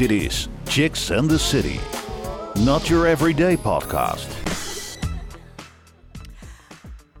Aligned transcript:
Dit 0.00 0.10
is 0.10 0.48
Chicks 0.64 1.10
and 1.10 1.28
the 1.28 1.38
City. 1.38 1.78
Not 2.64 2.86
your 2.86 3.06
everyday 3.06 3.58
podcast. 3.58 4.28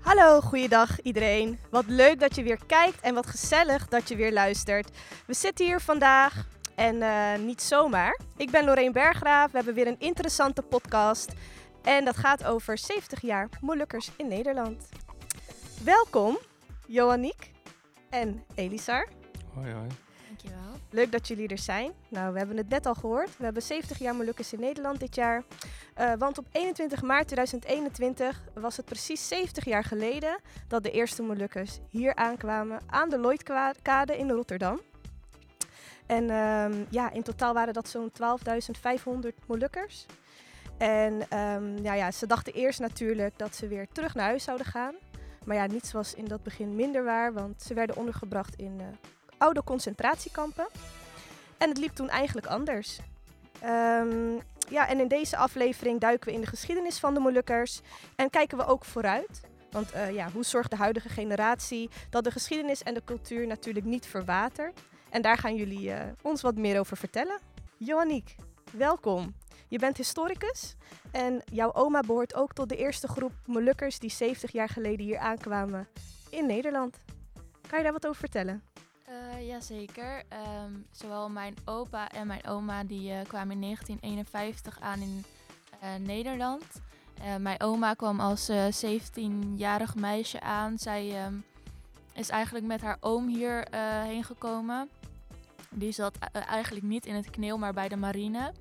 Hallo, 0.00 0.40
goeiedag 0.40 1.00
iedereen. 1.00 1.58
Wat 1.70 1.84
leuk 1.86 2.20
dat 2.20 2.36
je 2.36 2.42
weer 2.42 2.58
kijkt 2.66 3.00
en 3.00 3.14
wat 3.14 3.26
gezellig 3.26 3.88
dat 3.88 4.08
je 4.08 4.16
weer 4.16 4.32
luistert. 4.32 4.90
We 5.26 5.34
zitten 5.34 5.66
hier 5.66 5.80
vandaag 5.80 6.46
en 6.74 7.02
eh, 7.02 7.38
niet 7.38 7.62
zomaar. 7.62 8.20
Ik 8.36 8.50
ben 8.50 8.64
Lorraine 8.64 8.92
Bergraaf. 8.92 9.50
We 9.50 9.56
hebben 9.56 9.74
weer 9.74 9.86
een 9.86 10.00
interessante 10.00 10.62
podcast. 10.62 11.32
En 11.82 12.04
dat 12.04 12.16
gaat 12.16 12.44
over 12.44 12.78
70 12.78 13.20
jaar 13.20 13.48
Molukkers 13.60 14.10
in 14.16 14.28
Nederland. 14.28 14.88
Welkom, 15.84 16.38
Johanniek 16.86 17.52
en 18.10 18.44
Elisar. 18.54 19.08
Hoi, 19.54 19.72
hoi. 19.72 19.88
Leuk 20.92 21.12
dat 21.12 21.28
jullie 21.28 21.48
er 21.48 21.58
zijn. 21.58 21.92
Nou, 22.08 22.32
we 22.32 22.38
hebben 22.38 22.56
het 22.56 22.68
net 22.68 22.86
al 22.86 22.94
gehoord. 22.94 23.36
We 23.36 23.44
hebben 23.44 23.62
70 23.62 23.98
jaar 23.98 24.14
Molukkers 24.14 24.52
in 24.52 24.60
Nederland 24.60 25.00
dit 25.00 25.14
jaar. 25.14 25.42
Uh, 26.00 26.12
want 26.18 26.38
op 26.38 26.46
21 26.52 27.02
maart 27.02 27.26
2021 27.26 28.42
was 28.54 28.76
het 28.76 28.86
precies 28.86 29.28
70 29.28 29.64
jaar 29.64 29.84
geleden 29.84 30.38
dat 30.68 30.82
de 30.82 30.90
eerste 30.90 31.22
Molukkers 31.22 31.78
hier 31.88 32.14
aankwamen 32.14 32.80
aan 32.86 33.08
de 33.08 33.18
Lloydkade 33.18 34.18
in 34.18 34.30
Rotterdam. 34.30 34.80
En 36.06 36.30
um, 36.30 36.86
ja, 36.90 37.10
in 37.10 37.22
totaal 37.22 37.54
waren 37.54 37.74
dat 37.74 37.88
zo'n 37.88 38.10
12.500 39.22 39.28
Molukkers. 39.46 40.06
En 40.78 41.22
ja, 41.82 41.94
ja, 41.94 42.10
ze 42.10 42.26
dachten 42.26 42.52
eerst 42.52 42.80
natuurlijk 42.80 43.38
dat 43.38 43.54
ze 43.54 43.68
weer 43.68 43.86
terug 43.92 44.14
naar 44.14 44.26
huis 44.26 44.44
zouden 44.44 44.66
gaan. 44.66 44.94
Maar 45.44 45.56
ja, 45.56 45.66
niets 45.66 45.92
was 45.92 46.14
in 46.14 46.24
dat 46.24 46.42
begin 46.42 46.74
minder 46.74 47.04
waar, 47.04 47.32
want 47.32 47.62
ze 47.62 47.74
werden 47.74 47.96
ondergebracht 47.96 48.56
in 48.56 48.78
uh, 48.80 48.86
oude 49.40 49.64
concentratiekampen. 49.64 50.66
En 51.58 51.68
het 51.68 51.78
liep 51.78 51.94
toen 51.94 52.08
eigenlijk 52.08 52.46
anders. 52.46 52.98
Um, 53.64 54.40
ja, 54.68 54.88
en 54.88 55.00
in 55.00 55.08
deze 55.08 55.36
aflevering 55.36 56.00
duiken 56.00 56.28
we 56.28 56.34
in 56.34 56.40
de 56.40 56.46
geschiedenis 56.46 56.98
van 56.98 57.14
de 57.14 57.20
Molukkers 57.20 57.80
en 58.16 58.30
kijken 58.30 58.58
we 58.58 58.66
ook 58.66 58.84
vooruit. 58.84 59.40
Want 59.70 59.94
uh, 59.94 60.10
ja, 60.10 60.30
hoe 60.32 60.44
zorgt 60.44 60.70
de 60.70 60.76
huidige 60.76 61.08
generatie 61.08 61.90
dat 62.10 62.24
de 62.24 62.30
geschiedenis 62.30 62.82
en 62.82 62.94
de 62.94 63.02
cultuur 63.04 63.46
natuurlijk 63.46 63.86
niet 63.86 64.06
verwatert? 64.06 64.80
En 65.10 65.22
daar 65.22 65.38
gaan 65.38 65.56
jullie 65.56 65.88
uh, 65.88 66.00
ons 66.22 66.40
wat 66.40 66.56
meer 66.56 66.78
over 66.78 66.96
vertellen. 66.96 67.38
Johanniek, 67.76 68.34
welkom. 68.72 69.34
Je 69.68 69.78
bent 69.78 69.96
historicus 69.96 70.76
en 71.10 71.42
jouw 71.52 71.72
oma 71.72 72.00
behoort 72.00 72.34
ook 72.34 72.52
tot 72.52 72.68
de 72.68 72.76
eerste 72.76 73.08
groep 73.08 73.32
Molukkers 73.46 73.98
die 73.98 74.10
70 74.10 74.52
jaar 74.52 74.68
geleden 74.68 75.06
hier 75.06 75.18
aankwamen 75.18 75.88
in 76.30 76.46
Nederland. 76.46 76.96
Kan 77.68 77.78
je 77.78 77.84
daar 77.84 77.92
wat 77.92 78.06
over 78.06 78.20
vertellen? 78.20 78.62
Uh, 79.10 79.46
Jazeker. 79.46 80.22
Um, 80.64 80.86
zowel 80.90 81.28
mijn 81.28 81.54
opa 81.64 82.10
en 82.10 82.26
mijn 82.26 82.46
oma 82.46 82.84
die, 82.84 83.10
uh, 83.10 83.20
kwamen 83.26 83.54
in 83.54 83.60
1951 83.60 84.80
aan 84.80 85.00
in 85.00 85.24
uh, 85.82 86.06
Nederland. 86.06 86.64
mijn 87.38 87.60
oma 87.60 87.94
kwam 87.94 88.20
als 88.20 88.50
17-jarig 88.84 89.94
meisje 89.94 90.40
aan. 90.40 90.78
Zij 90.78 91.26
um, 91.26 91.44
is 92.14 92.28
eigenlijk 92.28 92.66
met 92.66 92.80
haar 92.80 92.96
oom 93.00 93.28
hier 93.28 93.66
heen 94.04 94.24
gekomen. 94.24 94.88
Die 95.70 95.92
zat 95.92 96.18
eigenlijk 96.32 96.84
niet 96.84 97.06
in 97.06 97.14
het 97.14 97.30
kneel, 97.30 97.58
maar 97.58 97.72
bij 97.72 97.88
de 97.88 97.96
marine. 97.96 98.52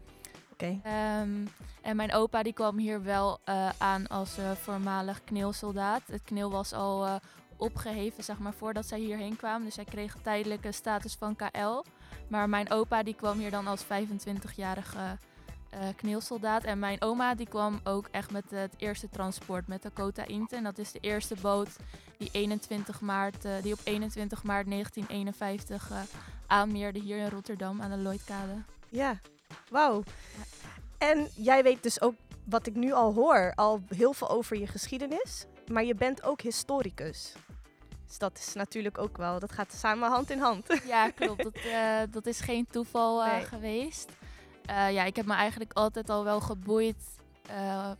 Okay. 0.53 0.81
Um, 1.21 1.47
en 1.81 1.95
mijn 1.95 2.13
opa 2.13 2.43
die 2.43 2.53
kwam 2.53 2.77
hier 2.77 3.03
wel 3.03 3.39
aan 3.77 4.07
als 4.07 4.37
voormalig 4.61 5.23
kneelsoldaat. 5.23 6.01
Het 6.07 6.23
kneel 6.23 6.51
was 6.51 6.73
al 6.73 7.19
opgeheven, 7.59 8.23
zeg 8.23 8.39
maar, 8.39 8.53
voordat 8.53 8.85
zij 8.85 8.99
hierheen 8.99 9.35
kwamen. 9.35 9.65
Dus 9.65 9.75
zij 9.75 9.83
kreeg 9.83 10.15
tijdelijke 10.21 10.71
status 10.71 11.15
van 11.15 11.35
KL. 11.35 11.83
Maar 12.27 12.49
mijn 12.49 12.71
opa 12.71 13.03
die 13.03 13.15
kwam 13.15 13.39
hier 13.39 13.51
dan 13.51 13.67
als 13.67 13.83
25-jarige 13.83 15.17
uh, 15.73 15.79
kneelsoldaat. 15.95 16.63
En 16.63 16.79
mijn 16.79 17.01
oma 17.01 17.35
die 17.35 17.47
kwam 17.47 17.79
ook 17.83 18.07
echt 18.11 18.31
met 18.31 18.43
het 18.49 18.73
eerste 18.77 19.09
transport, 19.09 19.67
met 19.67 19.81
de 19.81 19.89
Kota 19.89 20.25
Inte. 20.25 20.55
En 20.55 20.63
dat 20.63 20.77
is 20.77 20.91
de 20.91 20.99
eerste 20.99 21.35
boot 21.41 21.69
die, 22.17 22.29
21 22.31 23.01
maart, 23.01 23.45
uh, 23.45 23.51
die 23.61 23.73
op 23.73 23.79
21 23.83 24.43
maart 24.43 24.69
1951 24.69 25.91
uh, 25.91 25.99
aanmeerde 26.47 26.99
hier 26.99 27.17
in 27.17 27.29
Rotterdam 27.29 27.81
aan 27.81 27.91
de 27.91 27.97
Lloydkade. 27.97 28.63
Ja, 28.89 29.19
wauw. 29.69 30.03
En 30.97 31.27
jij 31.35 31.63
weet 31.63 31.83
dus 31.83 32.01
ook, 32.01 32.15
wat 32.43 32.67
ik 32.67 32.75
nu 32.75 32.91
al 32.91 33.13
hoor, 33.13 33.51
al 33.55 33.81
heel 33.87 34.13
veel 34.13 34.29
over 34.29 34.57
je 34.57 34.67
geschiedenis. 34.67 35.45
Maar 35.71 35.83
je 35.83 35.95
bent 35.95 36.23
ook 36.23 36.41
historicus. 36.41 37.33
Dus 38.09 38.17
dat 38.17 38.37
is 38.37 38.53
natuurlijk 38.53 38.97
ook 38.97 39.17
wel, 39.17 39.39
dat 39.39 39.51
gaat 39.51 39.73
samen 39.73 40.09
hand 40.09 40.29
in 40.29 40.39
hand. 40.39 40.67
Ja, 40.87 41.09
klopt. 41.09 41.43
Dat, 41.43 41.55
uh, 41.65 41.99
dat 42.09 42.25
is 42.25 42.39
geen 42.39 42.67
toeval 42.71 43.25
uh, 43.25 43.31
nee. 43.31 43.45
geweest. 43.45 44.09
Uh, 44.69 44.91
ja, 44.91 45.03
ik 45.03 45.15
heb 45.15 45.25
me 45.25 45.33
eigenlijk 45.33 45.73
altijd 45.73 46.09
al 46.09 46.23
wel 46.23 46.41
geboeid. 46.41 46.95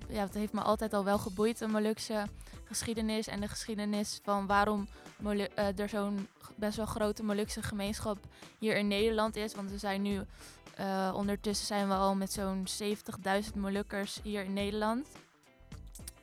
ja, 0.08 0.22
het 0.22 0.34
heeft 0.34 0.54
me 0.54 0.62
altijd 0.62 0.94
al 0.94 1.04
wel 1.04 1.18
geboeid, 1.18 1.58
de 1.58 1.68
Molukse 1.68 2.26
geschiedenis. 2.64 3.28
En 3.28 3.40
de 3.40 3.48
geschiedenis 3.48 4.20
van 4.24 4.48
waarom 4.48 4.88
Molu 5.18 5.48
er 5.56 5.90
zo'n 5.90 6.28
best 6.56 6.78
wel 6.78 6.86
grote 6.86 7.24
Molukse 7.24 7.64
gemeenschap 7.64 8.18
hier 8.60 8.78
in 8.78 8.88
Nederland 8.88 9.36
is. 9.36 9.56
Want 9.56 9.72
we 9.72 9.78
zijn 9.78 10.02
nu, 10.02 10.22
ondertussen 11.14 11.66
zijn 11.68 11.88
we 11.88 11.94
al 11.94 12.16
met 12.16 12.32
zo'n 12.32 12.68
70.000 12.84 13.54
Molukkers 13.56 14.20
hier 14.24 14.44
in 14.44 14.54
Nederland. 14.54 15.08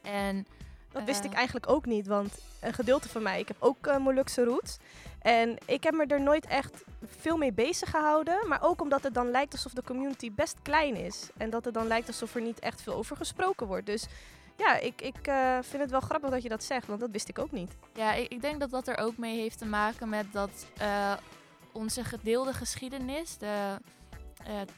En 0.03 0.47
dat 0.93 1.05
wist 1.05 1.25
ik 1.25 1.33
eigenlijk 1.33 1.69
ook 1.69 1.87
niet, 1.87 2.07
want 2.07 2.39
een 2.67 2.75
gedeelte 2.75 3.09
van 3.09 3.23
mij, 3.23 3.41
ik 3.41 3.49
heb 3.49 3.57
ook 3.61 3.87
uh, 3.87 3.97
Molukse 3.97 4.45
roots. 4.45 4.77
En 5.27 5.59
ik 5.65 5.83
heb 5.85 5.95
me 5.95 6.07
er 6.07 6.21
nooit 6.21 6.47
echt 6.47 6.85
veel 7.05 7.37
mee 7.37 7.53
bezig 7.53 7.91
gehouden. 7.91 8.49
Maar 8.49 8.63
ook 8.63 8.81
omdat 8.81 9.03
het 9.03 9.15
dan 9.15 9.31
lijkt 9.31 9.53
alsof 9.53 9.73
de 9.73 9.83
community 9.83 10.33
best 10.33 10.57
klein 10.63 10.97
is. 10.97 11.29
En 11.37 11.51
dat 11.51 11.65
het 11.65 11.75
dan 11.75 11.87
lijkt 11.87 12.07
alsof 12.07 12.35
er 12.35 12.41
niet 12.41 12.59
echt 12.59 12.83
veel 12.83 12.95
over 12.95 13.17
gesproken 13.17 13.67
wordt. 13.67 13.87
Dus 13.87 14.07
ja, 14.57 14.79
ik, 14.79 15.03
ik 15.03 15.29
uh, 15.29 15.59
vind 15.61 15.83
het 15.83 15.91
wel 15.91 16.01
grappig 16.01 16.31
dat 16.31 16.43
je 16.43 16.49
dat 16.49 16.65
zegt, 16.65 16.87
want 16.87 17.01
dat 17.01 17.11
wist 17.11 17.29
ik 17.29 17.39
ook 17.39 17.53
niet. 17.53 17.77
Ja, 17.95 18.13
ik, 18.13 18.33
ik 18.33 18.41
denk 18.41 18.61
dat 18.61 18.71
dat 18.71 18.89
er 18.89 18.99
ook 18.99 19.17
mee 19.17 19.37
heeft 19.41 19.59
te 19.59 19.67
maken 19.67 20.09
met 20.09 20.27
dat 20.33 20.67
uh, 20.81 21.13
onze 21.73 22.05
gedeelde 22.05 22.53
geschiedenis, 22.53 23.39
de, 23.39 23.77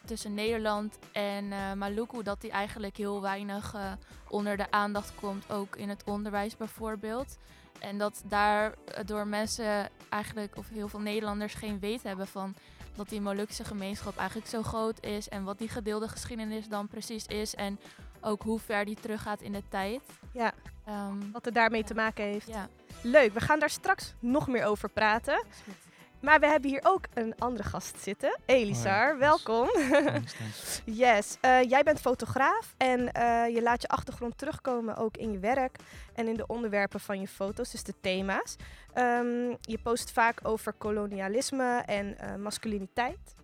tussen 0.05 0.35
Nederland 0.35 0.99
en 1.13 1.49
Maluku, 1.79 2.23
dat 2.23 2.41
die 2.41 2.51
eigenlijk 2.51 2.97
heel 2.97 3.21
weinig 3.21 3.75
onder 4.29 4.57
de 4.57 4.71
aandacht 4.71 5.15
komt, 5.15 5.53
ook 5.53 5.77
in 5.77 5.89
het 5.89 6.05
onderwijs 6.05 6.57
bijvoorbeeld. 6.57 7.37
En 7.79 7.99
dat 7.99 8.23
daardoor 8.25 9.27
mensen 9.27 9.89
eigenlijk, 10.09 10.57
of 10.57 10.69
heel 10.69 10.89
veel 10.89 11.01
Nederlanders, 11.01 11.55
geen 11.55 11.79
weet 11.79 12.03
hebben 12.03 12.27
van 12.27 12.55
dat 12.95 13.09
die 13.09 13.21
Molukse 13.21 13.65
gemeenschap 13.65 14.17
eigenlijk 14.17 14.49
zo 14.49 14.63
groot 14.63 15.05
is 15.05 15.29
en 15.29 15.45
wat 15.45 15.59
die 15.59 15.69
gedeelde 15.69 16.09
geschiedenis 16.09 16.69
dan 16.69 16.89
precies 16.89 17.27
is 17.27 17.55
en 17.55 17.81
ook 18.21 18.43
hoe 18.43 18.59
ver 18.59 18.85
die 18.85 18.97
teruggaat 19.01 19.41
in 19.41 19.53
de 19.53 19.63
tijd. 19.69 20.01
Ja, 20.33 20.53
um, 20.89 21.33
wat 21.33 21.45
het 21.45 21.55
daarmee 21.55 21.81
ja. 21.81 21.87
te 21.87 21.95
maken 21.95 22.25
heeft. 22.25 22.47
Ja. 22.47 22.69
Leuk, 23.03 23.33
we 23.33 23.41
gaan 23.41 23.59
daar 23.59 23.71
straks 23.71 24.15
nog 24.19 24.49
meer 24.49 24.65
over 24.65 24.89
praten. 24.89 25.45
Maar 26.21 26.41
we 26.41 26.47
hebben 26.47 26.71
hier 26.71 26.81
ook 26.83 27.05
een 27.15 27.35
andere 27.39 27.69
gast 27.69 27.99
zitten. 28.01 28.39
Elisar, 28.45 29.13
oh 29.13 29.13
ja. 29.13 29.19
welkom. 29.19 29.69
yes, 31.05 31.37
uh, 31.45 31.63
jij 31.63 31.83
bent 31.83 32.01
fotograaf 32.01 32.75
en 32.77 33.01
uh, 33.01 33.55
je 33.55 33.63
laat 33.63 33.83
je 33.83 33.89
achtergrond 33.89 34.39
terugkomen 34.39 34.97
ook 34.97 35.17
in 35.17 35.33
je 35.33 35.39
werk 35.39 35.77
en 36.15 36.29
in 36.29 36.37
de 36.37 36.47
onderwerpen 36.47 37.01
van 37.01 37.21
je 37.21 37.29
foto's, 37.29 37.71
dus 37.71 37.83
de 37.83 37.95
thema's. 38.01 38.57
Um, 38.95 39.57
je 39.61 39.79
post 39.83 40.13
vaak 40.13 40.41
over 40.43 40.73
kolonialisme 40.73 41.83
en 41.87 42.17
uh, 42.25 42.35
masculiniteit. 42.35 43.35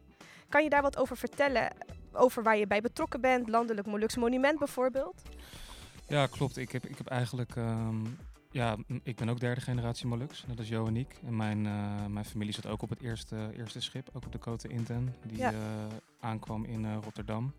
Kan 0.48 0.62
je 0.62 0.70
daar 0.70 0.82
wat 0.82 0.96
over 0.96 1.16
vertellen? 1.16 1.70
Over 2.12 2.42
waar 2.42 2.56
je 2.56 2.66
bij 2.66 2.80
betrokken 2.80 3.20
bent, 3.20 3.48
landelijk 3.48 3.86
Molukse 3.86 4.18
monument 4.18 4.58
bijvoorbeeld? 4.58 5.22
Ja, 6.06 6.26
klopt. 6.26 6.56
Ik 6.56 6.72
heb, 6.72 6.86
ik 6.86 6.98
heb 6.98 7.06
eigenlijk 7.06 7.56
um 7.56 8.18
ja, 8.54 8.76
ik 9.02 9.16
ben 9.16 9.28
ook 9.28 9.40
derde 9.40 9.60
generatie 9.60 10.06
Molux. 10.06 10.44
Dat 10.46 10.58
is 10.58 10.68
Johanniek. 10.68 11.20
En 11.26 11.36
mijn, 11.36 11.64
uh, 11.64 12.06
mijn 12.06 12.24
familie 12.24 12.54
zat 12.54 12.66
ook 12.66 12.82
op 12.82 12.88
het 12.88 13.00
eerste, 13.00 13.50
eerste 13.56 13.80
schip, 13.80 14.08
ook 14.12 14.24
op 14.24 14.32
de 14.32 14.38
Cote 14.38 14.68
Inten, 14.68 15.14
die 15.26 15.38
ja. 15.38 15.52
uh, 15.52 15.58
aankwam 16.20 16.64
in 16.64 16.84
uh, 16.84 16.96
Rotterdam. 17.02 17.54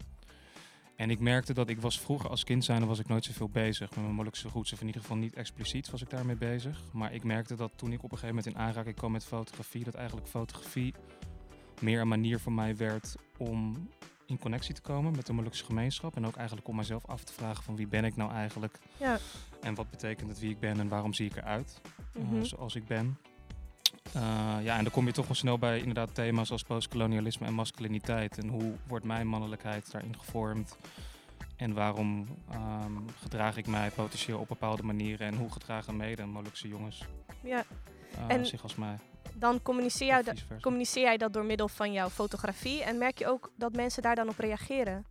En 0.95 1.09
ik 1.09 1.19
merkte 1.19 1.53
dat 1.53 1.69
ik 1.69 1.81
was 1.81 1.99
vroeger 1.99 2.29
als 2.29 2.43
kind 2.43 2.65
zijnde 2.65 2.85
was 2.85 2.99
ik 2.99 3.07
nooit 3.07 3.23
zoveel 3.23 3.49
bezig 3.49 3.89
met 3.89 3.99
mijn 3.99 4.15
Molukse 4.15 4.47
roots. 4.47 4.73
Of 4.73 4.81
in 4.81 4.87
ieder 4.87 5.01
geval 5.01 5.17
niet 5.17 5.33
expliciet 5.33 5.89
was 5.89 6.01
ik 6.01 6.09
daarmee 6.09 6.35
bezig. 6.35 6.81
Maar 6.93 7.13
ik 7.13 7.23
merkte 7.23 7.55
dat 7.55 7.71
toen 7.75 7.91
ik 7.91 8.03
op 8.03 8.11
een 8.11 8.17
gegeven 8.17 8.35
moment 8.35 8.55
in 8.55 8.61
aanraking 8.61 8.95
kwam 8.95 9.11
met 9.11 9.25
fotografie, 9.25 9.83
dat 9.83 9.93
eigenlijk 9.93 10.27
fotografie 10.27 10.93
meer 11.81 12.01
een 12.01 12.07
manier 12.07 12.39
voor 12.39 12.53
mij 12.53 12.75
werd 12.75 13.15
om 13.37 13.89
in 14.25 14.39
connectie 14.39 14.73
te 14.73 14.81
komen 14.81 15.15
met 15.15 15.25
de 15.25 15.33
Molukse 15.33 15.65
gemeenschap. 15.65 16.15
En 16.15 16.25
ook 16.25 16.35
eigenlijk 16.35 16.67
om 16.67 16.75
mezelf 16.75 17.05
af 17.05 17.23
te 17.23 17.33
vragen 17.33 17.63
van 17.63 17.75
wie 17.75 17.87
ben 17.87 18.05
ik 18.05 18.15
nou 18.15 18.31
eigenlijk? 18.31 18.79
Ja. 18.97 19.17
En 19.61 19.75
wat 19.75 19.89
betekent 19.89 20.29
het 20.29 20.39
wie 20.39 20.49
ik 20.49 20.59
ben 20.59 20.79
en 20.79 20.87
waarom 20.87 21.13
zie 21.13 21.25
ik 21.25 21.35
eruit 21.35 21.81
mm 22.13 22.27
-hmm. 22.27 22.37
uh, 22.37 22.43
zoals 22.43 22.75
ik 22.75 22.87
ben? 22.87 23.17
Uh, 24.15 24.21
ja, 24.61 24.77
en 24.77 24.83
dan 24.83 24.91
kom 24.91 25.05
je 25.05 25.11
toch 25.11 25.25
wel 25.25 25.35
snel 25.35 25.57
bij 25.57 25.79
inderdaad 25.79 26.15
thema's 26.15 26.51
als 26.51 26.63
postkolonialisme 26.63 27.45
en 27.45 27.53
masculiniteit. 27.53 28.37
En 28.37 28.47
hoe 28.47 28.73
wordt 28.87 29.05
mijn 29.05 29.27
mannelijkheid 29.27 29.91
daarin 29.91 30.19
gevormd? 30.19 30.77
En 31.55 31.73
waarom 31.73 32.27
um, 32.53 33.05
gedraag 33.19 33.57
ik 33.57 33.67
mij 33.67 33.89
potentieel 33.89 34.39
op 34.39 34.47
bepaalde 34.47 34.83
manieren? 34.83 35.27
En 35.27 35.35
hoe 35.35 35.51
gedragen 35.51 35.97
mede 35.97 36.25
Molukse 36.25 36.67
jongens 36.67 37.03
ja. 37.43 37.65
Uh, 38.17 38.35
en 38.35 38.45
zich 38.45 38.63
als 38.63 38.75
mij? 38.75 38.97
Dan 39.35 39.61
communiceer, 39.61 40.23
versa. 40.23 40.55
communiceer 40.61 41.03
jij 41.03 41.17
dat 41.17 41.33
door 41.33 41.45
middel 41.45 41.67
van 41.67 41.91
jouw 41.91 42.09
fotografie. 42.09 42.83
En 42.83 42.97
merk 42.97 43.17
je 43.19 43.27
ook 43.27 43.51
dat 43.57 43.73
mensen 43.73 44.01
daar 44.01 44.15
dan 44.15 44.29
op 44.29 44.37
reageren? 44.37 45.05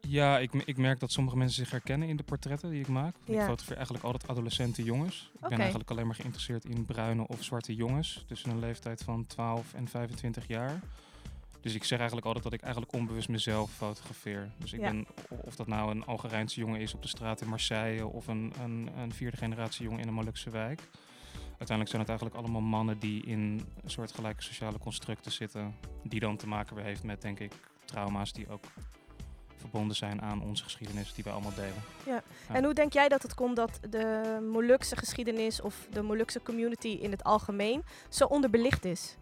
Ja, 0.00 0.38
ik, 0.38 0.52
ik 0.52 0.76
merk 0.76 1.00
dat 1.00 1.12
sommige 1.12 1.36
mensen 1.36 1.56
zich 1.56 1.70
herkennen 1.70 2.08
in 2.08 2.16
de 2.16 2.22
portretten 2.22 2.70
die 2.70 2.80
ik 2.80 2.88
maak. 2.88 3.14
Ik 3.24 3.34
fotografeer 3.40 3.76
eigenlijk 3.76 4.04
altijd 4.04 4.28
adolescente 4.28 4.82
jongens. 4.82 5.30
Ik 5.42 5.48
ben 5.48 5.58
eigenlijk 5.58 5.90
alleen 5.90 6.06
maar 6.06 6.14
geïnteresseerd 6.14 6.64
in 6.64 6.84
bruine 6.84 7.26
of 7.26 7.44
zwarte 7.44 7.74
jongens. 7.74 8.24
Tussen 8.28 8.50
een 8.50 8.58
leeftijd 8.58 9.02
van 9.02 9.26
12 9.26 9.74
en 9.74 9.88
25 9.88 10.46
jaar. 10.46 10.80
Dus 11.60 11.74
ik 11.74 11.84
zeg 11.84 11.98
eigenlijk 11.98 12.26
altijd 12.26 12.44
dat 12.44 12.52
ik 12.52 12.60
eigenlijk 12.60 12.92
onbewust 12.92 13.28
mezelf 13.28 13.70
fotografeer. 13.70 14.50
Dus 14.58 14.72
ik 14.72 14.80
Ja. 14.80 14.90
ben, 14.90 15.06
of 15.28 15.56
dat 15.56 15.66
nou 15.66 15.90
een 15.90 16.04
Algerijnse 16.04 16.60
jongen 16.60 16.80
is 16.80 16.94
op 16.94 17.02
de 17.02 17.08
straat 17.08 17.40
in 17.40 17.48
Marseille... 17.48 18.06
of 18.06 18.26
een, 18.26 18.52
een, 18.62 18.88
een 18.98 19.12
vierde 19.12 19.36
generatie 19.36 19.84
jongen 19.84 20.00
in 20.00 20.08
een 20.08 20.14
Molukse 20.14 20.50
wijk. 20.50 20.80
Uiteindelijk 21.60 21.88
zijn 21.88 22.00
het 22.00 22.08
eigenlijk 22.08 22.38
allemaal 22.38 22.60
mannen 22.60 22.98
die 22.98 23.24
in 23.26 23.66
een 23.82 23.90
soort 23.90 24.12
gelijke 24.12 24.42
sociale 24.42 24.78
constructen 24.78 25.32
zitten. 25.32 25.74
Die 26.02 26.20
dan 26.20 26.36
te 26.36 26.46
maken 26.48 26.76
weer 26.76 26.84
heeft 26.84 27.02
met, 27.02 27.22
denk 27.22 27.38
ik, 27.40 27.52
trauma's 27.84 28.32
die 28.32 28.48
ook 28.48 28.64
verbonden 29.56 29.96
zijn 29.96 30.22
aan 30.22 30.42
onze 30.42 30.64
geschiedenis 30.64 31.14
die 31.14 31.24
we 31.24 31.30
allemaal 31.30 31.54
delen. 31.54 31.82
Ja. 32.06 32.22
En 32.52 32.64
hoe 32.64 32.72
denk 32.74 32.92
jij 32.92 33.08
dat 33.08 33.22
het 33.22 33.34
komt 33.34 33.56
dat 33.56 33.80
de 33.90 34.38
Molukse 34.52 34.96
geschiedenis 34.96 35.60
of 35.60 35.86
de 35.90 36.02
Molukse 36.02 36.42
community 36.42 36.88
in 36.88 37.10
het 37.10 37.24
algemeen 37.24 37.82
zo 38.08 38.24
onderbelicht 38.24 38.84
is? 38.84 39.16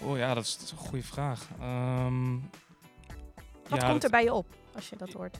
Oh 0.00 0.16
ja, 0.16 0.34
dat 0.34 0.44
is, 0.44 0.54
dat 0.54 0.64
is 0.64 0.70
een 0.70 0.76
goede 0.76 1.04
vraag. 1.04 1.48
Ehm, 1.60 2.32
Wat 3.68 3.80
ja, 3.80 3.88
komt 3.88 4.04
er 4.04 4.10
bij 4.10 4.24
je 4.24 4.32
op 4.32 4.46
als 4.74 4.88
je 4.88 4.96
dat 4.96 5.12
hoort? 5.12 5.38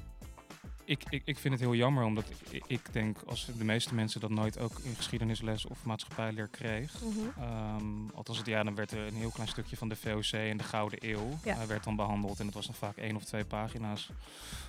Ik, 0.85 1.03
ik, 1.11 1.23
ik 1.25 1.39
vind 1.39 1.55
het 1.55 1.63
heel 1.63 1.75
jammer, 1.75 2.05
omdat 2.05 2.25
ik, 2.51 2.63
ik 2.67 2.93
denk 2.93 3.19
als 3.27 3.47
de 3.59 3.65
meeste 3.65 3.95
mensen 3.95 4.21
dat 4.21 4.31
nooit 4.31 4.59
ook 4.59 4.79
in 4.79 4.95
geschiedenisles 4.95 5.67
of 5.67 5.85
maatschappijleer 5.85 6.49
kreeg. 6.49 7.03
Ehm, 7.39 8.09
althans, 8.15 8.39
het, 8.39 8.47
ja, 8.47 8.63
dan 8.63 8.75
werd 8.75 8.91
er 8.91 9.07
een 9.07 9.15
heel 9.15 9.31
klein 9.31 9.49
stukje 9.49 9.77
van 9.77 9.89
de 9.89 9.97
VOC 9.97 10.33
en 10.33 10.57
de 10.57 10.65
Gouden 10.65 10.99
Eeuw 11.11 11.39
Ja. 11.45 11.57
eh, 11.61 11.67
werd 11.67 11.85
dan 11.85 11.97
behandeld. 11.97 12.39
En 12.41 12.45
dat 12.45 12.55
was 12.55 12.67
dan 12.67 12.75
vaak 12.75 12.97
één 12.97 13.17
of 13.17 13.25
twee 13.25 13.45
pagina's. 13.45 14.11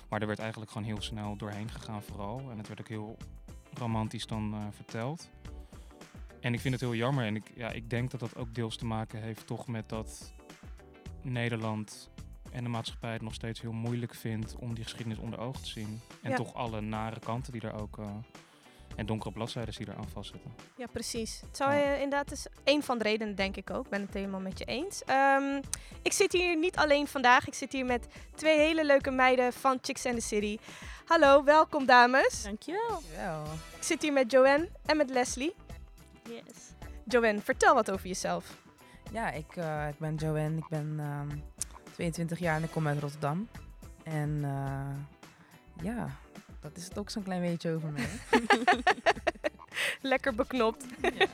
Maar 0.08 0.20
er 0.20 0.26
werd 0.26 0.38
eigenlijk 0.38 0.70
gewoon 0.70 0.86
heel 0.86 1.00
snel 1.02 1.36
doorheen 1.36 1.70
gegaan 1.70 2.02
vooral. 2.02 2.50
En 2.50 2.58
het 2.58 2.68
werd 2.68 2.80
ook 2.80 2.88
heel 2.88 3.16
romantisch 3.72 4.26
dan 4.26 4.54
eh, 4.54 4.60
verteld. 4.74 5.30
En 6.40 6.54
ik 6.54 6.60
vind 6.60 6.74
het 6.74 6.82
heel 6.82 6.94
jammer. 6.94 7.24
En 7.26 7.36
ik, 7.36 7.50
ja, 7.54 7.70
ik 7.70 7.90
denk 7.90 8.10
dat 8.10 8.20
dat 8.20 8.36
ook 8.36 8.54
deels 8.54 8.76
te 8.76 8.86
maken 8.86 9.22
heeft 9.22 9.46
toch 9.46 9.66
met 9.66 9.88
dat 9.88 10.32
Nederland 11.22 12.10
en 12.54 12.62
de 12.64 12.68
maatschappij 12.70 13.12
het 13.12 13.22
nog 13.22 13.34
steeds 13.34 13.60
heel 13.60 13.72
moeilijk 13.72 14.14
vindt 14.14 14.54
om 14.56 14.74
die 14.74 14.84
geschiedenis 14.84 15.18
onder 15.18 15.38
ogen 15.38 15.62
te 15.62 15.68
zien. 15.68 16.00
En 16.22 16.30
Ja. 16.30 16.36
toch 16.36 16.54
alle 16.54 16.80
nare 16.80 17.20
kanten 17.20 17.52
die 17.52 17.60
er 17.62 17.74
ook... 17.80 17.98
eh, 17.98 18.06
en 18.96 19.06
donkere 19.06 19.32
bladzijden 19.32 19.74
die 19.76 19.88
eraan 19.88 20.08
vastzitten. 20.08 20.50
Ja, 20.76 20.86
precies. 20.86 21.40
Het 21.46 21.56
zou 21.56 21.72
Ja. 21.72 21.82
eh, 21.82 21.92
inderdaad 22.00 22.30
is 22.32 22.46
een 22.64 22.82
van 22.82 22.98
de 22.98 23.04
redenen, 23.04 23.34
denk 23.34 23.56
ik 23.56 23.70
ook. 23.70 23.84
Ik 23.84 23.90
ben 23.90 24.00
het 24.00 24.14
helemaal 24.14 24.40
met 24.40 24.58
je 24.58 24.64
eens. 24.64 25.02
Ehm, 25.04 25.62
ik 26.02 26.12
zit 26.12 26.32
hier 26.32 26.56
niet 26.58 26.76
alleen 26.76 27.06
vandaag. 27.06 27.46
Ik 27.46 27.54
zit 27.54 27.72
hier 27.72 27.84
met 27.84 28.06
twee 28.34 28.58
hele 28.58 28.84
leuke 28.84 29.10
meiden 29.10 29.52
van 29.52 29.78
Chicks 29.82 30.06
and 30.06 30.14
the 30.14 30.20
City. 30.20 30.58
Hallo, 31.06 31.44
welkom 31.44 31.86
dames. 31.86 32.42
Dankjewel. 32.42 33.02
Ik 33.76 33.82
zit 33.82 34.02
hier 34.02 34.12
met 34.12 34.30
Joanne 34.30 34.68
en 34.86 34.96
met 34.96 35.10
Leslie. 35.10 35.54
Yes. 36.28 36.72
Joanne, 37.04 37.40
vertel 37.40 37.74
wat 37.74 37.90
over 37.90 38.06
jezelf. 38.06 38.56
Ja, 39.12 39.30
ik, 39.30 39.56
eh, 39.56 39.88
ik 39.88 39.98
ben 39.98 40.14
Joanne, 40.14 40.56
ik 40.56 40.68
ben 40.68 40.96
ehm, 40.98 41.38
22 41.94 42.38
jaar 42.38 42.56
en 42.56 42.62
ik 42.62 42.70
kom 42.70 42.86
uit 42.86 43.00
Rotterdam. 43.00 43.48
En 44.02 44.40
eh, 44.42 45.84
ja, 45.84 46.08
dat 46.60 46.76
is 46.76 46.84
het 46.84 46.98
ook 46.98 47.10
zo'n 47.10 47.22
klein 47.22 47.40
beetje 47.40 47.74
over 47.74 47.90
mij. 47.90 48.08
Lekker 50.12 50.34
beknopt. 50.34 50.84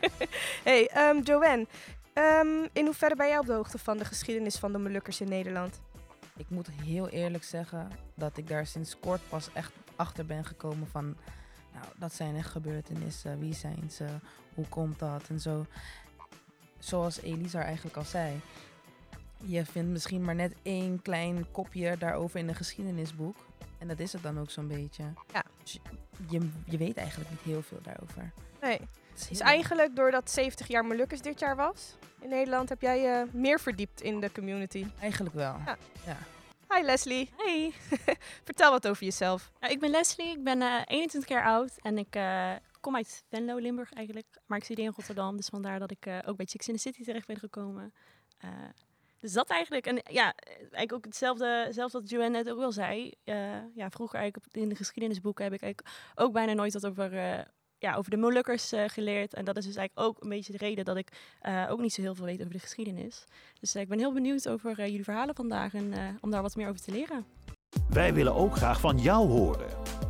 hey, 0.68 0.88
ehm, 0.88 1.20
Joanne, 1.22 1.66
ehm, 2.12 2.66
in 2.72 2.84
hoeverre 2.84 3.16
ben 3.16 3.28
jij 3.28 3.38
op 3.38 3.46
de 3.46 3.52
hoogte 3.52 3.78
van 3.78 3.96
de 3.96 4.04
geschiedenis 4.04 4.56
van 4.56 4.72
de 4.72 4.78
Molukkers 4.78 5.20
in 5.20 5.28
Nederland? 5.28 5.80
ik 6.40 6.50
moet 6.50 6.70
heel 6.70 7.08
eerlijk 7.08 7.44
zeggen 7.44 7.90
dat 8.14 8.36
ik 8.36 8.48
daar 8.48 8.66
sinds 8.66 8.98
kort 9.00 9.20
pas 9.28 9.52
echt 9.52 9.72
achter 9.96 10.26
ben 10.26 10.44
gekomen 10.44 10.86
van... 10.88 11.16
Nou, 11.72 11.84
dat 11.96 12.14
zijn 12.14 12.36
echt 12.36 12.50
gebeurtenissen. 12.50 13.38
Wie 13.38 13.54
zijn 13.54 13.90
ze? 13.90 14.06
Hoe 14.54 14.68
komt 14.68 14.98
dat? 14.98 15.28
En 15.28 15.40
zo. 15.40 15.66
Zoals 16.78 17.20
Elisa 17.20 17.62
eigenlijk 17.62 17.96
al 17.96 18.04
zei. 18.04 18.40
Je 19.44 19.64
vindt 19.64 19.90
misschien 19.90 20.24
maar 20.24 20.34
net 20.34 20.54
één 20.62 21.02
klein 21.02 21.50
kopje 21.50 21.96
daarover 21.98 22.38
in 22.38 22.48
een 22.48 22.54
geschiedenisboek. 22.54 23.36
En 23.78 23.88
dat 23.88 23.98
is 23.98 24.12
het 24.12 24.22
dan 24.22 24.38
ook 24.38 24.50
zo'n 24.50 24.68
beetje. 24.68 25.04
Ja. 25.32 25.44
Dus 25.62 25.78
je, 26.28 26.48
je 26.64 26.76
weet 26.76 26.96
eigenlijk 26.96 27.30
niet 27.30 27.40
heel 27.40 27.62
veel 27.62 27.80
daarover. 27.82 28.32
Nee. 28.60 28.80
Het 28.80 29.20
is 29.20 29.28
Dus 29.28 29.38
eigenlijk 29.38 29.96
doordat 29.96 30.30
70 30.30 30.66
jaar 30.66 30.84
Molukkers 30.84 31.20
dit 31.20 31.40
jaar 31.40 31.56
was 31.56 31.96
in 32.20 32.28
Nederland, 32.28 32.68
heb 32.68 32.80
jij 32.80 33.00
je 33.00 33.26
meer 33.32 33.60
verdiept 33.60 34.00
in 34.00 34.20
de 34.20 34.32
community. 34.32 34.86
Eigenlijk 35.00 35.34
wel. 35.34 35.56
Ja. 36.04 36.16
Hi 36.74 36.82
Leslie, 36.82 37.30
Hey, 37.36 37.72
vertel 38.44 38.70
wat 38.70 38.88
over 38.88 39.04
jezelf. 39.04 39.50
Nou, 39.60 39.72
ik 39.72 39.80
ben 39.80 39.90
Leslie, 39.90 40.30
ik 40.30 40.44
ben 40.44 40.62
eh, 40.62 40.82
21 40.86 41.30
jaar 41.30 41.44
oud 41.44 41.72
en 41.80 41.98
ik 41.98 42.14
eh, 42.16 42.52
kom 42.80 42.96
uit 42.96 43.24
Venlo, 43.28 43.56
Limburg 43.56 43.92
eigenlijk. 43.92 44.26
Maar 44.46 44.58
ik 44.58 44.64
studeer 44.64 44.84
in 44.84 44.92
Rotterdam, 44.96 45.36
dus 45.36 45.46
vandaar 45.46 45.78
dat 45.78 45.90
ik 45.90 46.06
eh, 46.06 46.18
ook 46.26 46.36
bij 46.36 46.46
Chicks 46.46 46.68
in 46.68 46.74
the 46.74 46.80
City 46.80 47.04
terecht 47.04 47.26
ben 47.26 47.38
gekomen. 47.38 47.92
Dus 49.20 49.32
dat 49.32 49.48
eigenlijk. 49.48 49.86
En 49.86 50.00
ja, 50.10 50.34
eigenlijk 50.56 50.92
ook 50.92 51.04
hetzelfde, 51.04 51.62
hetzelfde 51.66 51.98
wat 52.00 52.10
Joanne 52.10 52.30
net 52.30 52.50
ook 52.50 52.58
wel 52.58 52.72
zei. 52.72 53.12
Eh, 53.24 53.36
ja, 53.74 53.90
vroeger 53.90 54.18
eigenlijk 54.18 54.54
in 54.54 54.68
de 54.68 54.74
geschiedenisboeken 54.74 55.44
heb 55.44 55.52
ik 55.52 55.62
eigenlijk 55.62 55.94
ook 56.14 56.32
bijna 56.32 56.52
nooit 56.52 56.72
wat 56.72 56.86
over, 56.86 57.18
eh, 57.18 57.44
ja, 57.78 57.94
over 57.94 58.10
de 58.10 58.16
Molukkers 58.16 58.72
eh, 58.72 58.84
geleerd. 58.86 59.34
En 59.34 59.44
dat 59.44 59.56
is 59.56 59.66
dus 59.66 59.76
eigenlijk 59.76 60.08
ook 60.08 60.22
een 60.22 60.28
beetje 60.28 60.52
de 60.52 60.58
reden 60.58 60.84
dat 60.84 60.96
ik 60.96 61.08
ook 61.68 61.80
niet 61.80 61.92
zo 61.92 62.02
heel 62.02 62.14
veel 62.14 62.24
weet 62.24 62.40
over 62.40 62.52
de 62.52 62.58
geschiedenis. 62.58 63.24
Dus 63.60 63.74
ik 63.74 63.88
ben 63.88 63.98
heel 63.98 64.12
benieuwd 64.12 64.48
over 64.48 64.76
jullie 64.76 65.04
verhalen 65.04 65.34
vandaag 65.34 65.74
en 65.74 66.18
om 66.20 66.30
daar 66.30 66.42
wat 66.42 66.56
meer 66.56 66.68
over 66.68 66.80
te 66.80 66.90
leren. 66.90 67.26
Wij 67.88 68.14
willen 68.14 68.34
ook 68.34 68.56
graag 68.56 68.80
van 68.80 68.98
jou 68.98 69.28
horen. 69.28 70.09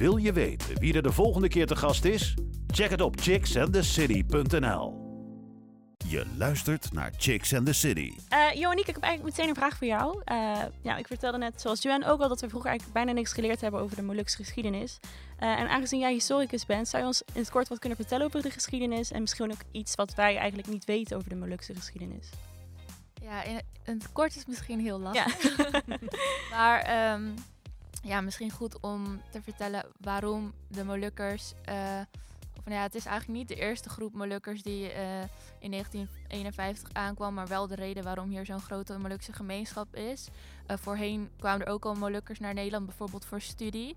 Wil 0.00 0.16
je 0.16 0.32
weten 0.32 0.78
wie 0.78 0.94
er 0.94 1.02
de 1.02 1.12
volgende 1.12 1.48
keer 1.48 1.66
te 1.66 1.76
gast 1.76 2.04
is? 2.04 2.34
Check 2.66 2.90
het 2.90 3.00
op 3.00 3.20
chicksandthecity.nl. 3.20 5.08
Je 6.08 6.26
luistert 6.36 6.92
naar 6.92 7.12
Chicks 7.16 7.54
and 7.54 7.66
the 7.66 7.72
City. 7.72 8.12
Eh 8.28 8.52
Joaniek, 8.54 8.86
ik 8.86 8.94
heb 8.94 9.02
eigenlijk 9.04 9.36
meteen 9.36 9.50
een 9.50 9.60
vraag 9.60 9.76
voor 9.76 9.86
jou. 9.86 10.20
Eh, 10.24 10.58
ja, 10.82 10.96
ik 10.96 11.06
vertelde 11.06 11.38
net, 11.38 11.60
zoals 11.60 11.82
Joanne 11.82 12.06
ook 12.06 12.20
al, 12.20 12.28
dat 12.28 12.40
we 12.40 12.48
vroeger 12.48 12.68
eigenlijk 12.70 12.98
bijna 12.98 13.12
niks 13.18 13.32
geleerd 13.32 13.60
hebben 13.60 13.80
over 13.80 13.96
de 13.96 14.02
Molukse 14.02 14.36
geschiedenis. 14.36 14.98
Eh, 15.38 15.48
en 15.60 15.68
aangezien 15.68 16.00
jij 16.00 16.12
historicus 16.12 16.66
bent, 16.66 16.88
zou 16.88 17.02
je 17.02 17.08
ons 17.08 17.22
in 17.32 17.40
het 17.40 17.50
kort 17.50 17.68
wat 17.68 17.78
kunnen 17.78 17.98
vertellen 17.98 18.26
over 18.26 18.42
de 18.42 18.50
geschiedenis? 18.50 19.10
En 19.12 19.20
misschien 19.20 19.50
ook 19.52 19.62
iets 19.70 19.94
wat 19.94 20.14
wij 20.14 20.36
eigenlijk 20.36 20.68
niet 20.68 20.84
weten 20.84 21.16
over 21.16 21.28
de 21.28 21.36
Molukse 21.36 21.74
geschiedenis. 21.74 22.28
Ja, 23.22 23.42
in, 23.42 23.60
het 23.82 24.12
kort 24.12 24.36
is 24.36 24.46
misschien 24.46 24.80
heel 24.80 24.98
Ja. 24.98 25.04
lastig. 25.04 25.82
maar 26.54 26.80
ehm, 26.80 27.22
ja, 28.02 28.20
misschien 28.20 28.50
goed 28.50 28.80
om 28.80 29.22
te 29.30 29.42
vertellen 29.42 29.84
waarom 30.00 30.52
de 30.68 30.84
Molukkers. 30.84 31.52
eh, 31.64 32.00
of 32.58 32.66
nou 32.66 32.78
ja, 32.78 32.82
het 32.82 32.94
is 32.94 33.04
eigenlijk 33.04 33.38
niet 33.38 33.48
de 33.48 33.54
eerste 33.54 33.88
groep 33.88 34.14
Molukkers 34.14 34.62
die 34.62 34.92
eh, 34.92 35.20
in 35.58 35.70
1951 35.70 36.88
aankwam, 36.92 37.34
maar 37.34 37.46
wel 37.46 37.66
de 37.66 37.74
reden 37.74 38.04
waarom 38.04 38.28
hier 38.28 38.46
zo'n 38.46 38.60
grote 38.60 38.98
Molukse 38.98 39.32
gemeenschap 39.32 39.96
is. 39.96 40.28
Eh, 40.66 40.76
voorheen 40.76 41.30
kwamen 41.38 41.66
er 41.66 41.72
ook 41.72 41.84
al 41.84 41.94
Molukkers 41.94 42.38
naar 42.38 42.54
Nederland, 42.54 42.86
bijvoorbeeld 42.86 43.24
voor 43.24 43.40
studie. 43.40 43.96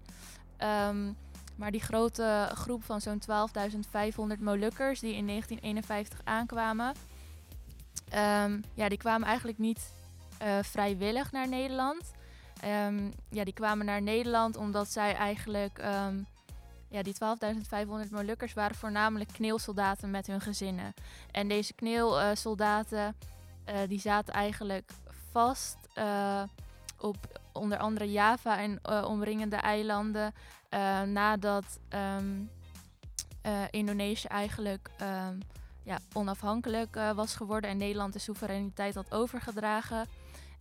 Ehm, 0.57 1.12
maar 1.55 1.72
die 1.72 1.81
grote 1.81 2.50
groep 2.53 2.83
van 2.83 3.01
zo'n 3.01 3.19
12.500 3.19 4.39
Molukkers 4.39 5.00
die 5.00 5.15
in 5.15 5.25
1951 5.25 6.22
aankwamen, 6.24 6.95
ehm, 8.10 8.62
ja, 8.74 8.89
die 8.89 8.98
kwamen 8.98 9.27
eigenlijk 9.27 9.57
niet 9.57 9.91
vrijwillig 10.62 11.31
naar 11.31 11.48
Nederland. 11.48 12.12
Ehm, 12.63 13.12
ja, 13.29 13.43
die 13.43 13.53
kwamen 13.53 13.86
naar 13.86 14.01
Nederland 14.01 14.58
omdat 14.58 14.88
zij 14.89 15.15
eigenlijk... 15.15 15.77
ehm, 15.77 16.17
ja, 16.89 17.03
die 17.03 17.15
12.500 18.05 18.12
Molukkers 18.12 18.53
waren 18.53 18.75
voornamelijk 18.75 19.29
kneelsoldaten 19.34 20.12
met 20.12 20.27
hun 20.27 20.41
gezinnen. 20.41 20.93
En 21.32 21.48
deze 21.48 21.74
kneelsoldaten 21.74 23.15
eh, 23.65 23.75
die 23.88 24.00
zaten 24.00 24.34
eigenlijk 24.34 24.91
vast 25.34 25.77
eh, 25.93 26.43
op 27.00 27.17
onder 27.51 27.77
andere 27.77 28.12
Java 28.12 28.60
en 28.60 28.79
eh, 28.82 29.05
omringende 29.08 29.55
eilanden. 29.55 30.34
nadat 31.13 31.79
ehm, 31.89 32.41
eh, 33.41 33.62
Indonesië 33.70 34.27
eigenlijk 34.27 34.89
ja, 35.84 36.00
onafhankelijk 36.13 37.00
was 37.15 37.36
geworden 37.36 37.70
en 37.70 37.77
Nederland 37.77 38.13
de 38.13 38.20
soevereiniteit 38.20 38.96
had 38.96 39.12
overgedragen. 39.12 40.08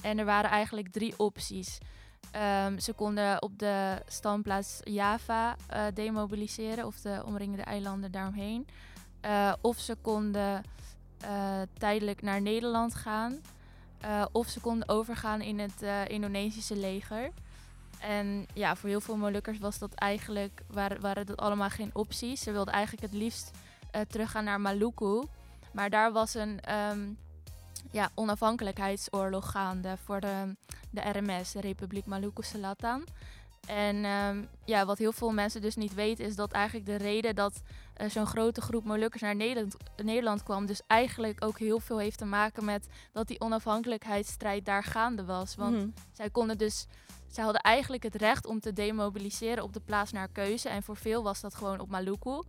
En 0.02 0.18
er 0.18 0.25
waren 0.25 0.50
eigenlijk 0.50 0.88
drie 0.88 1.14
opties. 1.16 1.78
Ehm, 2.30 2.78
ze 2.78 2.92
konden 2.92 3.42
op 3.42 3.59
de 3.59 4.02
standplaats 4.06 4.80
Java 4.85 5.56
eh, 5.66 5.85
demobiliseren 5.94 6.87
of 6.87 7.00
de 7.00 7.23
omringende 7.25 7.62
eilanden 7.62 8.12
daaromheen. 8.12 8.66
Eh, 9.21 9.52
of 9.61 9.78
ze 9.78 9.94
konden 9.94 10.62
eh, 11.21 11.61
tijdelijk 11.78 12.23
naar 12.23 12.40
Nederland 12.40 12.94
gaan. 12.94 13.40
of 14.32 14.49
ze 14.49 14.61
konden 14.61 14.88
overgaan 14.88 15.40
in 15.40 15.59
het 15.59 16.09
Indonesische 16.09 16.76
leger. 16.76 17.30
En 18.00 18.47
ja, 18.54 18.76
voor 18.76 18.88
heel 18.88 19.00
veel 19.00 19.16
Molukkers 19.16 19.59
was 19.59 19.78
dat 19.78 19.94
eigenlijk, 19.94 20.62
waren, 20.66 21.00
waren 21.00 21.26
dat 21.26 21.37
allemaal 21.37 21.71
geen 21.71 21.90
opties. 21.92 22.42
Ze 22.42 22.52
wilden 22.52 22.75
eigenlijk 22.75 23.12
het 23.12 23.21
liefst 23.21 23.50
teruggaan 24.09 24.44
naar 24.44 24.61
Maluku. 24.61 25.23
Maar 25.73 25.90
daar 25.90 26.12
was 26.12 26.35
een 26.35 26.61
ehm, 26.61 27.09
ja, 27.90 28.10
onafhankelijkheidsoorlog 28.14 29.50
gaande 29.50 29.96
voor 30.04 30.20
de, 30.20 30.56
de 30.90 31.00
RMS, 31.00 31.52
de 31.52 31.60
Republiek 31.60 32.06
Maluku 32.06 32.42
Selatan. 32.42 33.04
En 33.66 34.04
ehm, 34.04 34.42
ja, 34.64 34.84
wat 34.86 34.98
heel 34.98 35.12
veel 35.12 35.30
mensen 35.32 35.60
dus 35.60 35.76
niet 35.76 35.94
weten, 35.94 36.24
is 36.24 36.36
dat 36.36 36.52
eigenlijk 36.52 36.86
de 36.86 36.96
reden 36.96 37.34
dat 37.34 37.62
eh, 37.94 38.10
zo'n 38.10 38.26
grote 38.26 38.60
groep 38.60 38.84
Molukkers 38.84 39.22
naar 39.22 39.36
Nederland, 39.36 39.76
Nederland 40.02 40.42
kwam, 40.42 40.66
dus 40.66 40.80
eigenlijk 40.86 41.44
ook 41.44 41.58
heel 41.58 41.78
veel 41.80 41.98
heeft 41.98 42.18
te 42.18 42.24
maken 42.24 42.64
met 42.64 42.88
dat 43.12 43.26
die 43.26 43.40
onafhankelijkheidsstrijd 43.40 44.64
daar 44.64 44.84
gaande 44.84 45.24
was. 45.24 45.54
Want 45.54 45.76
Mhm. 45.76 45.88
zij 46.12 46.30
konden 46.30 46.58
dus, 46.58 46.86
zij 47.30 47.44
hadden 47.44 47.62
eigenlijk 47.62 48.02
het 48.02 48.14
recht 48.14 48.46
om 48.46 48.60
te 48.60 48.72
demobiliseren 48.72 49.64
op 49.64 49.72
de 49.72 49.80
plaats 49.80 50.12
naar 50.12 50.28
keuze. 50.28 50.68
En 50.68 50.82
voor 50.82 50.96
veel 50.96 51.22
was 51.22 51.40
dat 51.40 51.54
gewoon 51.54 51.80
op 51.80 51.88
Maluku. 51.88 52.42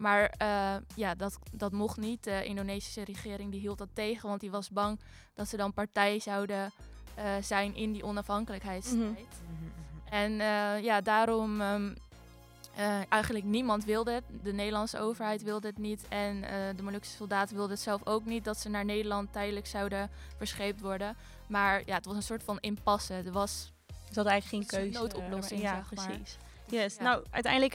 Maar 0.00 0.34
eh, 0.38 0.74
ja, 0.94 1.14
dat, 1.14 1.38
dat 1.52 1.72
mocht 1.72 1.96
niet. 1.96 2.24
De 2.24 2.44
Indonesische 2.44 3.04
regering 3.04 3.50
die 3.50 3.60
hield 3.60 3.78
dat 3.78 3.88
tegen, 3.92 4.28
want 4.28 4.40
die 4.40 4.50
was 4.50 4.70
bang 4.70 5.00
dat 5.34 5.48
ze 5.48 5.56
dan 5.56 5.72
partij 5.72 6.18
zouden 6.18 6.72
eh, 7.14 7.24
zijn 7.40 7.74
in 7.74 7.92
die 7.92 8.04
onafhankelijkheidsstrijd. 8.04 9.08
Mhm, 9.08 9.64
mhm. 9.64 10.14
En 10.14 10.40
eh, 10.40 10.82
ja, 10.84 11.00
daarom 11.00 11.60
eh, 11.60 13.00
eigenlijk 13.08 13.44
niemand 13.44 13.84
wilde 13.84 14.10
het. 14.10 14.24
De 14.42 14.52
Nederlandse 14.52 14.98
overheid 14.98 15.42
wilde 15.42 15.66
het 15.66 15.78
niet. 15.78 16.04
En 16.08 16.40
de 16.76 16.82
Molukse 16.82 17.16
soldaten 17.16 17.54
wilden 17.54 17.74
het 17.74 17.84
zelf 17.84 18.06
ook 18.06 18.24
niet 18.24 18.44
dat 18.44 18.58
ze 18.58 18.68
naar 18.68 18.84
Nederland 18.84 19.32
tijdelijk 19.32 19.66
zouden 19.66 20.10
verscheept 20.36 20.80
worden. 20.80 21.16
Maar 21.46 21.82
ja, 21.86 21.94
het 21.94 22.06
was 22.06 22.16
een 22.16 22.22
soort 22.22 22.42
van 22.42 22.58
impasse. 22.60 23.14
Er 23.14 23.32
was 23.32 23.72
Ze 23.86 24.14
hadden 24.14 24.32
eigenlijk 24.32 24.70
geen 24.70 24.80
keuze. 24.80 24.98
noodoplossing, 24.98 25.60
ja, 25.60 25.74
zeg 25.74 25.94
maar. 25.94 26.06
precies. 26.06 26.36
Yes. 26.66 26.96
ja. 26.96 27.02
Nou, 27.02 27.24
uiteindelijk 27.30 27.74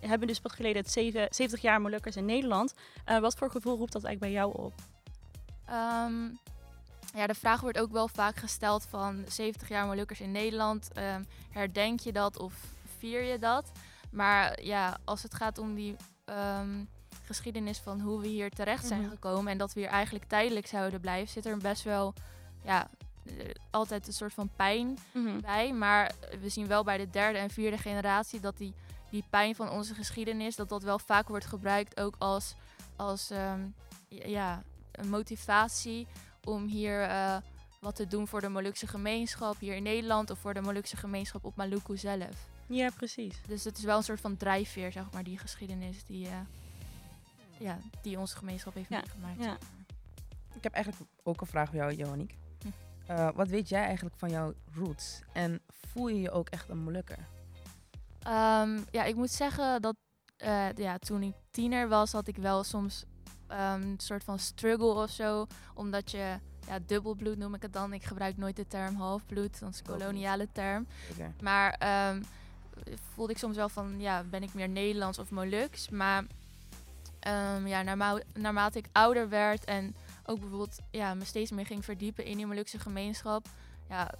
hebben 0.00 0.28
dus 0.28 0.40
pas 0.40 0.52
geleden 0.52 0.82
het 0.82 0.90
zeven- 0.92 1.26
70 1.30 1.60
jaar 1.62 1.80
Molukkers 1.80 2.16
in 2.16 2.24
Nederland. 2.24 2.74
Eh, 3.04 3.18
wat 3.18 3.34
voor 3.36 3.50
gevoel 3.50 3.76
roept 3.76 3.92
dat 3.92 4.04
eigenlijk 4.04 4.34
bij 4.34 4.42
jou 4.42 4.64
op? 4.64 4.72
Ehm, 5.64 6.24
ja, 7.14 7.26
de 7.26 7.34
vraag 7.34 7.60
wordt 7.60 7.78
ook 7.78 7.92
wel 7.92 8.08
vaak 8.08 8.36
gesteld 8.36 8.86
van 8.86 9.24
70 9.28 9.68
jaar 9.68 9.86
Molukkers 9.86 10.20
in 10.20 10.32
Nederland. 10.32 10.92
ehm, 10.92 11.22
herdenk 11.50 12.00
je 12.00 12.12
dat 12.12 12.38
of 12.38 12.54
vier 12.98 13.22
je 13.22 13.38
dat? 13.38 13.70
Maar 14.10 14.62
ja, 14.62 14.98
als 15.04 15.22
het 15.22 15.34
gaat 15.34 15.58
om 15.58 15.74
die 15.74 15.96
ehm, 16.24 16.84
geschiedenis 17.24 17.78
van 17.78 18.00
hoe 18.00 18.20
we 18.20 18.26
hier 18.26 18.50
terecht 18.50 18.86
zijn 18.86 19.00
Mhm. 19.00 19.10
gekomen 19.10 19.52
en 19.52 19.58
dat 19.58 19.72
we 19.72 19.80
hier 19.80 19.88
eigenlijk 19.88 20.24
tijdelijk 20.24 20.66
zouden 20.66 21.00
blijven, 21.00 21.28
zit 21.32 21.46
er 21.46 21.56
best 21.56 21.82
wel 21.82 22.14
ja, 22.64 22.88
altijd 23.70 24.06
een 24.06 24.12
soort 24.12 24.32
van 24.32 24.50
pijn 24.56 24.98
bij. 25.40 25.72
Maar 25.72 26.12
we 26.40 26.48
zien 26.48 26.66
wel 26.66 26.84
bij 26.84 26.96
de 26.98 27.10
derde 27.10 27.38
en 27.38 27.50
vierde 27.50 27.78
generatie 27.78 28.40
dat 28.40 28.56
die, 28.56 28.74
die 29.16 29.24
pijn 29.30 29.54
van 29.54 29.70
onze 29.70 29.94
geschiedenis, 29.94 30.56
dat 30.56 30.68
dat 30.68 30.82
wel 30.82 30.98
vaak 30.98 31.28
wordt 31.28 31.46
gebruikt 31.46 32.00
ook 32.00 32.14
als, 32.18 32.54
als 32.96 33.30
ehm, 33.30 33.60
ja, 34.08 34.62
een 34.92 35.08
motivatie 35.08 36.06
om 36.44 36.66
hier 36.66 37.02
eh, 37.02 37.36
wat 37.80 37.96
te 37.96 38.06
doen 38.06 38.28
voor 38.28 38.40
de 38.40 38.48
Molukse 38.48 38.86
gemeenschap 38.86 39.58
hier 39.58 39.74
in 39.74 39.82
Nederland 39.82 40.30
of 40.30 40.38
voor 40.38 40.54
de 40.54 40.60
Molukse 40.60 40.96
gemeenschap 40.96 41.44
op 41.44 41.56
Maluku 41.56 41.96
zelf. 41.96 42.48
Ja, 42.66 42.90
precies. 42.96 43.40
Dus 43.46 43.64
het 43.64 43.78
is 43.78 43.84
wel 43.84 43.96
een 43.96 44.02
soort 44.02 44.20
van 44.20 44.36
drijfveer, 44.36 44.92
zeg 44.92 45.10
maar, 45.12 45.24
die 45.24 45.38
geschiedenis 45.38 46.04
die, 46.04 46.26
eh, 46.26 46.40
ja, 47.58 47.78
die 48.02 48.18
onze 48.18 48.36
gemeenschap 48.36 48.74
heeft 48.74 48.88
Ja, 48.88 49.00
meegemaakt. 49.00 49.44
ja. 49.44 49.56
Ik 50.54 50.62
heb 50.62 50.72
eigenlijk 50.72 51.10
ook 51.22 51.40
een 51.40 51.46
vraag 51.46 51.68
voor 51.68 51.76
jou, 51.78 51.94
Johanniek. 51.94 52.36
Hm. 52.62 52.68
Eh, 53.12 53.28
wat 53.34 53.48
weet 53.48 53.68
jij 53.68 53.84
eigenlijk 53.84 54.16
van 54.18 54.30
jouw 54.30 54.52
roots? 54.74 55.20
En 55.32 55.60
voel 55.68 56.08
je 56.08 56.20
je 56.20 56.30
ook 56.30 56.48
echt 56.48 56.68
een 56.68 56.78
Molukker? 56.78 57.18
Ehm, 58.26 58.78
ja, 58.90 59.04
ik 59.04 59.14
moet 59.14 59.30
zeggen 59.30 59.82
dat 59.82 59.96
eh, 60.36 60.72
ja, 60.72 60.98
toen 60.98 61.22
ik 61.22 61.34
tiener 61.50 61.88
was, 61.88 62.12
had 62.12 62.28
ik 62.28 62.36
wel 62.36 62.64
soms 62.64 63.04
ehm, 63.46 63.82
een 63.82 63.94
soort 64.00 64.24
van 64.24 64.38
struggle 64.38 64.94
of 65.02 65.10
zo. 65.10 65.46
Omdat 65.74 66.10
je, 66.10 66.38
ja, 66.66 66.78
dubbelbloed 66.86 67.38
noem 67.38 67.54
ik 67.54 67.62
het 67.62 67.72
dan. 67.72 67.92
Ik 67.92 68.04
gebruik 68.04 68.36
nooit 68.36 68.56
de 68.56 68.66
term 68.66 68.94
halfbloed, 68.94 69.60
dat 69.60 69.72
is 69.72 69.78
een 69.78 69.84
koloniale 69.86 70.48
term. 70.52 70.86
Maar 71.42 71.72
ehm, 71.72 72.22
voelde 73.14 73.32
ik 73.32 73.38
soms 73.38 73.56
wel 73.56 73.68
van, 73.68 74.00
ja, 74.00 74.22
ben 74.22 74.42
ik 74.42 74.54
meer 74.54 74.68
Nederlands 74.68 75.18
of 75.18 75.30
Moluks? 75.30 75.88
Maar 75.88 76.24
ja, 77.64 77.82
naarma- 77.82 78.20
naarmate 78.34 78.78
ik 78.78 78.88
ouder 78.92 79.28
werd 79.28 79.64
en 79.64 79.94
ook 80.24 80.40
bijvoorbeeld 80.40 80.78
ja, 80.90 81.14
me 81.14 81.24
steeds 81.24 81.50
meer 81.50 81.66
ging 81.66 81.84
verdiepen 81.84 82.24
in 82.24 82.36
die 82.36 82.46
Molukse 82.46 82.78
gemeenschap, 82.78 83.46
ja, 83.88 84.10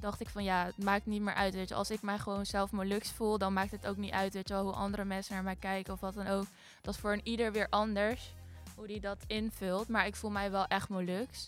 dacht 0.00 0.20
ik 0.20 0.28
van 0.28 0.44
ja, 0.44 0.64
het 0.64 0.84
maakt 0.84 1.06
niet 1.06 1.22
meer 1.22 1.34
uit. 1.34 1.54
Weet 1.54 1.68
je. 1.68 1.74
Als 1.74 1.90
ik 1.90 2.02
mij 2.02 2.18
gewoon 2.18 2.46
zelf 2.46 2.70
Moluks 2.70 3.10
voel, 3.12 3.38
dan 3.38 3.52
maakt 3.52 3.70
het 3.70 3.86
ook 3.86 3.96
niet 3.96 4.12
uit 4.12 4.32
weet 4.34 4.48
je, 4.48 4.54
wel, 4.54 4.62
hoe 4.64 4.72
andere 4.72 5.04
mensen 5.04 5.34
naar 5.34 5.42
mij 5.42 5.56
kijken 5.56 5.92
of 5.92 6.00
wat 6.00 6.14
dan 6.14 6.26
ook. 6.26 6.44
Dat 6.82 6.94
is 6.94 7.00
voor 7.00 7.12
een 7.12 7.20
ieder 7.28 7.52
weer 7.52 7.66
anders 7.70 8.34
hoe 8.76 8.86
die 8.86 9.00
dat 9.00 9.18
invult. 9.26 9.88
Maar 9.88 10.06
ik 10.06 10.16
voel 10.16 10.30
mij 10.30 10.50
wel 10.50 10.66
echt 10.66 10.88
Moluks. 10.88 11.46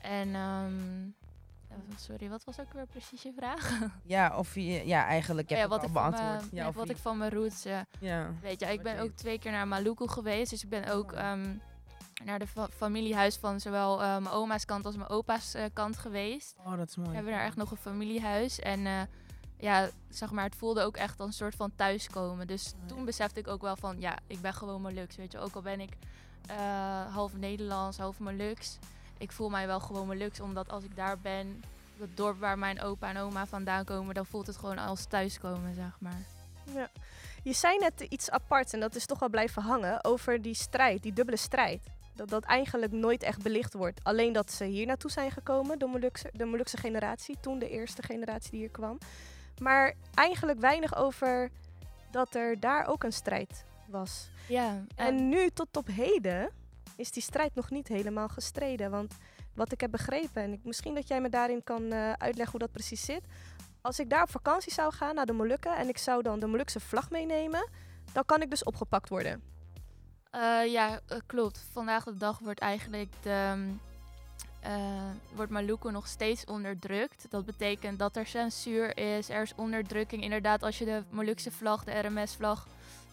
En 0.00 0.34
ehm, 0.34 1.02
ja, 1.68 1.96
sorry, 1.96 2.28
wat 2.28 2.44
was 2.44 2.60
ook 2.60 2.72
weer 2.72 2.86
precies 2.86 3.22
je 3.22 3.32
vraag? 3.36 3.78
Ja, 4.04 4.36
of 4.38 4.54
je, 4.54 4.86
ja, 4.86 5.04
eigenlijk 5.06 5.48
heb 5.48 5.58
ja, 5.58 5.64
je 5.64 5.70
wat 5.70 5.80
het 5.80 5.90
ik 5.90 5.96
al 5.96 6.02
beantwoord. 6.02 6.40
mijn- 6.40 6.48
ja, 6.52 6.62
ja, 6.62 6.68
of 6.68 6.74
wat 6.74 6.86
je- 6.86 6.92
ik 6.92 6.98
van 6.98 7.18
mijn 7.18 7.30
roots 7.30 7.62
ja. 7.62 7.86
weet. 8.40 8.60
Ja, 8.60 8.68
ik 8.68 8.82
ben 8.82 8.94
je 8.94 9.00
ook 9.00 9.16
twee 9.16 9.38
keer 9.38 9.50
naar 9.52 9.68
Maluku 9.68 10.08
geweest. 10.08 10.50
Dus 10.50 10.62
ik 10.62 10.68
ben 10.68 10.86
ook 10.88 11.12
Oh. 11.12 11.18
Naar 12.24 12.38
de 12.38 12.46
fa- 12.46 12.68
familiehuis 12.76 13.36
van 13.36 13.60
zowel 13.60 14.02
eh, 14.02 14.08
mijn 14.08 14.34
oma's 14.34 14.64
kant 14.64 14.86
als 14.86 14.96
mijn 14.96 15.08
opa's 15.08 15.54
eh, 15.54 15.64
kant 15.72 15.96
geweest. 15.98 16.54
Oh, 16.64 16.76
dat 16.76 16.88
is 16.88 16.96
mooi. 16.96 17.08
We 17.08 17.14
hebben 17.14 17.32
daar 17.32 17.44
echt 17.44 17.56
nog 17.56 17.70
een 17.70 17.76
familiehuis. 17.76 18.58
En 18.58 18.86
eh, 18.86 19.00
ja, 19.56 19.88
zeg 20.08 20.30
maar, 20.30 20.44
het 20.44 20.56
voelde 20.56 20.82
ook 20.82 20.96
echt 20.96 21.20
als 21.20 21.28
een 21.28 21.34
soort 21.34 21.54
van 21.54 21.72
thuiskomen. 21.76 22.46
Dus 22.46 22.64
ja. 22.80 22.86
toen 22.86 23.04
besefte 23.04 23.40
ik 23.40 23.48
ook 23.48 23.62
wel 23.62 23.76
van, 23.76 24.00
ja, 24.00 24.18
ik 24.26 24.40
ben 24.40 24.54
gewoon 24.54 24.82
Moluks. 24.82 25.16
Weet 25.16 25.32
je, 25.32 25.38
ook 25.38 25.54
al 25.54 25.62
ben 25.62 25.80
ik 25.80 25.92
eh, 26.46 27.14
half 27.14 27.36
Nederlands, 27.36 27.98
half 27.98 28.18
Moluks. 28.18 28.78
Ik 29.18 29.32
voel 29.32 29.48
mij 29.50 29.66
wel 29.66 29.80
gewoon 29.80 30.06
Moluks, 30.06 30.40
omdat 30.40 30.70
als 30.70 30.84
ik 30.84 30.96
daar 30.96 31.18
ben, 31.18 31.62
het 31.98 32.16
dorp 32.16 32.38
waar 32.38 32.58
mijn 32.58 32.80
opa 32.80 33.08
en 33.08 33.16
oma 33.16 33.46
vandaan 33.46 33.84
komen, 33.84 34.14
dan 34.14 34.26
voelt 34.26 34.46
het 34.46 34.56
gewoon 34.56 34.78
als 34.78 35.04
thuiskomen, 35.04 35.74
zeg 35.74 35.96
maar. 36.00 36.20
Ja. 36.74 36.88
Je 37.42 37.52
zei 37.52 37.78
net 37.78 38.00
iets 38.00 38.30
apart 38.30 38.72
en 38.72 38.80
dat 38.80 38.94
is 38.94 39.06
toch 39.06 39.18
wel 39.18 39.28
blijven 39.28 39.62
hangen 39.62 40.04
over 40.04 40.42
die 40.42 40.54
strijd, 40.54 41.02
die 41.02 41.12
dubbele 41.12 41.36
strijd. 41.36 41.82
Dat 42.14 42.28
dat 42.28 42.44
eigenlijk 42.44 42.92
nooit 42.92 43.22
echt 43.22 43.42
belicht 43.42 43.74
wordt. 43.74 44.04
Alleen 44.04 44.32
dat 44.32 44.52
ze 44.52 44.64
hier 44.64 44.86
naartoe 44.86 45.10
zijn 45.10 45.30
gekomen, 45.30 45.78
de 45.78 45.86
Molukse, 45.86 46.30
de 46.32 46.44
Molukse 46.44 46.76
generatie, 46.76 47.36
toen 47.40 47.58
de 47.58 47.68
eerste 47.68 48.02
generatie 48.02 48.50
die 48.50 48.60
hier 48.60 48.70
kwam. 48.70 48.98
Maar 49.58 49.94
eigenlijk 50.14 50.60
weinig 50.60 50.96
over 50.96 51.50
dat 52.10 52.34
er 52.34 52.60
daar 52.60 52.86
ook 52.86 53.02
een 53.02 53.12
strijd 53.12 53.64
was. 53.86 54.30
Ja, 54.48 54.84
En 54.94 55.28
nu 55.28 55.50
tot 55.50 55.76
op 55.76 55.86
heden 55.86 56.50
is 56.96 57.10
die 57.10 57.22
strijd 57.22 57.54
nog 57.54 57.70
niet 57.70 57.88
helemaal 57.88 58.28
gestreden. 58.28 58.90
Want 58.90 59.14
wat 59.54 59.72
ik 59.72 59.80
heb 59.80 59.90
begrepen, 59.90 60.42
en 60.42 60.52
ik, 60.52 60.64
misschien 60.64 60.94
dat 60.94 61.08
jij 61.08 61.20
me 61.20 61.28
daarin 61.28 61.64
kan 61.64 61.92
eh, 61.92 62.12
uitleggen 62.12 62.50
hoe 62.50 62.60
dat 62.60 62.72
precies 62.72 63.04
zit. 63.04 63.22
Als 63.80 63.98
ik 63.98 64.10
daar 64.10 64.22
op 64.22 64.30
vakantie 64.30 64.72
zou 64.72 64.92
gaan 64.92 65.14
naar 65.14 65.26
de 65.26 65.32
Molukken 65.32 65.76
en 65.76 65.88
ik 65.88 65.98
zou 65.98 66.22
dan 66.22 66.40
de 66.40 66.46
Molukse 66.46 66.80
vlag 66.80 67.10
meenemen, 67.10 67.68
dan 68.12 68.24
kan 68.24 68.42
ik 68.42 68.50
dus 68.50 68.64
opgepakt 68.64 69.08
worden. 69.08 69.51
Eh, 70.32 70.72
ja, 70.72 71.00
eh, 71.06 71.18
klopt. 71.26 71.64
Vandaag 71.72 72.04
de 72.04 72.16
dag 72.16 72.38
wordt 72.38 72.60
eigenlijk 72.60 73.12
de, 73.22 73.68
eh, 74.60 75.10
wordt 75.34 75.50
Maluku 75.50 75.90
nog 75.90 76.06
steeds 76.06 76.44
onderdrukt. 76.44 77.26
Dat 77.30 77.44
betekent 77.44 77.98
dat 77.98 78.16
er 78.16 78.26
censuur 78.26 78.96
is, 78.96 79.28
er 79.28 79.42
is 79.42 79.54
onderdrukking. 79.54 80.22
Inderdaad, 80.22 80.62
als 80.62 80.78
je 80.78 80.84
de 80.84 81.02
Molukse 81.10 81.50
vlag, 81.50 81.84
de 81.84 81.98
RMS-vlag, 81.98 82.66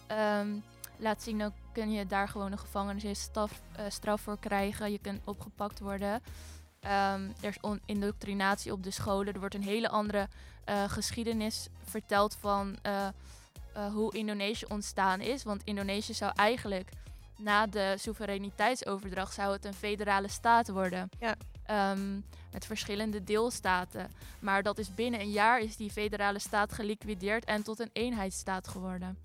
ehm, 0.06 0.48
laat 0.96 1.22
zien, 1.22 1.38
dan 1.38 1.52
kun 1.72 1.92
je 1.92 2.06
daar 2.06 2.28
gewoon 2.28 2.52
een 2.52 2.58
gevangenisstraf 2.58 3.60
straf 3.88 4.20
voor 4.20 4.38
krijgen. 4.38 4.92
Je 4.92 4.98
kunt 4.98 5.20
opgepakt 5.24 5.80
worden. 5.80 6.22
Ehm, 6.80 7.28
er 7.40 7.48
is 7.48 7.78
indoctrinatie 7.84 8.72
op 8.72 8.82
de 8.82 8.90
scholen. 8.90 9.34
Er 9.34 9.40
wordt 9.40 9.54
een 9.54 9.62
hele 9.62 9.88
andere 9.88 10.28
geschiedenis 10.86 11.68
verteld 11.84 12.36
van 12.40 12.76
hoe 13.92 14.16
Indonesië 14.16 14.64
ontstaan 14.68 15.20
is. 15.20 15.42
Want 15.42 15.64
Indonesië 15.64 16.14
zou 16.14 16.32
eigenlijk 16.34 16.90
na 17.42 17.66
de 17.66 17.94
soevereiniteitsoverdracht 17.98 19.34
zou 19.34 19.52
het 19.52 19.64
een 19.64 19.74
federale 19.74 20.28
staat 20.28 20.68
worden. 20.68 21.08
Ja. 21.18 21.34
Ehm, 21.64 22.14
met 22.52 22.66
verschillende 22.66 23.24
deelstaten. 23.24 24.10
Maar 24.38 24.62
dat 24.62 24.78
is 24.78 24.94
binnen 24.94 25.20
een 25.20 25.30
jaar 25.30 25.60
is 25.60 25.76
die 25.76 25.90
federale 25.90 26.38
staat 26.38 26.72
geliquideerd 26.72 27.44
en 27.44 27.62
tot 27.62 27.78
een 27.78 27.90
eenheidsstaat 27.92 28.68
geworden. 28.68 29.18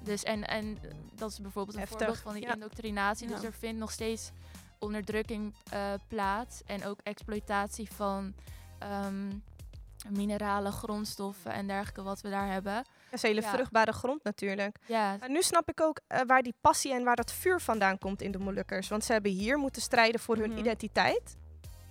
Dus 0.00 0.22
en, 0.22 0.44
en 0.48 0.78
dat 1.14 1.30
is 1.30 1.40
bijvoorbeeld 1.40 1.76
een 1.76 1.82
Heftig, 1.82 1.98
voorbeeld 1.98 2.22
van 2.22 2.34
die 2.34 2.42
ja. 2.42 2.54
indoctrinatie. 2.54 3.28
Dus 3.28 3.40
Ja. 3.40 3.46
er 3.46 3.52
vindt 3.52 3.78
nog 3.78 3.90
steeds 3.90 4.30
onderdrukking 4.78 5.54
eh, 5.70 5.92
plaats. 6.08 6.62
En 6.66 6.84
ook 6.86 6.98
exploitatie 7.02 7.90
van 7.90 8.34
ehm, 8.78 9.32
mineralen, 10.08 10.72
grondstoffen 10.72 11.52
en 11.52 11.66
dergelijke 11.66 12.02
wat 12.02 12.20
we 12.20 12.30
daar 12.30 12.52
hebben. 12.52 12.84
Is 13.14 13.22
hele 13.22 13.40
Ja. 13.40 13.48
vruchtbare 13.50 13.92
grond 13.92 14.24
natuurlijk. 14.24 14.76
Ja, 14.86 15.16
Maar 15.20 15.30
nu 15.30 15.42
snap 15.42 15.68
ik 15.68 15.80
ook 15.80 16.00
eh, 16.06 16.20
waar 16.26 16.42
die 16.42 16.54
passie 16.60 16.92
en 16.92 17.04
waar 17.04 17.16
dat 17.16 17.32
vuur 17.32 17.60
vandaan 17.60 17.98
komt 17.98 18.22
in 18.22 18.30
de 18.32 18.38
Molukkers. 18.38 18.88
Want 18.88 19.04
ze 19.04 19.12
hebben 19.12 19.30
hier 19.30 19.58
moeten 19.58 19.82
strijden 19.82 20.20
voor 20.20 20.36
hun 20.36 20.50
Mhm. 20.50 20.58
identiteit. 20.58 21.36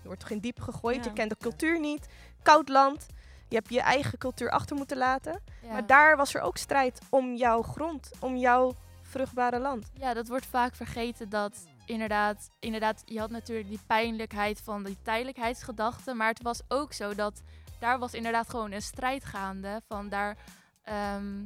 Je 0.02 0.06
wordt 0.10 0.20
toch 0.20 0.30
in 0.30 0.40
diep 0.40 0.60
gegooid, 0.62 0.96
Ja. 0.96 1.04
je 1.04 1.14
kent 1.14 1.30
de 1.30 1.38
cultuur 1.38 1.80
niet. 1.80 2.08
Koud 2.42 2.70
land, 2.70 3.06
je 3.50 3.56
hebt 3.56 3.70
je 3.70 3.82
eigen 3.82 4.18
cultuur 4.18 4.50
achter 4.52 4.76
moeten 4.76 4.98
laten. 4.98 5.42
Maar 5.72 5.88
daar 5.88 6.18
was 6.18 6.34
er 6.36 6.42
ook 6.42 6.58
strijd 6.58 7.00
om 7.10 7.34
jouw 7.36 7.62
grond, 7.62 8.12
om 8.20 8.36
jouw 8.36 8.74
vruchtbare 9.02 9.60
land. 9.60 9.92
Ja, 9.94 10.14
dat 10.14 10.28
wordt 10.28 10.46
vaak 10.46 10.76
vergeten 10.76 11.30
dat 11.30 11.66
inderdaad, 11.86 12.50
inderdaad, 12.60 13.02
je 13.06 13.20
had 13.20 13.30
natuurlijk 13.30 13.70
die 13.70 13.80
pijnlijkheid 13.88 14.62
van 14.64 14.84
die 14.84 14.98
tijdelijkheidsgedachte. 15.04 16.14
Maar 16.14 16.28
het 16.28 16.42
was 16.42 16.62
ook 16.68 16.94
zo 16.94 17.16
dat 17.16 17.42
daar 17.80 18.00
was 18.00 18.14
inderdaad 18.14 18.50
gewoon 18.50 18.72
een 18.72 18.82
strijd 18.82 19.26
gaande. 19.26 19.82
Van 19.88 20.10
daar 20.10 20.38
ehm, 20.84 21.44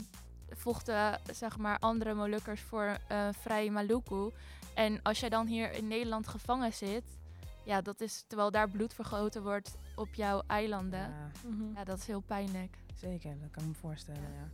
vochten 0.50 1.20
zeg 1.34 1.58
maar 1.58 1.80
andere 1.80 2.14
Molukkers 2.14 2.62
voor 2.62 2.98
eh 3.08 3.28
vrij 3.42 3.70
Maluku. 3.70 4.32
En 4.76 5.02
als 5.02 5.20
jij 5.20 5.30
dan 5.30 5.48
hier 5.48 5.72
in 5.72 5.88
Nederland 5.88 6.28
gevangen 6.28 6.74
zit, 6.74 7.04
ja, 7.64 7.82
dat 7.82 8.02
is 8.02 8.24
terwijl 8.28 8.52
daar 8.52 8.70
bloed 8.70 8.94
vergoten 8.94 9.44
wordt 9.44 9.76
op 9.96 10.14
jouw 10.14 10.42
eilanden. 10.48 11.00
Ja, 11.00 11.32
Ja, 11.76 11.84
dat 11.84 11.98
is 11.98 12.08
heel 12.08 12.22
pijnlijk. 12.22 12.78
zeker, 12.96 13.40
dat 13.42 13.52
kan 13.52 13.64
ik 13.64 13.70
me 13.70 13.76
voorstellen, 13.76 14.22
ja. 14.22 14.48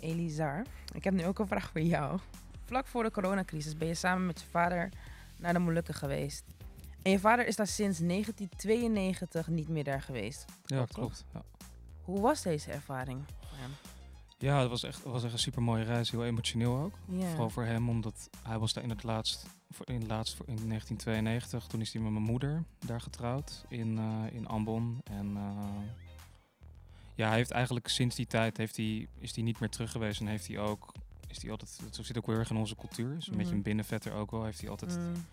Elizar, 0.00 0.64
ik 0.94 1.04
heb 1.04 1.14
nu 1.14 1.26
ook 1.26 1.38
een 1.38 1.46
vraag 1.46 1.70
voor 1.70 1.80
jou. 1.80 2.18
Vlak 2.64 2.86
voor 2.86 3.02
de 3.02 3.10
coronacrisis 3.10 3.76
ben 3.76 3.88
je 3.88 3.94
samen 3.94 4.26
met 4.26 4.40
je 4.40 4.46
vader 4.46 4.88
naar 5.38 5.52
de 5.52 5.58
Molukken 5.58 5.94
geweest. 5.94 6.44
En 7.02 7.10
je 7.10 7.18
vader 7.18 7.46
is 7.46 7.56
daar 7.56 7.66
sinds 7.66 7.98
1992 7.98 9.48
niet 9.48 9.68
meer 9.68 9.84
daar 9.84 10.02
geweest. 10.02 10.44
Ja, 10.64 10.76
Klopt, 10.76 10.92
klopt. 10.92 11.24
Ja. 11.32 11.42
Hoe 12.04 12.20
was 12.20 12.42
deze 12.42 12.70
ervaring 12.70 13.24
voor 13.48 13.58
hem? 13.58 13.70
Ja, 14.38 14.60
het 14.60 14.70
was 14.70 14.82
echt, 14.82 15.02
het 15.04 15.12
was 15.12 15.24
echt 15.24 15.32
een 15.32 15.38
super 15.38 15.62
mooie 15.62 15.82
reis. 15.84 16.10
Heel 16.10 16.24
emotioneel 16.24 16.76
ook. 16.78 16.94
Vooral 17.28 17.50
voor 17.50 17.64
hem, 17.64 17.88
omdat 17.88 18.28
hij 18.42 18.58
was 18.58 18.72
daar 18.72 18.84
in 18.84 18.90
het 18.90 19.02
laatst, 19.02 19.46
voor, 19.70 19.86
in, 19.88 19.94
het 20.00 20.06
laatst 20.08 20.34
voor, 20.36 20.46
in 20.48 20.54
1992. 20.68 21.66
Toen 21.66 21.80
is 21.80 21.92
hij 21.92 22.02
met 22.02 22.12
mijn 22.12 22.24
moeder 22.24 22.64
daar 22.86 23.00
getrouwd 23.00 23.64
in, 23.68 23.98
eh, 23.98 24.34
in 24.36 24.46
Ambon. 24.46 25.00
En 25.04 25.36
eh, 25.36 25.66
ja, 27.14 27.26
hij 27.28 27.36
heeft 27.36 27.50
eigenlijk 27.50 27.88
sinds 27.88 28.16
die 28.16 28.26
tijd 28.26 28.56
heeft 28.56 28.76
hij, 28.76 29.08
is 29.18 29.34
hij 29.34 29.44
niet 29.44 29.60
meer 29.60 29.68
terug 29.70 29.90
geweest. 29.90 30.20
En 30.20 30.26
heeft 30.26 30.46
hij 30.46 30.58
ook, 30.58 30.92
is 31.28 31.42
hij 31.42 31.50
altijd, 31.50 31.80
dat 31.96 32.06
zit 32.06 32.18
ook 32.18 32.26
heel 32.26 32.34
erg 32.36 32.50
in 32.50 32.56
onze 32.56 32.76
cultuur. 32.76 33.16
Is 33.16 33.26
een 33.26 33.32
beetje 33.32 33.46
Mhm. 33.46 33.54
een 33.56 33.62
binnenvetter 33.62 34.12
ook 34.12 34.30
wel. 34.30 34.44
Heeft 34.44 34.60
hij 34.60 34.70
altijd, 34.70 34.96
Mm, 34.98 35.26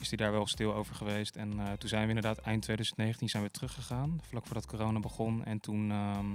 is 0.00 0.08
hij 0.08 0.16
daar 0.18 0.32
wel 0.32 0.46
stil 0.46 0.74
over 0.74 0.94
geweest. 0.94 1.36
En 1.36 1.58
eh, 1.60 1.72
toen 1.72 1.88
zijn 1.88 2.02
we 2.02 2.08
inderdaad 2.08 2.38
eind 2.38 2.62
2019 2.62 3.28
zijn 3.28 3.42
we 3.42 3.50
teruggegaan. 3.50 4.20
Vlak 4.22 4.44
voordat 4.46 4.66
corona 4.66 5.00
begon. 5.00 5.44
En 5.44 5.60
toen 5.60 5.90
ehm, 5.90 6.26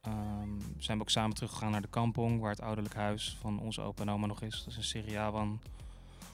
ehm, 0.00 0.48
zijn 0.78 0.96
we 0.96 1.02
ook 1.02 1.10
samen 1.10 1.34
teruggegaan 1.34 1.70
naar 1.70 1.82
de 1.82 1.88
kampong. 1.88 2.40
Waar 2.40 2.50
het 2.50 2.60
ouderlijk 2.60 2.94
huis 2.94 3.36
van 3.40 3.60
onze 3.60 3.80
opa 3.80 4.02
en 4.02 4.10
oma 4.10 4.26
nog 4.26 4.42
is. 4.42 4.58
Dat 4.58 4.66
is 4.66 4.76
een 4.76 4.84
Seriawan 4.84 5.60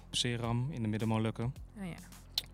op 0.06 0.14
Seram 0.14 0.70
in 0.70 0.82
de 0.82 0.88
Middenmolukken. 0.88 1.54
ja, 1.76 1.82
ja. 1.84 1.96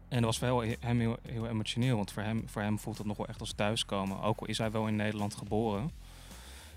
En 0.08 0.22
dat 0.22 0.38
was 0.38 0.38
voor 0.50 0.62
heel- 0.64 0.76
hem 0.80 0.98
heel, 1.00 1.16
heel 1.22 1.46
emotioneel. 1.46 1.96
Want 1.96 2.12
voor 2.12 2.22
hem, 2.22 2.48
voor 2.48 2.62
hem 2.62 2.78
voelt 2.78 2.98
het 2.98 3.06
nog 3.06 3.16
wel 3.16 3.26
echt 3.26 3.40
als 3.40 3.52
thuiskomen. 3.52 4.20
Ook 4.20 4.40
al 4.40 4.46
is 4.46 4.58
hij 4.58 4.70
wel 4.70 4.86
in 4.86 4.96
Nederland 4.96 5.34
geboren. 5.34 5.90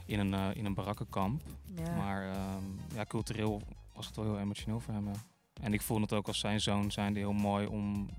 In 0.05 0.19
een, 0.19 0.33
eh, 0.33 0.47
in 0.53 0.65
een 0.65 0.73
barakkenkamp. 0.73 1.41
Ja. 1.75 1.95
Maar 1.95 2.29
ehm, 2.31 2.63
ja, 2.95 3.05
cultureel 3.05 3.61
was 3.93 4.05
het 4.05 4.15
wel 4.15 4.25
heel 4.25 4.39
emotioneel 4.39 4.79
voor 4.79 4.93
hem. 4.93 5.05
ja. 5.07 5.13
En 5.61 5.73
ik 5.73 5.81
voel 5.81 6.01
het 6.01 6.13
ook 6.13 6.27
als 6.27 6.39
zijn 6.39 6.61
zoon 6.61 6.91
zijnde 6.91 7.19
heel 7.19 7.33
mooi 7.33 7.65
om 7.65 8.09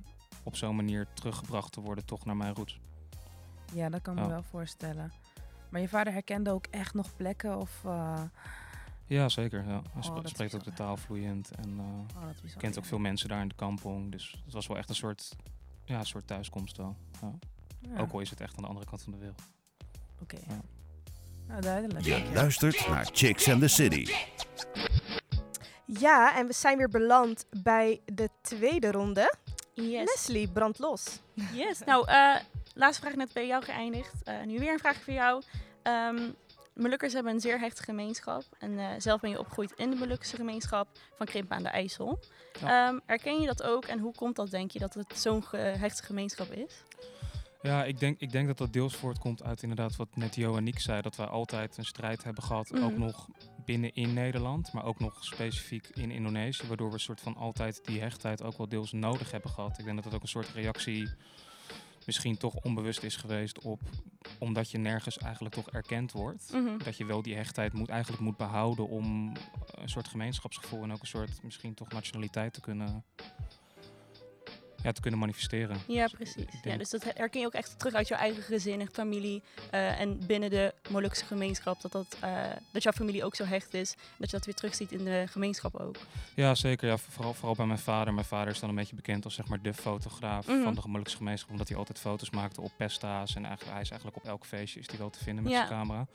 op 0.42 0.56
zo'n 0.56 0.76
manier 0.76 1.06
teruggebracht 1.14 1.72
te 1.72 1.80
worden 1.80 2.04
toch 2.04 2.24
naar 2.24 2.36
mijn 2.36 2.54
roots. 2.54 2.80
Ja, 3.74 3.88
dat 3.88 4.02
kan 4.02 4.16
ik 4.18 4.22
me 4.24 4.28
wel 4.28 4.42
voorstellen. 4.42 5.12
Maar 5.68 5.80
je 5.80 5.88
vader 5.88 6.12
herkende 6.12 6.50
ook 6.50 6.66
echt 6.70 6.94
nog 6.94 7.16
plekken 7.16 7.58
of... 7.58 7.84
eh, 7.84 8.22
Ja, 9.06 9.28
zeker. 9.28 9.64
Ja. 9.68 9.82
Hij 9.92 10.22
is 10.22 10.30
spreekt 10.30 10.54
ook 10.54 10.64
de 10.64 10.72
taal 10.72 10.96
vloeiend 10.96 11.50
en 11.50 11.78
eh, 11.78 12.22
oh, 12.22 12.28
bizar, 12.42 12.60
kent 12.60 12.76
ook 12.78 12.82
ja. 12.82 12.88
veel 12.88 12.98
mensen 12.98 13.28
daar 13.28 13.40
in 13.42 13.48
de 13.48 13.54
kampong. 13.54 14.12
Dus 14.12 14.42
het 14.44 14.54
was 14.54 14.66
wel 14.66 14.76
echt 14.76 14.88
een 14.88 14.94
soort, 14.94 15.36
ja, 15.84 15.98
een 15.98 16.06
soort 16.06 16.26
thuiskomst 16.26 16.76
wel. 16.76 16.96
Ja. 17.20 17.32
Ja, 17.80 17.98
Ook 18.00 18.12
al 18.12 18.20
is 18.20 18.30
het 18.30 18.40
echt 18.40 18.56
aan 18.56 18.62
de 18.62 18.68
andere 18.68 18.86
kant 18.86 19.02
van 19.02 19.12
de 19.12 19.18
wereld. 19.18 19.42
Oké. 20.22 20.36
Ja. 20.48 20.60
Nou, 21.46 21.60
duidelijk. 21.60 22.04
Je. 22.04 22.30
luistert 22.34 22.88
naar 22.88 23.08
Chicks 23.12 23.48
and 23.48 23.60
the 23.60 23.68
City. 23.68 24.12
Ja, 25.98 26.36
en 26.36 26.46
we 26.46 26.52
zijn 26.52 26.76
weer 26.78 26.88
beland 26.88 27.44
bij 27.62 28.00
de 28.04 28.28
tweede 28.42 28.90
ronde. 28.90 29.34
Yes. 29.74 30.04
Leslie, 30.04 30.48
brand 30.48 30.78
los. 30.78 31.20
Yes. 31.52 31.78
Nou, 31.84 32.08
eh, 32.08 32.36
laatste 32.74 33.02
vraag 33.02 33.14
net 33.16 33.32
bij 33.32 33.46
jou 33.46 33.64
geëindigd. 33.64 34.12
Eh, 34.24 34.42
nu 34.44 34.58
weer 34.58 34.72
een 34.72 34.78
vraag 34.78 34.96
voor 35.02 35.12
jou. 35.12 35.42
Ehm 35.82 36.18
Molukkers 36.74 37.12
hebben 37.12 37.32
een 37.32 37.40
zeer 37.40 37.58
hechte 37.60 37.82
gemeenschap. 37.82 38.42
En 38.58 38.78
eh, 38.78 38.86
zelf 38.98 39.20
ben 39.20 39.30
je 39.30 39.38
opgegroeid 39.38 39.72
in 39.76 39.90
de 39.90 39.96
Molukse 39.96 40.36
gemeenschap 40.36 40.88
van 41.16 41.26
Krimpen 41.26 41.56
aan 41.56 41.62
de 41.62 41.68
IJssel. 41.68 42.18
Ehm, 42.64 42.98
erken 43.06 43.40
je 43.40 43.46
dat 43.46 43.62
ook? 43.62 43.84
En 43.84 43.98
hoe 43.98 44.14
komt 44.14 44.36
dat, 44.36 44.50
denk 44.50 44.70
je, 44.70 44.78
dat 44.78 44.94
het 44.94 45.18
zo'n 45.18 45.44
ge- 45.44 45.56
hechte 45.56 46.02
gemeenschap 46.02 46.52
is? 46.52 46.82
Ja, 47.62 47.84
ik 47.84 48.00
denk, 48.00 48.20
ik 48.20 48.32
denk 48.32 48.46
dat 48.46 48.58
dat 48.58 48.72
deels 48.72 48.96
voortkomt 48.96 49.42
uit 49.42 49.62
inderdaad 49.62 49.96
wat 49.96 50.08
net 50.16 50.34
Jo 50.34 50.56
en 50.56 50.64
Niek 50.64 50.80
zei. 50.80 51.00
Dat 51.00 51.16
wij 51.16 51.26
altijd 51.26 51.76
een 51.76 51.84
strijd 51.84 52.24
hebben 52.24 52.42
gehad, 52.42 52.72
ook 52.72 52.90
Mhm. 52.90 52.98
nog 53.00 53.28
binnen 53.68 53.94
in 53.94 54.14
Nederland, 54.14 54.72
maar 54.72 54.84
ook 54.84 54.98
nog 54.98 55.24
specifiek 55.24 55.88
in 55.88 56.10
Indonesië. 56.10 56.66
Waardoor 56.66 56.88
we 56.88 56.94
een 56.94 57.00
soort 57.00 57.20
van 57.20 57.36
altijd 57.36 57.84
die 57.84 58.00
hechtheid 58.00 58.42
ook 58.42 58.56
wel 58.56 58.68
deels 58.68 58.92
nodig 58.92 59.30
hebben 59.30 59.50
gehad. 59.50 59.78
Ik 59.78 59.84
denk 59.84 59.96
dat 59.96 60.04
dat 60.04 60.14
ook 60.14 60.22
een 60.22 60.28
soort 60.28 60.48
reactie 60.48 61.08
misschien 62.06 62.36
toch 62.36 62.54
onbewust 62.54 63.02
is 63.02 63.16
geweest 63.16 63.58
op, 63.58 63.80
omdat 64.38 64.70
je 64.70 64.78
nergens 64.78 65.18
eigenlijk 65.18 65.54
toch 65.54 65.70
erkend 65.70 66.12
wordt. 66.12 66.52
Mhm. 66.52 66.78
Dat 66.78 66.96
je 66.96 67.04
wel 67.04 67.22
die 67.22 67.34
hechtheid 67.34 67.72
moet, 67.72 67.88
eigenlijk 67.88 68.22
moet 68.22 68.36
behouden 68.36 68.88
om 68.88 69.32
een 69.70 69.88
soort 69.88 70.08
gemeenschapsgevoel 70.08 70.82
en 70.82 70.92
ook 70.92 71.00
een 71.00 71.06
soort 71.06 71.42
misschien 71.42 71.74
toch 71.74 71.88
nationaliteit 71.88 72.52
te 72.52 72.60
kunnen, 72.60 73.04
ja, 74.82 74.92
te 74.92 75.00
kunnen 75.00 75.20
manifesteren. 75.20 75.76
Ja, 75.86 76.02
Dus 76.04 76.12
precies. 76.12 76.34
denk- 76.34 76.64
Ja, 76.64 76.76
dus 76.76 76.90
dat 76.90 77.04
herken 77.04 77.40
je 77.40 77.46
ook 77.46 77.52
echt 77.52 77.78
terug 77.78 77.94
uit 77.94 78.08
jouw 78.08 78.18
eigen 78.18 78.42
gezin 78.42 78.80
en 78.80 78.88
familie. 78.92 79.42
eh, 79.70 80.00
en 80.00 80.26
binnen 80.26 80.50
de 80.50 80.74
Molukse 80.90 81.24
gemeenschap. 81.24 81.80
Dat, 81.80 81.92
dat, 81.92 82.16
eh, 82.20 82.42
dat 82.72 82.82
jouw 82.82 82.92
familie 82.92 83.24
ook 83.24 83.34
zo 83.34 83.44
hecht 83.44 83.74
is. 83.74 83.94
Dat 84.18 84.30
je 84.30 84.36
dat 84.36 84.44
weer 84.46 84.54
terugziet 84.54 84.92
in 84.92 85.04
de 85.04 85.24
gemeenschap 85.30 85.76
ook. 85.76 85.96
Ja, 86.34 86.54
zeker. 86.54 86.88
Ja, 86.88 86.96
vooral, 86.96 87.34
vooral 87.34 87.54
bij 87.54 87.66
mijn 87.66 87.78
vader. 87.78 88.14
Mijn 88.14 88.26
vader 88.26 88.52
is 88.52 88.60
dan 88.60 88.68
een 88.68 88.74
beetje 88.74 88.96
bekend 88.96 89.24
als 89.24 89.34
zeg 89.34 89.46
maar 89.48 89.62
de 89.62 89.74
fotograaf 89.74 90.46
Mhm. 90.46 90.62
van 90.62 90.74
de 90.74 90.80
Molukse 90.86 91.16
gemeenschap. 91.16 91.50
Omdat 91.50 91.68
hij 91.68 91.76
altijd 91.76 91.98
foto's 91.98 92.30
maakte 92.30 92.60
op 92.60 92.72
pesta's. 92.76 93.34
En 93.34 93.44
eigenlijk, 93.44 93.72
hij 93.72 93.82
is 93.82 93.90
eigenlijk 93.90 94.16
op 94.24 94.30
elk 94.30 94.44
feestje 94.46 94.80
is 94.80 94.86
hij 94.88 94.98
wel 94.98 95.10
te 95.10 95.24
vinden 95.24 95.42
met 95.44 95.52
Ja. 95.52 95.58
zijn 95.66 95.78
camera. 95.78 96.06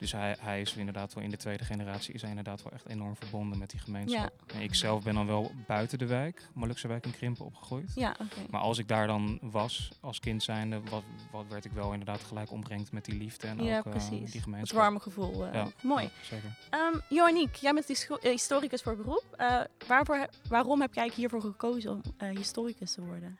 Dus 0.00 0.12
hij, 0.12 0.36
hij 0.40 0.60
is 0.60 0.74
inderdaad 0.76 1.14
wel 1.14 1.24
in 1.24 1.30
de 1.30 1.36
tweede 1.36 1.64
generatie 1.64 2.14
is 2.14 2.20
hij 2.20 2.30
inderdaad 2.30 2.62
wel 2.62 2.72
echt 2.72 2.88
enorm 2.88 3.16
verbonden 3.16 3.58
met 3.58 3.70
die 3.70 3.80
gemeenschap. 3.80 4.32
En 4.54 4.60
ik 4.60 4.74
zelf 4.74 5.02
ben 5.02 5.14
dan 5.14 5.26
wel 5.26 5.52
buiten 5.66 5.98
de 5.98 6.06
wijk, 6.06 6.42
Molukse 6.54 6.88
wijk 6.88 7.04
in 7.06 7.12
Krimpen 7.12 7.44
opgegroeid. 7.44 7.92
Ja, 7.94 8.10
oké. 8.10 8.40
Maar 8.50 8.60
als 8.60 8.78
ik 8.78 8.88
daar 8.88 9.06
dan 9.06 9.38
was, 9.42 9.90
als 10.00 10.20
kind 10.20 10.42
zijnde, 10.42 10.80
wat, 10.90 11.02
wat 11.30 11.44
werd 11.48 11.64
ik 11.64 11.72
wel 11.72 11.92
inderdaad 11.92 12.20
gelijk 12.20 12.50
ombrengd 12.50 12.92
met 12.92 13.04
die 13.04 13.18
liefde 13.18 13.46
en 13.46 13.64
Ja, 13.64 13.78
ook 13.78 13.84
eh, 13.84 13.90
precies. 13.90 14.10
die 14.10 14.20
Het 14.34 14.42
gemeenschap. 14.42 14.78
warme 14.78 15.00
gevoel. 15.00 15.46
eh, 15.46 15.54
Ja, 15.54 15.66
Mooi. 15.82 16.04
ja, 16.04 16.10
zeker. 16.22 16.56
Um, 16.94 17.00
Joanniek, 17.08 17.54
jij 17.54 17.72
bent 17.72 17.90
eh, 18.20 18.30
historicus 18.30 18.82
voor 18.82 18.96
beroep. 18.96 19.24
Eh, 19.36 19.60
waarvoor, 19.86 20.26
waarom 20.48 20.80
heb 20.80 20.94
jij 20.94 21.02
eigenlijk 21.02 21.14
hiervoor 21.32 21.50
gekozen 21.50 21.90
om 21.90 22.00
eh, 22.18 22.28
historicus 22.36 22.92
te 22.92 23.00
worden? 23.04 23.38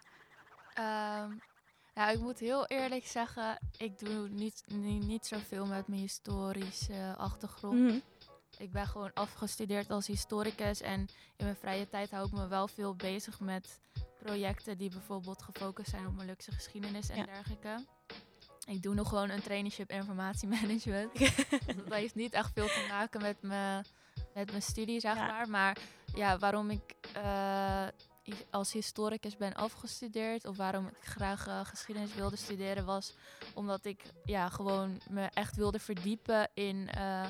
Ehm, 0.74 1.30
nou, 2.00 2.12
ik 2.12 2.20
moet 2.20 2.38
heel 2.38 2.66
eerlijk 2.66 3.06
zeggen, 3.06 3.58
ik 3.76 3.98
doe 3.98 4.28
niet, 4.28 4.64
niet, 4.66 5.06
niet 5.06 5.26
zoveel 5.26 5.66
met 5.66 5.88
mijn 5.88 6.00
historische 6.00 7.14
achtergrond. 7.16 7.78
Mhm. 7.80 7.98
Ik 8.58 8.72
ben 8.72 8.86
gewoon 8.86 9.12
afgestudeerd 9.12 9.90
als 9.90 10.06
historicus 10.06 10.80
en 10.80 11.00
in 11.36 11.44
mijn 11.44 11.56
vrije 11.56 11.88
tijd 11.88 12.10
hou 12.10 12.26
ik 12.26 12.32
me 12.32 12.48
wel 12.48 12.68
veel 12.68 12.94
bezig 12.94 13.40
met 13.40 13.80
projecten 14.22 14.78
die 14.78 14.90
bijvoorbeeld 14.90 15.42
gefocust 15.42 15.90
zijn 15.90 16.06
op 16.06 16.14
Molukse 16.14 16.52
geschiedenis 16.52 17.08
en 17.08 17.16
Ja. 17.16 17.24
dergelijke. 17.24 17.84
Ik 18.66 18.82
doe 18.82 18.94
nog 18.94 19.08
gewoon 19.08 19.30
een 19.30 19.42
traineeship 19.42 19.90
informatiemanagement. 19.90 21.18
dat 21.76 21.94
heeft 21.94 22.14
niet 22.14 22.32
echt 22.32 22.52
veel 22.52 22.66
te 22.66 22.86
maken 22.88 23.22
met 23.22 23.42
mijn, 23.42 23.86
met 24.34 24.50
mijn 24.50 24.62
studie, 24.62 25.00
zeg 25.00 25.14
Ja. 25.14 25.26
maar. 25.26 25.48
Maar 25.48 25.78
ja, 26.14 26.38
waarom 26.38 26.70
ik 26.70 26.94
eh, 27.14 27.86
als 28.50 28.72
historicus 28.72 29.36
ben 29.36 29.54
afgestudeerd 29.54 30.46
of 30.46 30.56
waarom 30.56 30.86
ik 30.86 30.96
graag 31.00 31.46
eh, 31.46 31.60
geschiedenis 31.64 32.14
wilde 32.14 32.36
studeren 32.36 32.84
was 32.84 33.14
omdat 33.54 33.84
ik 33.84 34.02
ja, 34.24 34.48
gewoon 34.48 35.00
me 35.10 35.28
echt 35.34 35.56
wilde 35.56 35.78
verdiepen 35.78 36.48
in 36.54 36.88
eh, 36.88 37.26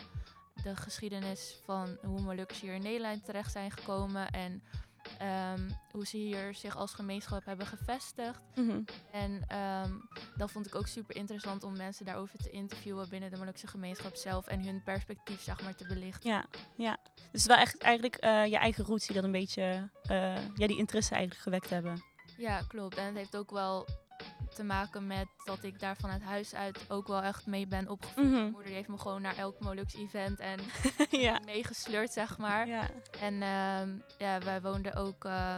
de 0.63 0.77
geschiedenis 0.77 1.61
van 1.65 1.99
hoe 2.03 2.21
Molukkers 2.21 2.61
hier 2.61 2.75
in 2.75 2.83
Nederland 2.83 3.25
terecht 3.25 3.53
zijn 3.53 3.71
gekomen 3.71 4.31
en 4.31 4.63
ehm, 5.19 5.71
hoe 5.91 6.07
ze 6.07 6.17
hier 6.17 6.55
zich 6.55 6.77
als 6.77 6.93
gemeenschap 6.93 7.45
hebben 7.45 7.67
gevestigd. 7.67 8.41
Mhm. 8.55 8.83
En 9.13 9.45
ehm, 9.47 9.93
dat 10.37 10.51
vond 10.51 10.67
ik 10.67 10.75
ook 10.75 10.87
super 10.87 11.17
interessant 11.17 11.65
om 11.65 11.77
mensen 11.77 12.05
daarover 12.05 12.39
te 12.39 12.51
interviewen 12.51 13.09
binnen 13.09 13.31
de 13.31 13.37
Molukse 13.37 13.67
gemeenschap 13.67 14.15
zelf 14.15 14.47
en 14.47 14.65
hun 14.65 14.83
perspectief 14.83 15.41
zeg 15.41 15.63
maar 15.63 15.75
te 15.75 15.87
belichten. 15.87 16.31
Ja, 16.31 16.45
ja. 16.77 16.97
Dus 17.33 17.47
wel 17.47 17.57
echt 17.57 17.79
eigenlijk 17.79 18.15
eh, 18.17 18.47
je 18.47 18.57
eigen 18.57 18.85
roots 18.85 19.07
die 19.07 19.15
dat 19.15 19.25
een 19.25 19.33
beetje, 19.33 19.91
eh, 20.03 20.35
ja, 20.57 20.67
die 20.67 20.79
interesse 20.79 21.15
eigenlijk 21.15 21.43
gewekt 21.43 21.71
hebben. 21.71 22.03
Ja, 22.37 22.63
klopt. 22.69 22.97
En 22.97 23.05
het 23.05 23.17
heeft 23.17 23.37
ook 23.37 23.51
wel 23.51 23.87
te 24.55 24.65
maken 24.65 25.07
met 25.07 25.27
dat 25.45 25.63
ik 25.63 25.81
daar 25.81 25.97
vanuit 25.97 26.23
huis 26.23 26.55
uit 26.55 26.79
ook 26.89 27.07
wel 27.07 27.23
echt 27.23 27.47
mee 27.47 27.67
ben 27.67 27.89
opgevoed. 27.89 28.25
Mhm. 28.25 28.33
Mijn 28.33 28.51
moeder 28.51 28.67
die 28.67 28.75
heeft 28.75 28.89
me 28.89 28.99
gewoon 28.99 29.23
naar 29.23 29.37
elk 29.37 29.61
Molux 29.61 29.95
event 29.95 30.39
en 30.39 30.61
ja. 31.11 31.41
meegesleurd, 31.45 32.13
zeg 32.13 32.39
maar. 32.39 32.67
ja. 32.67 32.89
En 33.21 33.43
ehm, 33.43 33.89
ja, 34.19 34.39
wij 34.41 34.61
woonden 34.63 34.95
ook 34.95 35.25
eh, 35.25 35.57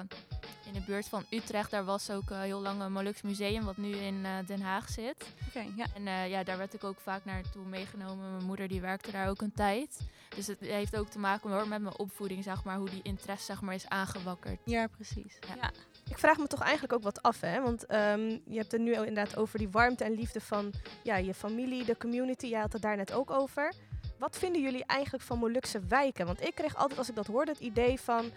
in 0.67 0.73
de 0.73 0.81
buurt 0.81 1.09
van 1.09 1.25
Utrecht. 1.31 1.71
Daar 1.71 1.85
was 1.85 2.11
ook 2.11 2.31
eh, 2.31 2.41
heel 2.41 2.61
lang 2.61 2.81
een 2.81 2.93
Molux 2.93 3.23
museum, 3.23 3.65
wat 3.65 3.77
nu 3.77 3.91
in 3.97 4.25
eh, 4.25 4.47
Den 4.47 4.61
Haag 4.61 4.89
zit. 4.89 5.27
Oké, 5.49 5.67
ja. 5.77 5.87
En 5.95 6.29
ja, 6.29 6.45
daar 6.45 6.59
werd 6.59 6.75
ik 6.75 6.85
ook 6.85 7.01
vaak 7.01 7.25
naartoe 7.25 7.65
meegenomen. 7.65 8.31
Mijn 8.33 8.45
moeder 8.45 8.69
die 8.69 8.81
werkte 8.81 9.11
daar 9.11 9.29
ook 9.29 9.41
een 9.41 9.53
tijd. 9.55 10.01
Dus 10.37 10.47
het 10.47 10.61
heeft 10.61 10.97
ook 10.97 11.09
te 11.09 11.19
maken 11.19 11.51
hoor, 11.51 11.69
met 11.69 11.83
mijn 11.83 11.99
opvoeding, 11.99 12.45
zeg 12.45 12.65
maar, 12.65 12.77
hoe 12.77 12.91
die 12.91 13.03
interesse 13.03 13.45
zeg 13.45 13.61
maar, 13.61 13.75
is 13.75 13.89
aangewakkerd. 13.89 14.61
Ja, 14.65 14.87
precies. 14.87 15.39
Ja. 15.49 15.55
Ja. 15.55 15.71
Ik 16.09 16.19
vraag 16.19 16.39
me 16.39 16.47
toch 16.47 16.61
eigenlijk 16.61 16.93
ook 16.93 17.03
wat 17.03 17.23
af, 17.23 17.41
hè? 17.41 17.63
Want 17.63 17.87
ehm, 17.87 18.39
je 18.45 18.57
hebt 18.57 18.73
het 18.73 18.81
nu 18.81 18.93
inderdaad 18.93 19.37
over 19.37 19.59
die 19.59 19.69
warmte 19.71 20.05
en 20.05 20.13
liefde 20.13 20.41
van 20.41 20.73
ja, 21.03 21.17
je 21.17 21.35
familie, 21.35 21.85
de 21.85 21.97
community. 21.97 22.47
Jij 22.47 22.61
had 22.61 22.73
het 22.73 22.83
daar 22.83 22.97
net 22.97 23.13
ook 23.13 23.31
over. 23.31 23.73
Wat 24.19 24.39
vinden 24.39 24.63
jullie 24.63 24.85
eigenlijk 24.87 25.25
van 25.25 25.39
Molukse 25.39 25.81
wijken? 25.89 26.27
Want 26.27 26.43
ik 26.43 26.55
kreeg 26.55 26.77
altijd, 26.77 26.99
als 26.99 27.09
ik 27.09 27.15
dat 27.15 27.27
hoorde, 27.27 27.53
het 27.53 27.61
idee 27.61 28.01
van... 28.01 28.31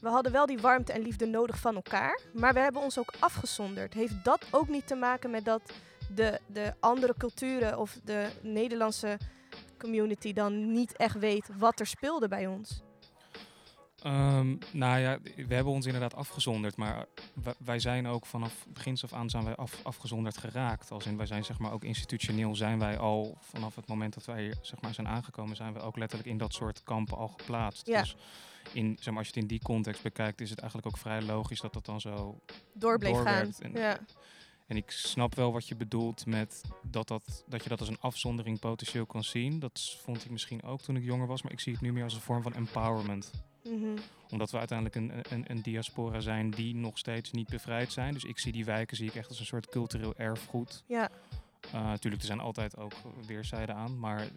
We 0.00 0.08
hadden 0.08 0.32
wel 0.32 0.46
die 0.46 0.58
warmte 0.58 0.92
en 0.92 1.02
liefde 1.02 1.26
nodig 1.26 1.58
van 1.58 1.74
elkaar, 1.74 2.20
maar 2.32 2.54
we 2.54 2.60
hebben 2.60 2.82
ons 2.82 2.98
ook 2.98 3.12
afgezonderd. 3.18 3.94
Heeft 3.94 4.24
dat 4.24 4.46
ook 4.50 4.68
niet 4.68 4.86
te 4.86 4.94
maken 4.94 5.30
met 5.30 5.44
dat 5.44 5.62
de, 6.14 6.40
de 6.46 6.74
andere 6.80 7.14
culturen 7.18 7.78
of 7.78 7.98
de 8.04 8.28
Nederlandse 8.42 9.18
community 9.78 10.32
dan 10.32 10.72
niet 10.72 10.96
echt 10.96 11.18
weet 11.18 11.48
wat 11.58 11.80
er 11.80 11.86
speelde 11.86 12.28
bij 12.28 12.46
ons? 12.46 12.82
Ehm, 14.04 14.56
nou 14.72 14.98
ja, 14.98 15.18
we 15.36 15.54
hebben 15.54 15.72
ons 15.72 15.86
inderdaad 15.86 16.14
afgezonderd, 16.14 16.76
maar 16.76 17.06
wij, 17.58 17.78
zijn 17.78 18.06
ook 18.06 18.26
vanaf 18.26 18.66
begins 18.68 19.04
af 19.04 19.12
aan 19.12 19.30
zijn 19.30 19.44
wij 19.44 19.54
af, 19.54 19.80
afgezonderd 19.82 20.38
geraakt. 20.38 20.90
Als 20.90 21.06
in, 21.06 21.16
wij 21.16 21.26
zijn 21.26 21.44
zeg 21.44 21.58
maar 21.58 21.72
ook 21.72 21.84
institutioneel 21.84 22.54
zijn 22.54 22.78
wij 22.78 22.98
al 22.98 23.38
vanaf 23.40 23.76
het 23.76 23.86
moment 23.86 24.14
dat 24.14 24.24
wij 24.24 24.54
zeg 24.62 24.80
maar 24.80 24.94
zijn 24.94 25.08
aangekomen, 25.08 25.56
zijn 25.56 25.72
we 25.72 25.80
ook 25.80 25.96
letterlijk 25.96 26.30
in 26.30 26.38
dat 26.38 26.54
soort 26.54 26.82
kampen 26.82 27.16
al 27.16 27.28
geplaatst. 27.28 27.86
Ja. 27.86 28.00
Dus 28.00 28.16
in, 28.72 28.96
zeg 29.00 29.06
maar, 29.06 29.16
als 29.16 29.26
je 29.26 29.32
het 29.34 29.42
in 29.42 29.48
die 29.48 29.62
context 29.62 30.02
bekijkt, 30.02 30.40
is 30.40 30.50
het 30.50 30.58
eigenlijk 30.58 30.88
ook 30.94 31.00
vrij 31.00 31.22
logisch 31.22 31.60
dat 31.60 31.72
dat 31.72 31.84
dan 31.84 32.00
zo 32.00 32.40
Door 32.72 32.98
bleef 32.98 33.22
gaan. 33.22 33.52
En, 33.58 33.72
Ja. 33.72 33.98
en 34.66 34.76
ik 34.76 34.90
snap 34.90 35.34
wel 35.34 35.52
wat 35.52 35.68
je 35.68 35.76
bedoelt 35.76 36.26
met 36.26 36.62
dat, 36.82 37.08
dat, 37.08 37.44
dat 37.46 37.62
je 37.62 37.68
dat 37.68 37.80
als 37.80 37.88
een 37.88 38.00
afzondering 38.00 38.58
potentieel 38.58 39.06
kan 39.06 39.24
zien. 39.24 39.58
Dat 39.58 39.98
vond 40.02 40.24
ik 40.24 40.30
misschien 40.30 40.62
ook 40.62 40.80
toen 40.80 40.96
ik 40.96 41.04
jonger 41.04 41.26
was, 41.26 41.42
maar 41.42 41.52
ik 41.52 41.60
zie 41.60 41.72
het 41.72 41.82
nu 41.82 41.92
meer 41.92 42.04
als 42.04 42.14
een 42.14 42.20
vorm 42.20 42.42
van 42.42 42.54
empowerment 42.54 43.30
Mhm. 43.64 43.98
omdat 44.30 44.50
we 44.50 44.58
uiteindelijk 44.58 44.96
een, 44.96 45.12
een, 45.30 45.44
een 45.48 45.62
diaspora 45.62 46.20
zijn 46.20 46.50
die 46.50 46.74
nog 46.74 46.98
steeds 46.98 47.30
niet 47.30 47.48
bevrijd 47.48 47.92
zijn. 47.92 48.14
Dus 48.14 48.24
ik 48.24 48.38
zie 48.38 48.52
die 48.52 48.64
wijken 48.64 48.96
zie 48.96 49.08
ik 49.08 49.14
echt 49.14 49.28
als 49.28 49.40
een 49.40 49.46
soort 49.46 49.68
cultureel 49.68 50.14
erfgoed. 50.16 50.84
Ja. 50.86 51.10
Uh, 51.66 51.72
natuurlijk, 51.84 52.22
er 52.22 52.28
zijn 52.28 52.40
altijd 52.40 52.76
ook 52.76 52.92
weerszijden 53.26 53.74
aan. 53.74 53.98
Maar 53.98 54.28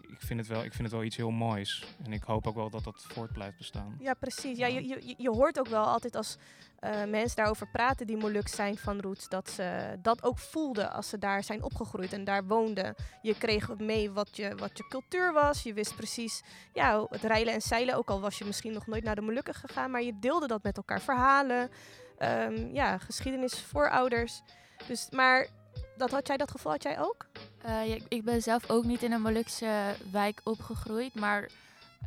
ik 0.00 0.20
vind, 0.20 0.40
het 0.40 0.48
wel, 0.48 0.64
ik 0.64 0.72
vind 0.72 0.82
het 0.82 0.92
wel 0.92 1.02
iets 1.02 1.16
heel 1.16 1.30
moois. 1.30 1.84
En 2.04 2.12
ik 2.12 2.22
hoop 2.22 2.46
ook 2.46 2.54
wel 2.54 2.70
dat 2.70 2.84
dat 2.84 3.04
voort 3.08 3.32
blijft 3.32 3.56
bestaan. 3.56 3.96
Ja, 4.00 4.14
precies. 4.14 4.58
Ja, 4.58 4.66
je, 4.66 4.88
je, 4.88 5.14
je 5.16 5.30
hoort 5.30 5.58
ook 5.58 5.68
wel 5.68 5.84
altijd 5.84 6.14
als 6.14 6.36
eh, 6.78 7.04
mensen 7.04 7.36
daarover 7.36 7.66
praten 7.66 8.06
die 8.06 8.16
Molux 8.16 8.54
zijn 8.54 8.76
van 8.76 9.00
roots, 9.00 9.28
dat 9.28 9.50
ze 9.50 9.98
dat 10.02 10.22
ook 10.22 10.38
voelden 10.38 10.92
als 10.92 11.08
ze 11.08 11.18
daar 11.18 11.44
zijn 11.44 11.62
opgegroeid 11.62 12.12
en 12.12 12.24
daar 12.24 12.46
woonden. 12.46 12.94
Je 13.22 13.38
kreeg 13.38 13.78
mee 13.78 14.10
wat 14.10 14.36
je, 14.36 14.54
wat 14.56 14.78
je 14.78 14.88
cultuur 14.88 15.32
was. 15.32 15.62
Je 15.62 15.72
wist 15.72 15.96
precies 15.96 16.42
ja, 16.72 17.06
het 17.08 17.22
rijlen 17.22 17.54
en 17.54 17.62
zeilen, 17.62 17.94
ook 17.94 18.10
al 18.10 18.20
was 18.20 18.38
je 18.38 18.44
misschien 18.44 18.72
nog 18.72 18.86
nooit 18.86 19.04
naar 19.04 19.14
de 19.14 19.20
Molukken 19.20 19.54
gegaan, 19.54 19.90
maar 19.90 20.02
je 20.02 20.18
deelde 20.18 20.46
dat 20.46 20.62
met 20.62 20.76
elkaar. 20.76 21.00
Verhalen, 21.00 21.70
ehm, 22.18 22.74
ja, 22.74 22.98
geschiedenis, 22.98 23.60
voorouders. 23.60 24.42
Dus, 24.86 25.10
maar 25.10 25.48
dat 25.96 26.10
had 26.10 26.26
jij 26.26 26.36
dat 26.36 26.50
gevoel, 26.50 26.72
had 26.72 26.82
jij 26.82 27.00
ook? 27.00 27.26
Ja, 27.66 27.96
ik 28.08 28.24
ben 28.24 28.42
zelf 28.42 28.70
ook 28.70 28.84
niet 28.84 29.02
in 29.02 29.12
een 29.12 29.22
Molukse 29.22 29.94
wijk 30.10 30.40
opgegroeid, 30.44 31.14
maar 31.14 31.50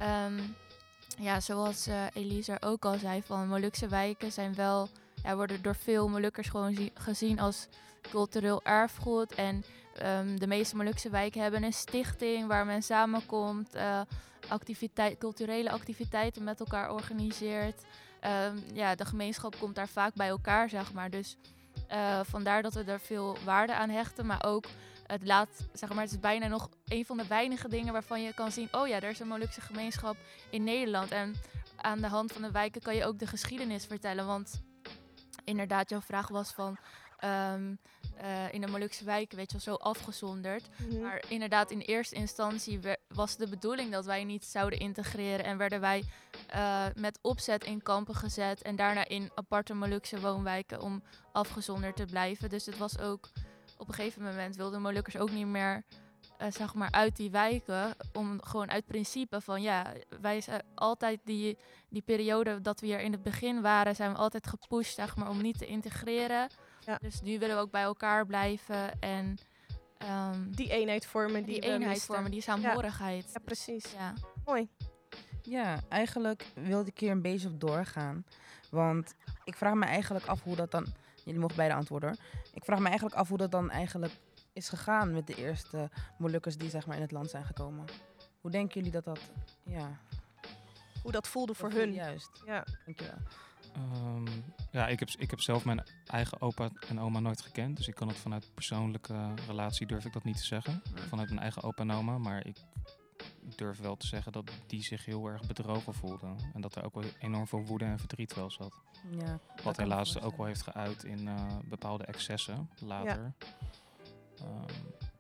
um, 0.02 0.56
ja, 1.20 1.40
zoals 1.40 1.88
uh, 1.88 2.04
Elisa 2.14 2.58
ook 2.60 2.86
al 2.86 2.98
zei, 2.98 3.22
van 3.24 3.48
Molukse 3.48 3.88
wijken 3.88 4.32
zijn 4.32 4.56
wel, 4.56 4.90
worden 5.36 5.62
door 5.62 5.76
veel 5.76 6.08
Molukkers 6.08 6.50
gewoon 6.50 6.90
gezien 6.94 7.40
als 7.40 7.68
cultureel 8.02 8.64
erfgoed. 8.64 9.34
En 9.34 9.64
um, 10.04 10.40
de 10.40 10.48
meeste 10.48 10.76
Molukse 10.76 11.10
wijken 11.10 11.42
hebben 11.42 11.64
een 11.64 11.74
stichting 11.74 12.48
waar 12.48 12.66
men 12.66 12.84
samenkomt, 12.84 13.76
activiteit, 14.48 15.18
culturele 15.18 15.72
activiteiten 15.72 16.44
met 16.44 16.60
elkaar 16.60 16.92
organiseert. 16.92 17.84
Um, 18.52 18.64
ja, 18.74 18.96
de 18.96 19.06
gemeenschap 19.06 19.56
komt 19.60 19.76
daar 19.76 19.88
vaak 19.88 20.14
bij 20.14 20.28
elkaar, 20.28 20.70
zeg 20.70 20.94
maar. 20.94 21.10
Dus 21.10 21.38
uh, 21.92 22.20
vandaar 22.24 22.62
dat 22.62 22.74
we 22.74 22.84
er 22.84 23.00
veel 23.00 23.38
waarde 23.46 23.76
aan 23.76 23.90
hechten, 23.90 24.26
maar 24.26 24.44
ook 24.46 24.66
het 25.08 25.26
laat, 25.26 25.68
zeg 25.74 25.90
maar, 25.90 26.04
het 26.04 26.12
is 26.12 26.20
bijna 26.20 26.48
nog 26.48 26.70
een 26.88 27.06
van 27.06 27.18
de 27.18 27.28
weinige 27.28 27.68
dingen 27.68 27.94
waarvan 27.94 28.22
je 28.22 28.34
kan 28.34 28.52
zien, 28.52 28.68
oh 28.72 28.88
ja, 28.88 28.96
er 28.96 29.10
is 29.10 29.20
een 29.20 29.28
Molukse 29.28 29.62
gemeenschap 29.62 30.18
in 30.50 30.64
Nederland. 30.64 31.12
En 31.12 31.36
aan 31.76 32.02
de 32.02 32.08
hand 32.08 32.32
van 32.32 32.42
de 32.42 32.52
wijken 32.52 32.82
kan 32.82 32.96
je 32.96 33.06
ook 33.06 33.20
de 33.20 33.28
geschiedenis 33.28 33.86
vertellen. 33.86 34.26
Want 34.26 34.62
inderdaad, 35.44 35.90
jouw 35.90 36.02
vraag 36.02 36.28
was 36.28 36.52
van 36.52 36.78
um, 37.24 37.80
uh, 38.22 38.54
in 38.54 38.62
de 38.62 38.68
Molukse 38.68 39.04
wijken, 39.04 39.38
weet 39.38 39.52
je 39.52 39.58
wel, 39.64 39.76
zo 39.76 39.84
afgezonderd. 39.84 40.70
Mhm. 40.70 40.84
Mm 40.84 40.92
-hmm. 40.92 41.02
Maar 41.02 41.24
inderdaad, 41.28 41.72
in 41.72 41.80
eerste 41.80 42.16
instantie 42.16 42.80
was 43.08 43.36
de 43.36 43.48
bedoeling 43.48 43.92
dat 43.92 44.06
wij 44.06 44.24
niet 44.24 44.46
zouden 44.46 44.80
integreren. 44.80 45.46
En 45.46 45.58
werden 45.58 45.82
wij 45.82 46.04
uh, 46.56 46.86
met 46.96 47.20
opzet 47.22 47.64
in 47.64 47.84
kampen 47.84 48.16
gezet. 48.16 48.62
En 48.62 48.76
daarna 48.76 49.08
in 49.08 49.32
aparte 49.36 49.74
Molukse 49.74 50.20
woonwijken 50.20 50.82
om 50.82 51.04
afgezonderd 51.32 51.96
te 51.96 52.06
blijven. 52.06 52.50
Dus 52.50 52.66
het 52.66 52.78
was 52.78 53.00
ook 53.00 53.30
op 53.78 53.88
een 53.88 53.94
gegeven 53.94 54.24
moment 54.24 54.56
wilden 54.56 54.82
Molukkers 54.82 55.18
ook 55.18 55.32
niet 55.32 55.48
meer 55.48 55.84
uh, 56.42 56.48
zeg 56.52 56.74
maar 56.74 56.92
uit 56.92 57.16
die 57.16 57.32
wijken. 57.32 57.96
Om 58.14 58.44
gewoon 58.44 58.72
uit 58.72 58.86
principe 58.86 59.42
van 59.42 59.62
ja, 59.62 59.94
wij 60.22 60.42
zijn 60.42 60.62
altijd 60.76 61.20
die, 61.24 61.58
die 61.90 62.02
periode 62.02 62.62
dat 62.62 62.80
we 62.80 62.86
hier 62.86 63.00
in 63.00 63.12
het 63.12 63.24
begin 63.24 63.62
waren, 63.62 63.96
zijn 63.96 64.12
we 64.12 64.18
altijd 64.18 64.48
gepusht 64.48 64.96
zeg 64.96 65.16
maar, 65.16 65.30
om 65.30 65.42
niet 65.42 65.58
te 65.58 65.66
integreren. 65.66 66.50
Ja. 66.86 66.98
Dus 67.02 67.22
nu 67.22 67.40
willen 67.40 67.56
we 67.56 67.62
ook 67.62 67.72
bij 67.72 67.82
elkaar 67.82 68.26
blijven 68.26 69.00
en 69.00 69.38
um, 70.34 70.56
die 70.56 70.70
eenheid 70.70 71.06
vormen. 71.06 71.44
Die, 71.44 71.62
die 71.62 71.72
eenheid 71.72 72.04
vormen, 72.04 72.32
die 72.32 72.42
saamhorigheid. 72.42 73.24
Ja, 73.24 73.30
ja 73.34 73.40
precies. 73.46 73.92
Ja. 73.92 74.14
Mooi. 74.46 74.70
Ja, 75.42 75.80
eigenlijk 75.90 76.46
wilde 76.54 76.90
ik 76.90 77.00
hier 77.00 77.12
een 77.12 77.22
beetje 77.22 77.48
op 77.48 77.60
doorgaan. 77.60 78.26
Want 78.70 79.14
ik 79.44 79.56
vraag 79.56 79.74
me 79.74 79.86
eigenlijk 79.86 80.26
af 80.26 80.44
hoe 80.44 80.56
dat 80.56 80.72
dan 80.72 80.86
Jullie 81.26 81.40
mogen 81.40 81.56
beide 81.56 81.76
antwoorden 81.76 82.10
hoor. 82.10 82.18
Ik 82.54 82.66
vraag 82.66 82.80
me 82.80 82.86
eigenlijk 82.86 83.16
af 83.16 83.30
hoe 83.30 83.38
dat 83.38 83.52
dan 83.52 83.70
eigenlijk 83.70 84.14
is 84.54 84.70
gegaan 84.70 85.14
met 85.14 85.28
de 85.28 85.36
eerste 85.36 85.90
Molukkers 86.18 86.58
die 86.58 86.70
zeg 86.70 86.86
maar 86.86 86.96
in 86.96 87.02
het 87.02 87.12
land 87.12 87.30
zijn 87.30 87.46
gekomen. 87.46 87.86
Hoe 88.42 88.52
denken 88.52 88.76
jullie 88.76 88.92
dat 88.92 89.04
dat, 89.04 89.20
ja... 89.64 90.00
Hoe 91.02 91.12
dat 91.12 91.28
voelde 91.28 91.54
voor 91.54 91.70
dat 91.70 91.78
hun. 91.78 91.94
Juist. 91.94 92.30
Ja. 92.46 92.64
Dankjewel. 92.86 93.18
Um, 93.78 94.28
ja, 94.72 94.88
ik 94.88 95.00
heb, 95.00 95.10
ik 95.18 95.30
heb 95.30 95.42
zelf 95.42 95.66
mijn 95.66 95.84
eigen 96.06 96.42
opa 96.42 96.70
en 96.88 97.00
oma 97.00 97.20
nooit 97.20 97.42
gekend. 97.42 97.78
Dus 97.78 97.88
ik 97.88 97.96
kan 97.96 98.08
het 98.08 98.18
vanuit 98.18 98.52
persoonlijke 98.54 99.34
relatie 99.48 99.88
durf 99.88 100.06
ik 100.06 100.14
dat 100.14 100.24
niet 100.24 100.38
te 100.38 100.46
zeggen. 100.46 100.82
Vanuit 101.08 101.30
mijn 101.30 101.42
eigen 101.42 101.64
opa 101.64 101.82
en 101.82 101.92
oma. 101.92 102.18
Maar 102.18 102.46
ik 102.46 102.58
durf 103.56 103.80
wel 103.80 103.96
te 103.96 104.08
zeggen 104.08 104.32
dat 104.32 104.52
die 104.68 104.84
zich 104.84 105.06
heel 105.06 105.28
erg 105.28 105.48
bedrogen 105.48 105.94
voelden. 105.94 106.38
En 106.54 106.62
dat 106.62 106.76
er 106.76 106.86
ook 106.86 106.94
wel 106.94 107.04
enorm 107.20 107.48
veel 107.48 107.66
woede 107.66 107.86
en 107.86 108.00
verdriet 108.00 108.34
wel 108.34 108.52
zat. 108.52 108.74
Ja, 109.20 109.40
Wat 109.64 109.78
helaas 109.78 110.22
ook 110.22 110.38
wel 110.38 110.46
heeft 110.46 110.62
geuit 110.62 111.04
in 111.04 111.28
uh, 111.28 111.58
bepaalde 111.66 112.06
excessen 112.06 112.70
later. 112.80 113.34
Ja. 113.40 114.46
Um, 114.46 114.66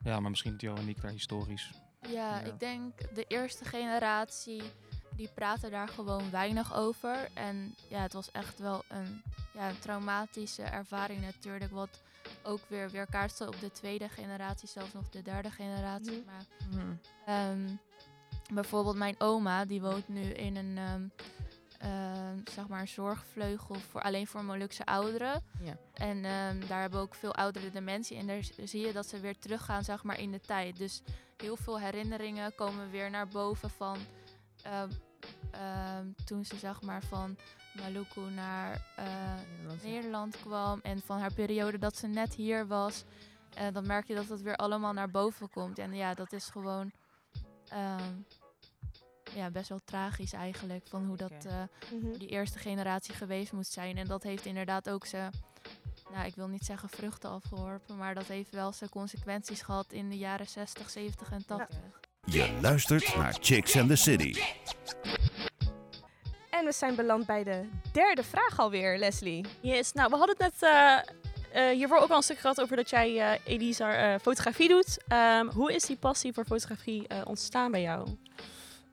ja, 0.03 0.19
maar 0.19 0.29
misschien 0.29 0.53
Jo 0.57 0.75
en 0.75 0.87
ik 0.87 1.01
daar 1.01 1.11
historisch. 1.11 1.71
Ja, 2.01 2.09
ja, 2.11 2.39
ik 2.39 2.59
denk 2.59 3.15
de 3.15 3.25
eerste 3.27 3.65
generatie 3.65 4.61
die 5.15 5.29
praten 5.33 5.71
daar 5.71 5.87
gewoon 5.87 6.31
weinig 6.31 6.75
over. 6.75 7.29
En 7.33 7.75
ja, 7.87 7.99
het 8.01 8.13
was 8.13 8.31
echt 8.31 8.59
wel 8.59 8.83
een, 8.87 9.21
ja, 9.53 9.69
een 9.69 9.79
traumatische 9.79 10.63
ervaring 10.63 11.21
natuurlijk. 11.21 11.71
Wat 11.71 12.01
ook 12.43 12.59
weer 12.67 12.89
weerkaatste 12.89 13.47
op 13.47 13.59
de 13.59 13.71
tweede 13.71 14.09
generatie, 14.09 14.67
zelfs 14.67 14.93
nog 14.93 15.09
de 15.09 15.21
derde 15.21 15.51
generatie. 15.51 16.23
Mhm. 16.23 16.25
Maar 16.25 16.45
Mm. 16.69 16.99
um, 17.29 17.79
bijvoorbeeld 18.53 18.95
mijn 18.95 19.15
oma, 19.17 19.65
die 19.65 19.81
woont 19.81 20.07
nu 20.07 20.21
in 20.21 20.55
een, 20.55 20.77
um, 20.77 21.11
uh, 21.83 22.43
zeg 22.53 22.67
maar 22.67 22.81
een 22.81 22.87
zorgvleugel 22.87 23.75
voor, 23.75 24.01
alleen 24.01 24.27
voor 24.27 24.43
Molukse 24.43 24.85
ouderen. 24.85 25.43
Ja. 25.63 25.77
En 25.93 26.17
um, 26.17 26.67
daar 26.67 26.81
hebben 26.81 26.99
ook 26.99 27.15
veel 27.15 27.35
oudere 27.35 27.71
dementie. 27.71 28.17
En 28.17 28.27
daar 28.27 28.43
zie 28.63 28.85
je 28.85 28.93
dat 28.93 29.07
ze 29.07 29.19
weer 29.19 29.37
teruggaan 29.39 29.83
zeg 29.83 30.03
maar, 30.03 30.19
in 30.19 30.31
de 30.31 30.41
tijd. 30.41 30.77
Dus 30.77 31.01
heel 31.37 31.55
veel 31.57 31.79
herinneringen 31.79 32.55
komen 32.55 32.91
weer 32.91 33.09
naar 33.09 33.27
boven 33.27 33.69
van... 33.69 33.97
ehm, 35.59 36.05
toen 36.25 36.45
ze 36.45 36.55
zeg 36.57 36.81
maar 36.81 37.03
van 37.03 37.37
Maluku 37.73 38.21
naar 38.21 38.85
eh, 38.95 39.05
Nederland 39.83 40.39
kwam 40.39 40.79
en 40.83 41.01
van 41.05 41.19
haar 41.19 41.33
periode 41.33 41.77
dat 41.77 41.97
ze 41.97 42.07
net 42.07 42.33
hier 42.33 42.67
was. 42.67 43.03
En 43.53 43.73
dan 43.73 43.87
merk 43.87 44.07
je 44.07 44.15
dat 44.15 44.29
het 44.29 44.41
weer 44.41 44.55
allemaal 44.55 44.93
naar 44.93 45.09
boven 45.09 45.49
komt. 45.49 45.79
En 45.79 45.93
ja, 45.93 46.13
dat 46.13 46.33
is 46.33 46.45
gewoon 46.45 46.91
ehm, 47.69 48.13
ja, 49.35 49.49
best 49.49 49.69
wel 49.69 49.79
tragisch 49.85 50.33
eigenlijk. 50.33 50.87
Van 50.87 51.05
hoe 51.05 51.17
dat 51.17 51.45
eh, 51.45 51.61
Mhm. 51.91 52.17
die 52.17 52.27
eerste 52.27 52.59
generatie 52.59 53.13
geweest 53.13 53.51
moet 53.51 53.67
zijn. 53.67 53.97
En 53.97 54.07
dat 54.07 54.23
heeft 54.23 54.45
inderdaad 54.45 54.89
ook 54.89 55.05
zijn, 55.05 55.31
nou 56.11 56.25
ik 56.25 56.35
wil 56.35 56.47
niet 56.47 56.65
zeggen 56.65 56.89
vruchten 56.89 57.29
afgeworpen, 57.29 57.97
maar 57.97 58.15
dat 58.15 58.25
heeft 58.27 58.51
wel 58.51 58.71
zijn 58.71 58.89
consequenties 58.89 59.61
gehad 59.61 59.91
in 59.91 60.09
de 60.09 60.17
jaren 60.17 60.47
60, 60.47 60.89
70 60.89 61.31
en 61.31 61.45
80. 61.45 61.77
Je 62.25 62.57
luistert 62.61 63.15
naar 63.15 63.37
Chicks 63.39 63.77
and 63.77 63.89
the 63.89 63.95
City. 63.95 64.41
En 66.65 66.71
we 66.71 66.77
zijn 66.77 66.95
beland 66.95 67.25
bij 67.25 67.43
de 67.43 67.67
derde 67.91 68.23
vraag 68.23 68.59
alweer, 68.59 68.97
Leslie. 68.97 69.45
Yes, 69.59 69.93
nou 69.93 70.09
we 70.09 70.15
hadden 70.15 70.35
het 70.37 70.51
net 70.51 70.71
eh, 70.71 71.69
eh, 71.69 71.75
hiervoor 71.75 71.97
ook 71.97 72.09
al 72.09 72.17
een 72.17 72.23
stuk 72.23 72.37
gehad 72.37 72.61
over 72.61 72.75
dat 72.75 72.89
jij, 72.89 73.19
eh, 73.19 73.53
Elisa, 73.53 73.93
eh, 73.93 74.19
fotografie 74.19 74.67
doet. 74.67 75.03
Ehm, 75.07 75.47
hoe 75.47 75.73
is 75.73 75.85
die 75.85 75.95
passie 75.95 76.33
voor 76.33 76.45
fotografie 76.45 77.07
eh, 77.07 77.21
ontstaan 77.25 77.71
bij 77.71 77.81
jou? 77.81 78.07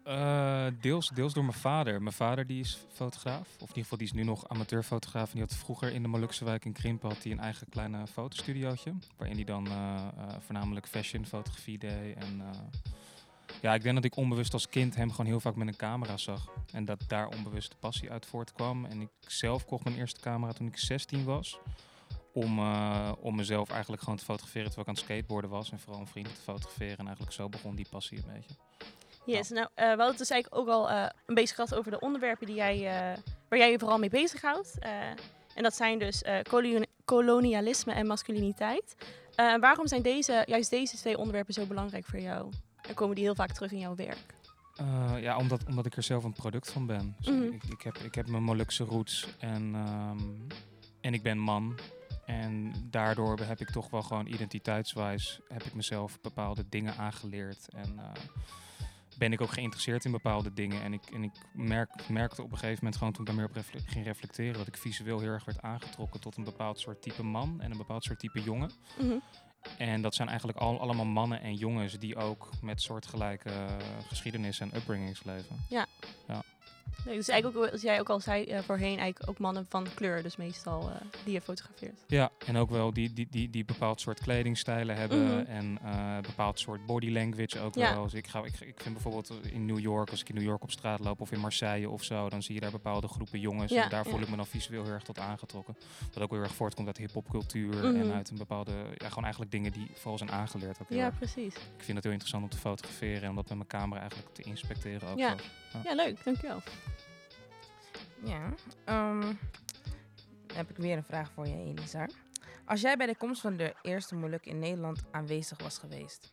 Eh, 0.04 0.66
deels, 0.80 1.08
deels 1.08 1.32
door 1.32 1.44
mijn 1.44 1.58
vader. 1.58 2.02
Mijn 2.02 2.14
vader 2.14 2.46
die 2.46 2.60
is 2.60 2.78
fotograaf. 2.92 3.40
Of 3.40 3.60
in 3.60 3.66
ieder 3.68 3.82
geval 3.82 3.98
die 3.98 4.06
is 4.06 4.12
nu 4.12 4.22
nog 4.22 4.48
amateurfotograaf. 4.48 5.26
En 5.26 5.32
die 5.32 5.42
had 5.42 5.54
vroeger 5.54 5.92
in 5.92 6.02
de 6.02 6.08
Molukse 6.08 6.44
wijk 6.44 6.64
in 6.64 6.72
Krimpen 6.72 7.08
had 7.08 7.22
hij 7.22 7.32
een 7.32 7.40
eigen 7.40 7.68
kleine 7.68 8.06
fotostudiootje. 8.06 8.92
Waarin 9.16 9.36
hij 9.36 9.44
dan 9.44 9.66
eh, 9.66 9.72
eh, 9.72 10.34
voornamelijk 10.38 10.86
fashion 10.86 11.26
fotografie 11.26 11.78
deed. 11.78 12.16
En 12.16 12.40
eh, 12.40 12.58
ja, 13.62 13.74
ik 13.74 13.82
denk 13.82 13.94
dat 13.94 14.04
ik 14.04 14.16
onbewust 14.16 14.52
als 14.52 14.68
kind 14.68 14.94
hem 14.96 15.10
gewoon 15.10 15.26
heel 15.26 15.40
vaak 15.40 15.54
met 15.54 15.68
een 15.68 15.76
camera 15.76 16.16
zag. 16.16 16.48
En 16.72 16.84
dat 16.84 17.04
daar 17.08 17.28
onbewust 17.28 17.70
de 17.70 17.76
passie 17.76 18.10
uit 18.10 18.26
voortkwam. 18.26 18.84
En 18.84 19.00
ik 19.00 19.08
zelf 19.26 19.64
kocht 19.64 19.84
mijn 19.84 19.96
eerste 19.96 20.20
camera 20.20 20.52
toen 20.52 20.66
ik 20.66 20.78
16 20.78 21.24
was. 21.24 21.58
Om, 22.32 22.58
eh, 22.58 23.12
om 23.20 23.36
mezelf 23.36 23.70
eigenlijk 23.70 24.02
gewoon 24.02 24.18
te 24.18 24.24
fotograferen 24.24 24.66
terwijl 24.66 24.88
ik 24.88 24.88
aan 24.88 25.02
het 25.02 25.12
skateboarden 25.12 25.50
was. 25.50 25.70
En 25.70 25.78
vooral 25.78 26.00
om 26.00 26.06
vrienden 26.06 26.34
te 26.34 26.40
fotograferen. 26.40 26.98
En 26.98 27.04
eigenlijk 27.06 27.34
zo 27.34 27.48
begon 27.48 27.74
die 27.74 27.86
passie 27.90 28.18
een 28.18 28.32
beetje. 28.34 28.54
Yes, 29.26 29.48
nou 29.48 29.66
eh, 29.74 29.84
we 29.84 29.88
hadden 29.88 30.06
het 30.06 30.18
dus 30.18 30.30
eigenlijk 30.30 30.62
ook 30.62 30.68
al 30.74 30.90
eh, 30.90 31.06
een 31.26 31.34
beetje 31.34 31.54
gehad 31.54 31.74
over 31.74 31.90
de 31.90 32.00
onderwerpen 32.00 32.46
die 32.46 32.56
jij, 32.56 32.82
waar 33.48 33.58
jij 33.58 33.70
je 33.70 33.78
vooral 33.78 33.98
mee 33.98 34.10
bezighoudt. 34.10 34.78
En 35.54 35.62
dat 35.62 35.74
zijn 35.74 35.98
dus 35.98 36.22
koloni- 36.48 36.86
kolonialisme 37.04 37.92
en 37.92 38.06
masculiniteit. 38.06 38.94
Waarom 39.36 39.86
zijn 39.86 40.02
deze, 40.02 40.42
juist 40.46 40.70
deze 40.70 40.96
twee 40.96 41.18
onderwerpen 41.18 41.54
zo 41.54 41.66
belangrijk 41.66 42.04
voor 42.04 42.20
jou? 42.20 42.52
En 42.88 42.94
komen 42.94 43.14
die 43.14 43.24
heel 43.24 43.34
vaak 43.34 43.52
terug 43.52 43.72
in 43.72 43.78
jouw 43.78 43.94
werk? 43.94 44.34
Eh, 44.76 45.14
ja, 45.20 45.36
omdat, 45.36 45.64
omdat 45.68 45.86
ik 45.86 45.96
er 45.96 46.02
zelf 46.02 46.24
een 46.24 46.32
product 46.32 46.72
van 46.72 46.86
ben. 46.86 47.16
Dus 47.18 47.26
Mhm. 47.34 47.42
ik, 47.42 47.64
ik, 47.64 47.82
heb, 47.82 47.96
ik 47.98 48.14
heb 48.14 48.28
mijn 48.28 48.42
Molukse 48.42 48.84
roots 48.84 49.26
en, 49.38 49.74
ehm, 49.74 50.18
en 51.00 51.14
ik 51.14 51.22
ben 51.22 51.38
man. 51.38 51.78
En 52.26 52.72
daardoor 52.90 53.38
heb 53.38 53.60
ik 53.60 53.70
toch 53.70 53.90
wel 53.90 54.02
gewoon 54.02 54.26
identiteitswijs 54.26 55.40
heb 55.48 55.62
ik 55.62 55.74
mezelf 55.74 56.20
bepaalde 56.20 56.68
dingen 56.68 56.96
aangeleerd. 56.96 57.68
En 57.68 57.98
eh, 57.98 58.04
ben 59.18 59.32
ik 59.32 59.40
ook 59.40 59.50
geïnteresseerd 59.52 60.04
in 60.04 60.10
bepaalde 60.10 60.52
dingen. 60.52 60.82
En 60.82 60.92
ik, 60.92 61.04
en 61.12 61.22
ik 61.22 61.32
merk, 61.52 62.08
merkte 62.08 62.42
op 62.42 62.50
een 62.52 62.58
gegeven 62.58 62.76
moment 62.78 62.96
gewoon 62.96 63.12
toen 63.12 63.20
ik 63.20 63.26
daar 63.26 63.36
meer 63.40 63.48
op 63.48 63.64
ging 63.86 64.04
reflecteren... 64.04 64.58
dat 64.58 64.66
ik 64.66 64.76
visueel 64.76 65.18
heel 65.20 65.28
erg 65.30 65.44
werd 65.44 65.62
aangetrokken 65.62 66.20
tot 66.20 66.36
een 66.36 66.44
bepaald 66.44 66.78
soort 66.80 67.02
type 67.02 67.22
man 67.22 67.60
en 67.60 67.70
een 67.70 67.76
bepaald 67.76 68.04
soort 68.04 68.18
type 68.18 68.42
jongen. 68.42 68.70
Mhm. 68.98 69.18
En 69.78 70.02
dat 70.02 70.14
zijn 70.14 70.28
eigenlijk 70.28 70.58
al, 70.58 70.80
allemaal 70.80 71.04
mannen 71.04 71.40
en 71.40 71.54
jongens 71.54 71.98
die 71.98 72.16
ook 72.16 72.50
met 72.62 72.82
soortgelijke 72.82 73.48
eh, 73.48 73.76
geschiedenis 74.06 74.60
en 74.60 74.76
upbringings 74.76 75.24
leven. 75.24 75.64
Nee, 77.06 77.16
dus 77.16 77.28
eigenlijk 77.28 77.64
ook, 77.64 77.72
als 77.72 77.82
jij 77.82 78.00
ook 78.00 78.08
al 78.10 78.20
zei 78.20 78.44
eh, 78.44 78.60
voorheen, 78.62 78.98
eigenlijk 78.98 79.30
ook 79.30 79.38
mannen 79.38 79.66
van 79.68 79.86
kleur, 79.94 80.22
dus 80.22 80.36
meestal 80.36 80.90
eh, 80.90 80.96
die 81.24 81.32
je 81.32 81.40
fotografeert. 81.40 81.98
Ja, 82.06 82.30
en 82.46 82.56
ook 82.56 82.70
wel 82.70 82.92
die, 82.92 83.12
die, 83.12 83.26
die, 83.30 83.50
die 83.50 83.64
bepaald 83.64 84.00
soort 84.00 84.20
kledingstijlen 84.20 84.96
hebben 84.96 85.26
Mhm. 85.26 85.38
en 85.46 85.78
eh 85.84 86.18
bepaald 86.20 86.58
soort 86.60 86.86
body 86.86 87.10
language 87.10 87.60
ook 87.60 87.74
Ja. 87.74 87.94
wel. 87.94 88.02
Dus 88.02 88.14
ik, 88.14 88.26
ga, 88.26 88.38
ik, 88.44 88.60
ik 88.60 88.80
vind 88.80 88.94
bijvoorbeeld 88.94 89.32
in 89.42 89.66
New 89.66 89.78
York, 89.78 90.10
als 90.10 90.20
ik 90.20 90.28
in 90.28 90.34
New 90.34 90.44
York 90.44 90.62
op 90.62 90.70
straat 90.70 91.00
loop 91.00 91.20
of 91.20 91.32
in 91.32 91.40
Marseille 91.40 91.88
of 91.90 92.02
zo, 92.04 92.28
dan 92.28 92.42
zie 92.42 92.54
je 92.54 92.60
daar 92.60 92.70
bepaalde 92.70 93.08
groepen 93.08 93.40
jongens. 93.40 93.72
Ja, 93.72 93.82
en 93.82 93.88
daar 93.90 94.04
voel 94.04 94.20
ik 94.20 94.28
me 94.28 94.36
dan 94.36 94.46
visueel 94.46 94.84
heel 94.84 94.92
erg 94.92 95.02
tot 95.02 95.18
aangetrokken. 95.18 95.76
Wat 96.14 96.22
ook 96.22 96.30
heel 96.30 96.40
erg 96.40 96.54
voortkomt 96.54 96.86
uit 96.86 96.96
hip-hopcultuur 96.96 97.74
Mhm. 97.74 98.00
en 98.00 98.12
uit 98.12 98.30
een 98.30 98.36
bepaalde, 98.38 98.72
ja, 98.96 99.08
gewoon 99.08 99.22
eigenlijk 99.24 99.52
dingen 99.52 99.72
die 99.72 99.90
vooral 99.94 100.18
zijn 100.18 100.30
aangeleerd. 100.32 100.80
Ook 100.80 100.86
Ja, 100.88 101.04
erg. 101.06 101.16
precies. 101.18 101.54
Ik 101.54 101.82
vind 101.84 101.94
het 101.94 102.02
heel 102.04 102.12
interessant 102.12 102.42
om 102.44 102.50
te 102.50 102.56
fotograferen 102.58 103.22
en 103.22 103.28
om 103.28 103.34
dat 103.36 103.48
met 103.48 103.56
mijn 103.56 103.68
camera 103.68 104.00
eigenlijk 104.00 104.34
te 104.34 104.42
inspecteren 104.42 105.08
ook. 105.08 105.18
Ja. 105.18 105.36
zo. 105.72 105.78
Ja, 105.84 105.94
leuk, 105.94 106.24
dankjewel. 106.24 106.60
Ja, 108.24 108.54
ehm, 108.84 109.20
dan 110.46 110.56
heb 110.56 110.70
ik 110.70 110.76
weer 110.76 110.96
een 110.96 111.04
vraag 111.04 111.30
voor 111.32 111.46
je, 111.46 111.54
Elisa. 111.54 112.06
Als 112.64 112.80
jij 112.80 112.96
bij 112.96 113.06
de 113.06 113.16
komst 113.16 113.40
van 113.40 113.56
de 113.56 113.74
eerste 113.82 114.14
Moluk 114.14 114.46
in 114.46 114.58
Nederland 114.58 115.02
aanwezig 115.10 115.62
was 115.62 115.78
geweest, 115.78 116.32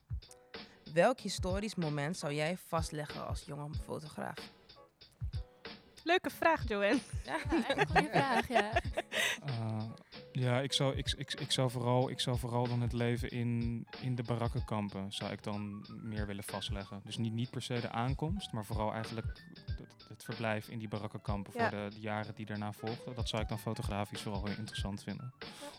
welk 0.94 1.20
historisch 1.20 1.76
moment 1.76 2.18
zou 2.18 2.34
jij 2.34 2.58
vastleggen 2.58 3.28
als 3.28 3.44
jonge 3.46 3.74
fotograaf? 3.84 4.58
Leuke 6.04 6.30
vraag, 6.30 6.68
Joanne. 6.68 7.00
Ja, 7.26 7.38
echt 7.68 7.78
een 7.78 7.88
goede 7.88 8.10
vraag, 8.12 8.48
ja. 8.48 8.72
Uh, 9.50 9.84
ja, 10.46 10.60
ik 10.60 10.74
zou, 10.74 10.96
ik, 10.96 11.14
ik, 11.18 11.34
ik, 11.34 11.52
zou 11.52 11.72
vooral, 11.72 12.10
ik 12.10 12.20
zou 12.20 12.38
vooral 12.38 12.68
dan 12.68 12.82
het 12.82 12.94
leven 12.94 13.30
in, 13.30 13.86
in 14.02 14.16
de 14.16 14.24
barakkenkampen 14.24 15.12
zou 15.12 15.32
ik 15.32 15.44
dan 15.44 15.86
meer 16.04 16.28
willen 16.28 16.44
vastleggen. 16.44 17.02
Dus 17.04 17.18
niet, 17.18 17.34
niet 17.34 17.50
per 17.50 17.62
se 17.62 17.80
de 17.80 17.90
aankomst, 17.90 18.52
maar 18.52 18.66
vooral 18.66 18.94
eigenlijk 18.94 19.44
het, 20.10 20.24
verblijf 20.24 20.68
in 20.68 20.80
die 20.80 20.88
barakkenkampen 20.88 21.54
Ja. 21.56 21.70
voor 21.70 21.80
de, 21.80 21.96
de 21.96 22.00
jaren 22.00 22.36
die 22.36 22.46
daarna 22.46 22.72
volgden. 22.72 23.16
Dat 23.16 23.30
zou 23.30 23.42
ik 23.42 23.48
dan 23.48 23.60
fotografisch 23.60 24.22
vooral 24.22 24.46
heel 24.46 24.58
interessant 24.58 25.04
vinden. 25.04 25.34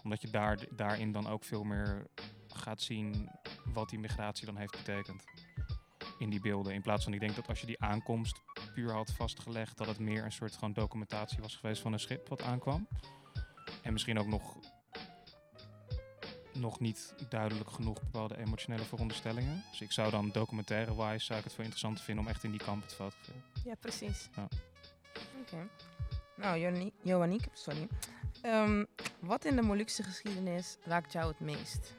Omdat 0.05 0.21
je 0.21 0.31
daar, 0.31 0.59
daarin 0.71 1.13
dan 1.13 1.27
ook 1.27 1.45
veel 1.45 1.65
meer 1.65 2.07
gaat 2.47 2.81
zien 2.81 3.31
wat 3.65 3.89
die 3.89 3.99
migratie 3.99 4.47
dan 4.47 4.57
heeft 4.57 4.77
betekend. 4.77 5.25
In 6.19 6.31
die 6.31 6.41
beelden. 6.41 6.75
In 6.75 6.83
plaats 6.83 7.05
van, 7.05 7.13
ik 7.13 7.21
denk 7.21 7.35
dat 7.35 7.49
als 7.49 7.61
je 7.61 7.67
die 7.67 7.81
aankomst 7.83 8.43
puur 8.75 8.93
had 8.93 9.11
vastgelegd, 9.13 9.77
dat 9.79 9.87
het 9.87 9.99
meer 9.99 10.25
een 10.25 10.33
soort 10.33 10.55
gewoon 10.55 10.73
documentatie 10.73 11.41
was 11.41 11.57
geweest 11.57 11.83
van 11.83 11.93
een 11.93 12.01
schip 12.01 12.29
wat 12.29 12.43
aankwam. 12.43 12.89
En 13.83 13.93
misschien 13.93 14.19
ook 14.19 14.27
nog, 14.27 14.57
nog 16.53 16.81
niet 16.81 17.15
duidelijk 17.29 17.71
genoeg 17.71 18.01
bepaalde 18.03 18.37
emotionele 18.39 18.85
veronderstellingen. 18.85 19.65
Dus 19.71 19.81
ik 19.81 19.93
zou 19.93 20.11
dan 20.11 20.31
documentaire-wise 20.31 21.25
zou 21.25 21.39
ik 21.39 21.45
het 21.45 21.55
veel 21.55 21.65
interessanter 21.65 22.05
vinden 22.05 22.25
om 22.25 22.31
echt 22.31 22.45
in 22.45 22.51
die 22.51 22.61
kampen 22.61 22.89
te 22.89 22.95
fotograferen. 22.95 23.43
Ja, 23.65 23.75
precies. 23.75 24.29
Oké. 25.41 25.69
Nou, 26.37 26.59
Joni- 26.59 26.93
Johanniek, 27.03 27.47
sorry. 27.53 27.89
Ehm, 28.43 28.85
wat 29.21 29.45
in 29.45 29.57
de 29.57 29.63
Molukse 29.63 30.03
geschiedenis 30.03 30.77
raakt 30.85 31.13
jou 31.13 31.29
het 31.29 31.41
meest? 31.41 31.95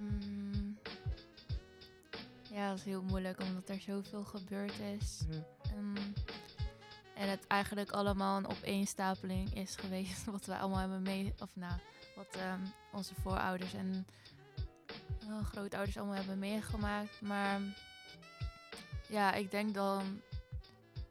Mm. 0.00 0.78
Ja, 2.52 2.68
dat 2.68 2.78
is 2.78 2.84
heel 2.84 3.02
moeilijk 3.02 3.40
omdat 3.42 3.68
er 3.68 3.80
zoveel 3.80 4.24
gebeurd 4.24 4.78
is. 5.00 5.20
Hm. 5.28 5.32
Ehm, 5.72 5.96
en 7.14 7.28
het 7.30 7.46
eigenlijk 7.46 7.90
allemaal 7.90 8.36
een 8.36 8.46
opeenstapeling 8.48 9.54
is 9.54 9.76
geweest 9.76 10.24
wat 10.36 10.46
wij 10.46 10.58
allemaal 10.58 10.78
hebben 10.80 11.02
mee... 11.02 11.34
Of 11.38 11.48
nou, 11.54 11.72
wat 12.16 12.34
ehm, 12.36 12.60
onze 12.92 13.14
voorouders 13.14 13.74
en 13.74 14.06
eh, 15.20 15.44
grootouders 15.44 15.96
allemaal 15.96 16.14
hebben 16.16 16.38
meegemaakt. 16.38 17.20
Maar 17.20 17.60
ja, 19.08 19.32
ik 19.32 19.50
denk 19.50 19.74
dan 19.74 20.20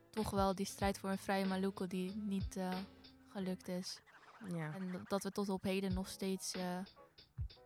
toch 0.09 0.29
wel 0.29 0.55
die 0.55 0.65
strijd 0.65 0.97
voor 0.99 1.09
een 1.09 1.17
vrije 1.17 1.45
Maluku 1.45 1.87
die 1.87 2.15
niet 2.15 2.55
eh, 2.57 2.69
gelukt 3.29 3.67
is. 3.67 3.99
Ja. 4.53 4.73
En 4.73 5.05
dat- 5.07 5.23
we 5.23 5.31
tot 5.31 5.49
op 5.49 5.63
heden 5.63 5.93
nog 5.93 6.07
steeds, 6.07 6.51
eh, 6.51 6.77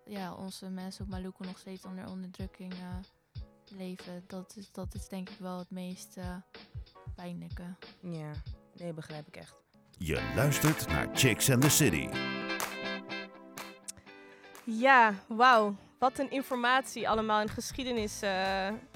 ja, 0.05 0.33
onze 0.33 0.69
mensen 0.69 1.03
op 1.05 1.09
Maluku 1.11 1.45
nog 1.45 1.57
steeds 1.57 1.85
onder 1.85 2.07
onderdrukking 2.09 2.73
eh, 2.73 2.95
leven. 3.77 4.23
Dat 4.27 4.55
is, 4.55 4.71
dat 4.71 4.93
is 4.95 5.07
denk 5.07 5.29
ik 5.29 5.37
wel 5.39 5.57
het 5.57 5.69
meest 5.71 6.17
eh, 6.17 6.35
pijnlijke. 7.15 7.75
ja, 8.01 8.31
nee, 8.75 8.93
begrijp 8.93 9.27
ik 9.27 9.35
echt. 9.35 9.55
Je 9.97 10.31
luistert 10.35 10.87
naar 10.87 11.07
Chicks 11.13 11.49
and 11.49 11.61
the 11.61 11.69
City. 11.69 12.07
Ja, 14.77 15.13
wauw. 15.27 15.75
Wat 15.99 16.19
een 16.19 16.31
informatie 16.31 17.09
allemaal 17.09 17.41
in 17.41 17.49
geschiedenis. 17.49 18.21
eh, 18.21 18.31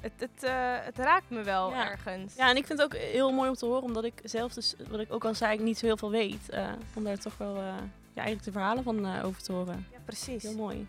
het, 0.01 0.11
het, 0.17 0.43
eh, 0.43 0.51
het 0.79 0.97
raakt 0.97 1.29
me 1.29 1.41
wel 1.43 1.69
Ja. 1.69 1.89
ergens. 1.89 2.35
Ja, 2.35 2.49
en 2.49 2.57
ik 2.57 2.65
vind 2.65 2.79
het 2.79 2.93
ook 2.93 2.99
heel 3.01 3.31
mooi 3.31 3.49
om 3.49 3.55
te 3.55 3.65
horen, 3.65 3.83
omdat 3.83 4.03
ik 4.03 4.19
zelf 4.23 4.53
dus, 4.53 4.75
wat 4.89 4.99
ik 4.99 5.13
ook 5.13 5.25
al 5.25 5.33
zei, 5.35 5.53
ik 5.53 5.59
niet 5.59 5.77
zo 5.77 5.85
heel 5.85 5.97
veel 5.97 6.09
weet. 6.11 6.49
eh, 6.49 6.69
om 6.95 7.03
daar 7.03 7.17
toch 7.17 7.37
wel 7.37 7.55
ja, 7.55 7.75
eigenlijk 8.13 8.43
de 8.45 8.51
verhalen 8.51 8.83
van 8.83 9.21
over 9.21 9.41
te 9.43 9.51
horen. 9.51 9.87
Ja, 9.91 9.97
precies. 10.05 10.43
Heel 10.43 10.55
mooi. 10.55 10.87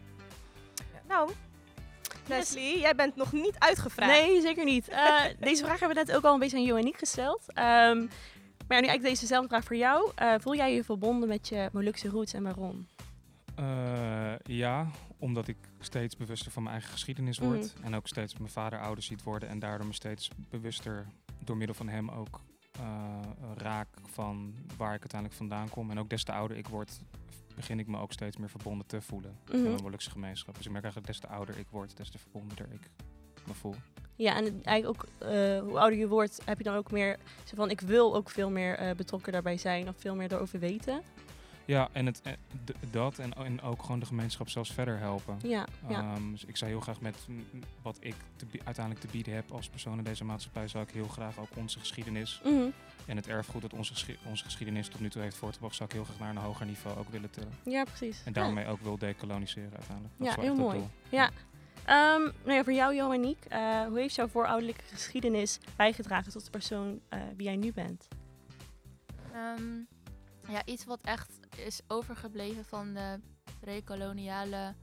Nou, 1.08 1.30
Leslie, 2.26 2.78
jij 2.80 2.94
bent 2.94 3.16
nog 3.16 3.32
niet 3.32 3.58
uitgevraagd. 3.58 4.12
Nee, 4.12 4.40
zeker 4.40 4.64
niet. 4.64 4.86
Deze 5.40 5.64
vraag 5.64 5.80
hebben 5.80 5.96
we 5.98 6.04
net 6.04 6.16
ook 6.16 6.24
al 6.24 6.32
een 6.34 6.38
beetje 6.40 6.56
aan 6.56 6.62
Joaniek 6.64 6.98
gesteld. 6.98 7.42
Ehm, 7.46 7.98
maar 8.68 8.76
ja, 8.76 8.80
nu 8.80 8.86
eigenlijk 8.88 9.02
dezezelfde 9.02 9.48
vraag 9.48 9.64
voor 9.64 9.76
jou. 9.76 10.10
Voel 10.38 10.54
jij 10.54 10.74
je 10.74 10.84
verbonden 10.84 11.28
met 11.28 11.48
je 11.48 11.68
Molukse 11.72 12.08
roots 12.08 12.32
en 12.32 12.42
waarom? 12.42 12.86
Eh, 13.56 14.32
ja, 14.42 14.86
omdat 15.18 15.48
ik 15.48 15.56
steeds 15.80 16.16
bewuster 16.16 16.50
van 16.52 16.62
mijn 16.62 16.74
eigen 16.74 16.92
geschiedenis 16.92 17.38
word. 17.38 17.74
En 17.82 17.94
ook 17.94 18.06
steeds 18.06 18.38
mijn 18.38 18.50
vader 18.50 18.80
ouder 18.80 19.04
ziet 19.04 19.22
worden. 19.22 19.48
En 19.48 19.58
daardoor 19.58 19.86
me 19.86 19.92
steeds 19.92 20.30
bewuster 20.50 21.06
door 21.44 21.56
middel 21.56 21.76
van 21.76 21.88
hem 21.88 22.10
ook 22.10 22.40
eh, 22.72 23.20
raak 23.56 23.88
van 24.06 24.54
waar 24.76 24.94
ik 24.94 25.00
uiteindelijk 25.00 25.40
vandaan 25.40 25.68
kom. 25.68 25.90
En 25.90 25.98
ook 25.98 26.08
des 26.10 26.24
te 26.24 26.32
ouder 26.32 26.56
ik 26.56 26.68
word, 26.68 27.00
begin 27.54 27.78
ik 27.78 27.86
me 27.86 27.98
ook 27.98 28.12
steeds 28.12 28.36
meer 28.36 28.50
verbonden 28.50 28.86
te 28.86 29.00
voelen 29.00 29.38
met 29.44 29.54
Mhm. 29.54 29.62
mijn 29.68 29.82
Molukse 29.82 30.10
gemeenschap. 30.10 30.56
Dus 30.56 30.64
ik 30.66 30.72
merk 30.72 30.84
eigenlijk 30.84 31.12
des 31.12 31.20
te 31.22 31.34
ouder 31.34 31.58
ik 31.58 31.66
word, 31.70 31.96
des 31.96 32.10
te 32.10 32.18
verbondener 32.18 32.66
ik 32.72 32.90
me 33.46 33.54
voel. 33.54 33.74
Ja, 34.16 34.36
en 34.36 34.62
eigenlijk 34.64 34.86
ook 34.86 35.28
eh, 35.28 35.60
hoe 35.60 35.78
ouder 35.78 35.98
je 35.98 36.08
wordt, 36.08 36.40
heb 36.44 36.58
je 36.58 36.64
dan 36.64 36.74
ook 36.76 36.90
meer 36.90 37.16
zo 37.44 37.56
van 37.56 37.70
ik 37.70 37.80
wil 37.80 38.14
ook 38.14 38.30
veel 38.30 38.50
meer 38.50 38.94
betrokken 38.96 39.32
daarbij 39.32 39.56
zijn 39.56 39.88
of 39.88 39.94
veel 39.98 40.14
meer 40.14 40.32
erover 40.32 40.58
weten. 40.58 41.02
Ja, 41.66 41.88
en 41.92 42.06
het, 42.06 42.20
eh, 42.22 42.32
dat 42.90 43.18
en, 43.18 43.32
en 43.32 43.60
ook 43.62 43.80
gewoon 43.82 43.98
de 43.98 44.06
gemeenschap 44.06 44.48
zelfs 44.48 44.72
verder 44.72 44.98
helpen. 44.98 45.38
Ja, 45.42 45.66
ja. 45.88 45.98
Ehm, 46.14 46.30
dus 46.30 46.44
ik 46.44 46.56
zou 46.56 46.70
heel 46.70 46.80
graag 46.80 47.00
met 47.00 47.16
mm, 47.28 47.44
wat 47.82 47.96
ik 48.00 48.14
te 48.36 48.46
uiteindelijk 48.64 49.06
te 49.06 49.12
bieden 49.12 49.34
heb 49.34 49.50
als 49.50 49.68
persoon 49.68 49.98
in 49.98 50.04
deze 50.04 50.24
maatschappij, 50.24 50.68
zou 50.68 50.84
ik 50.84 50.90
heel 50.90 51.08
graag 51.08 51.38
ook 51.38 51.48
onze 51.56 51.78
geschiedenis 51.78 52.40
Mhm. 52.44 52.64
en 53.06 53.16
het 53.16 53.28
erfgoed 53.28 53.62
dat 53.62 53.72
onze, 53.72 54.16
onze 54.24 54.44
geschiedenis 54.44 54.88
tot 54.88 55.00
nu 55.00 55.10
toe 55.10 55.22
heeft 55.22 55.36
voortgebracht, 55.36 55.74
zou 55.76 55.88
ik 55.88 55.94
heel 55.94 56.04
graag 56.04 56.18
naar 56.18 56.30
een 56.30 56.36
hoger 56.36 56.66
niveau 56.66 56.98
ook 56.98 57.08
willen 57.08 57.30
tillen. 57.30 57.52
ja 57.64 57.84
precies. 57.84 58.22
En 58.24 58.32
daarmee 58.32 58.66
ook 58.66 58.80
wil 58.80 58.98
decoloniseren 58.98 59.72
uiteindelijk. 59.72 60.14
Dat 60.18 60.34
Ja, 60.34 60.40
heel 60.40 60.54
mooi. 60.54 60.78
doel. 60.78 60.88
Ja. 61.08 61.30
Ehm, 61.84 62.20
nou 62.44 62.52
ja, 62.56 62.64
voor 62.64 62.72
jou, 62.72 62.94
Johanniek, 62.94 63.44
eh 63.48 63.86
hoe 63.86 63.98
heeft 63.98 64.14
jouw 64.14 64.28
voorouderlijke 64.28 64.84
geschiedenis 64.84 65.58
bijgedragen 65.76 66.32
tot 66.32 66.44
de 66.44 66.50
persoon 66.50 67.00
eh, 67.08 67.18
wie 67.36 67.46
jij 67.46 67.56
nu 67.56 67.72
bent? 67.72 68.08
Ehm, 69.32 69.62
ja, 70.48 70.64
iets 70.64 70.84
wat 70.84 71.00
echt 71.02 71.38
is 71.56 71.80
overgebleven 71.86 72.64
van 72.64 72.94
de 72.94 73.20
pre-koloniale 73.60 74.74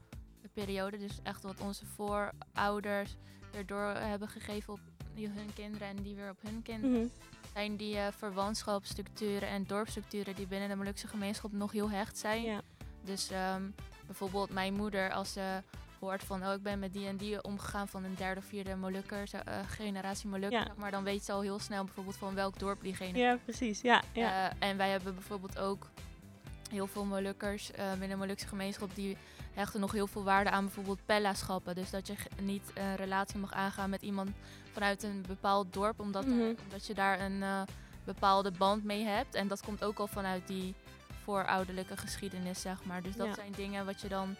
periode. 0.52 0.98
Dus 0.98 1.18
echt 1.22 1.42
wat 1.42 1.60
onze 1.60 1.86
voorouders 1.86 3.16
weer 3.52 3.66
door 3.66 3.84
hebben 3.84 4.28
gegeven 4.28 4.72
op 4.72 4.80
hun 5.14 5.52
kinderen 5.54 5.88
en 5.88 6.02
die 6.02 6.14
weer 6.14 6.30
op 6.30 6.42
hun 6.42 6.62
kinderen. 6.62 6.98
Mhm. 6.98 7.08
Zijn 7.52 7.76
die 7.76 7.96
eh 7.96 8.12
verwantschapsstructuren 8.12 9.48
en 9.48 9.64
dorpsstructuren 9.64 10.34
die 10.34 10.46
binnen 10.46 10.68
de 10.68 10.76
Molukse 10.76 11.08
gemeenschap 11.08 11.52
nog 11.52 11.72
heel 11.72 11.90
hecht 11.90 12.18
zijn. 12.18 12.42
Ja. 12.42 12.60
Dus 13.04 13.30
ehm, 13.30 13.70
bijvoorbeeld 14.06 14.50
mijn 14.50 14.74
moeder, 14.74 15.12
als 15.12 15.32
ze 15.32 15.62
hoort 16.02 16.24
van 16.24 16.46
oh, 16.46 16.52
ik 16.52 16.62
ben 16.62 16.78
met 16.78 16.92
die 16.92 17.06
en 17.06 17.16
die 17.16 17.42
omgegaan 17.42 17.88
van 17.88 18.04
een 18.04 18.14
derde 18.14 18.40
of 18.40 18.46
vierde 18.46 18.76
Molukker, 18.76 19.30
eh, 19.44 19.54
generatie 19.66 20.28
Molukker, 20.28 20.58
Ja. 20.66 20.72
maar 20.76 20.90
dan 20.90 21.04
weet 21.04 21.24
ze 21.24 21.32
al 21.32 21.40
heel 21.40 21.58
snel 21.58 21.84
bijvoorbeeld 21.84 22.16
van 22.16 22.34
welk 22.34 22.58
dorp 22.58 22.82
diegene 22.82 23.18
ja, 23.18 23.38
precies. 23.44 23.80
Ja, 23.80 24.02
ja. 24.12 24.50
eh, 24.50 24.68
en 24.68 24.76
wij 24.76 24.90
hebben 24.90 25.14
bijvoorbeeld 25.14 25.58
ook 25.58 25.90
heel 26.70 26.86
veel 26.86 27.04
Molukkers 27.04 27.70
eh, 27.72 27.90
binnen 27.90 28.08
de 28.08 28.16
Molukse 28.16 28.46
gemeenschap 28.48 28.94
die 28.94 29.16
hechten 29.52 29.80
nog 29.80 29.92
heel 29.92 30.06
veel 30.06 30.24
waarde 30.24 30.50
aan 30.50 30.64
bijvoorbeeld 30.64 31.06
pellaschappen. 31.06 31.74
Dus 31.74 31.90
dat 31.90 32.06
je 32.06 32.14
niet 32.40 32.70
een 32.74 32.96
relatie 32.96 33.38
mag 33.38 33.52
aangaan 33.52 33.90
met 33.90 34.02
iemand 34.02 34.30
vanuit 34.72 35.02
een 35.02 35.24
bepaald 35.28 35.72
dorp, 35.72 36.00
omdat, 36.00 36.24
er- 36.24 36.30
Mhm. 36.30 36.54
omdat 36.64 36.86
je 36.86 36.94
daar 36.94 37.20
een 37.20 37.44
bepaalde 38.04 38.50
band 38.50 38.84
mee 38.84 39.04
hebt. 39.04 39.34
En 39.34 39.48
dat 39.48 39.62
komt 39.62 39.84
ook 39.84 39.98
al 39.98 40.06
vanuit 40.06 40.46
die 40.46 40.74
voorouderlijke 41.24 41.96
geschiedenis, 41.96 42.60
zeg 42.60 42.84
maar. 42.84 43.02
Dus 43.02 43.16
dat 43.16 43.26
Ja. 43.26 43.34
zijn 43.34 43.52
dingen 43.52 43.84
wat 43.86 44.00
je 44.00 44.08
dan, 44.08 44.36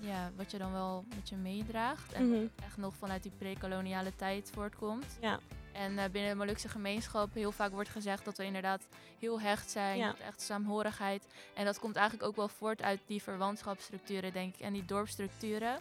ja, 0.00 0.30
wat 0.36 0.50
je 0.50 0.58
dan 0.58 0.72
wel 0.72 1.04
met 1.16 1.28
je 1.28 1.36
meedraagt. 1.36 2.12
En 2.12 2.28
Mhm. 2.30 2.46
echt 2.64 2.76
nog 2.76 2.94
vanuit 2.94 3.22
die 3.22 3.32
pre-koloniale 3.38 4.16
tijd 4.16 4.50
voortkomt. 4.54 5.06
Ja. 5.20 5.38
En 5.72 5.98
eh, 5.98 6.10
binnen 6.10 6.30
de 6.30 6.36
Molukse 6.36 6.68
gemeenschap 6.68 7.34
heel 7.34 7.52
vaak 7.52 7.70
wordt 7.72 7.88
gezegd 7.88 8.24
dat 8.24 8.36
we 8.36 8.44
inderdaad 8.44 8.82
heel 9.18 9.40
hecht 9.40 9.70
zijn, 9.70 9.98
Ja. 9.98 10.14
echt 10.26 10.40
saamhorigheid. 10.40 11.26
En 11.54 11.64
dat 11.64 11.78
komt 11.78 11.96
eigenlijk 11.96 12.28
ook 12.28 12.36
wel 12.36 12.48
voort 12.48 12.82
uit 12.82 13.00
die 13.06 13.22
verwantschapsstructuren, 13.22 14.32
denk 14.32 14.54
ik, 14.54 14.60
en 14.60 14.72
die 14.72 14.84
dorpsstructuren. 14.84 15.78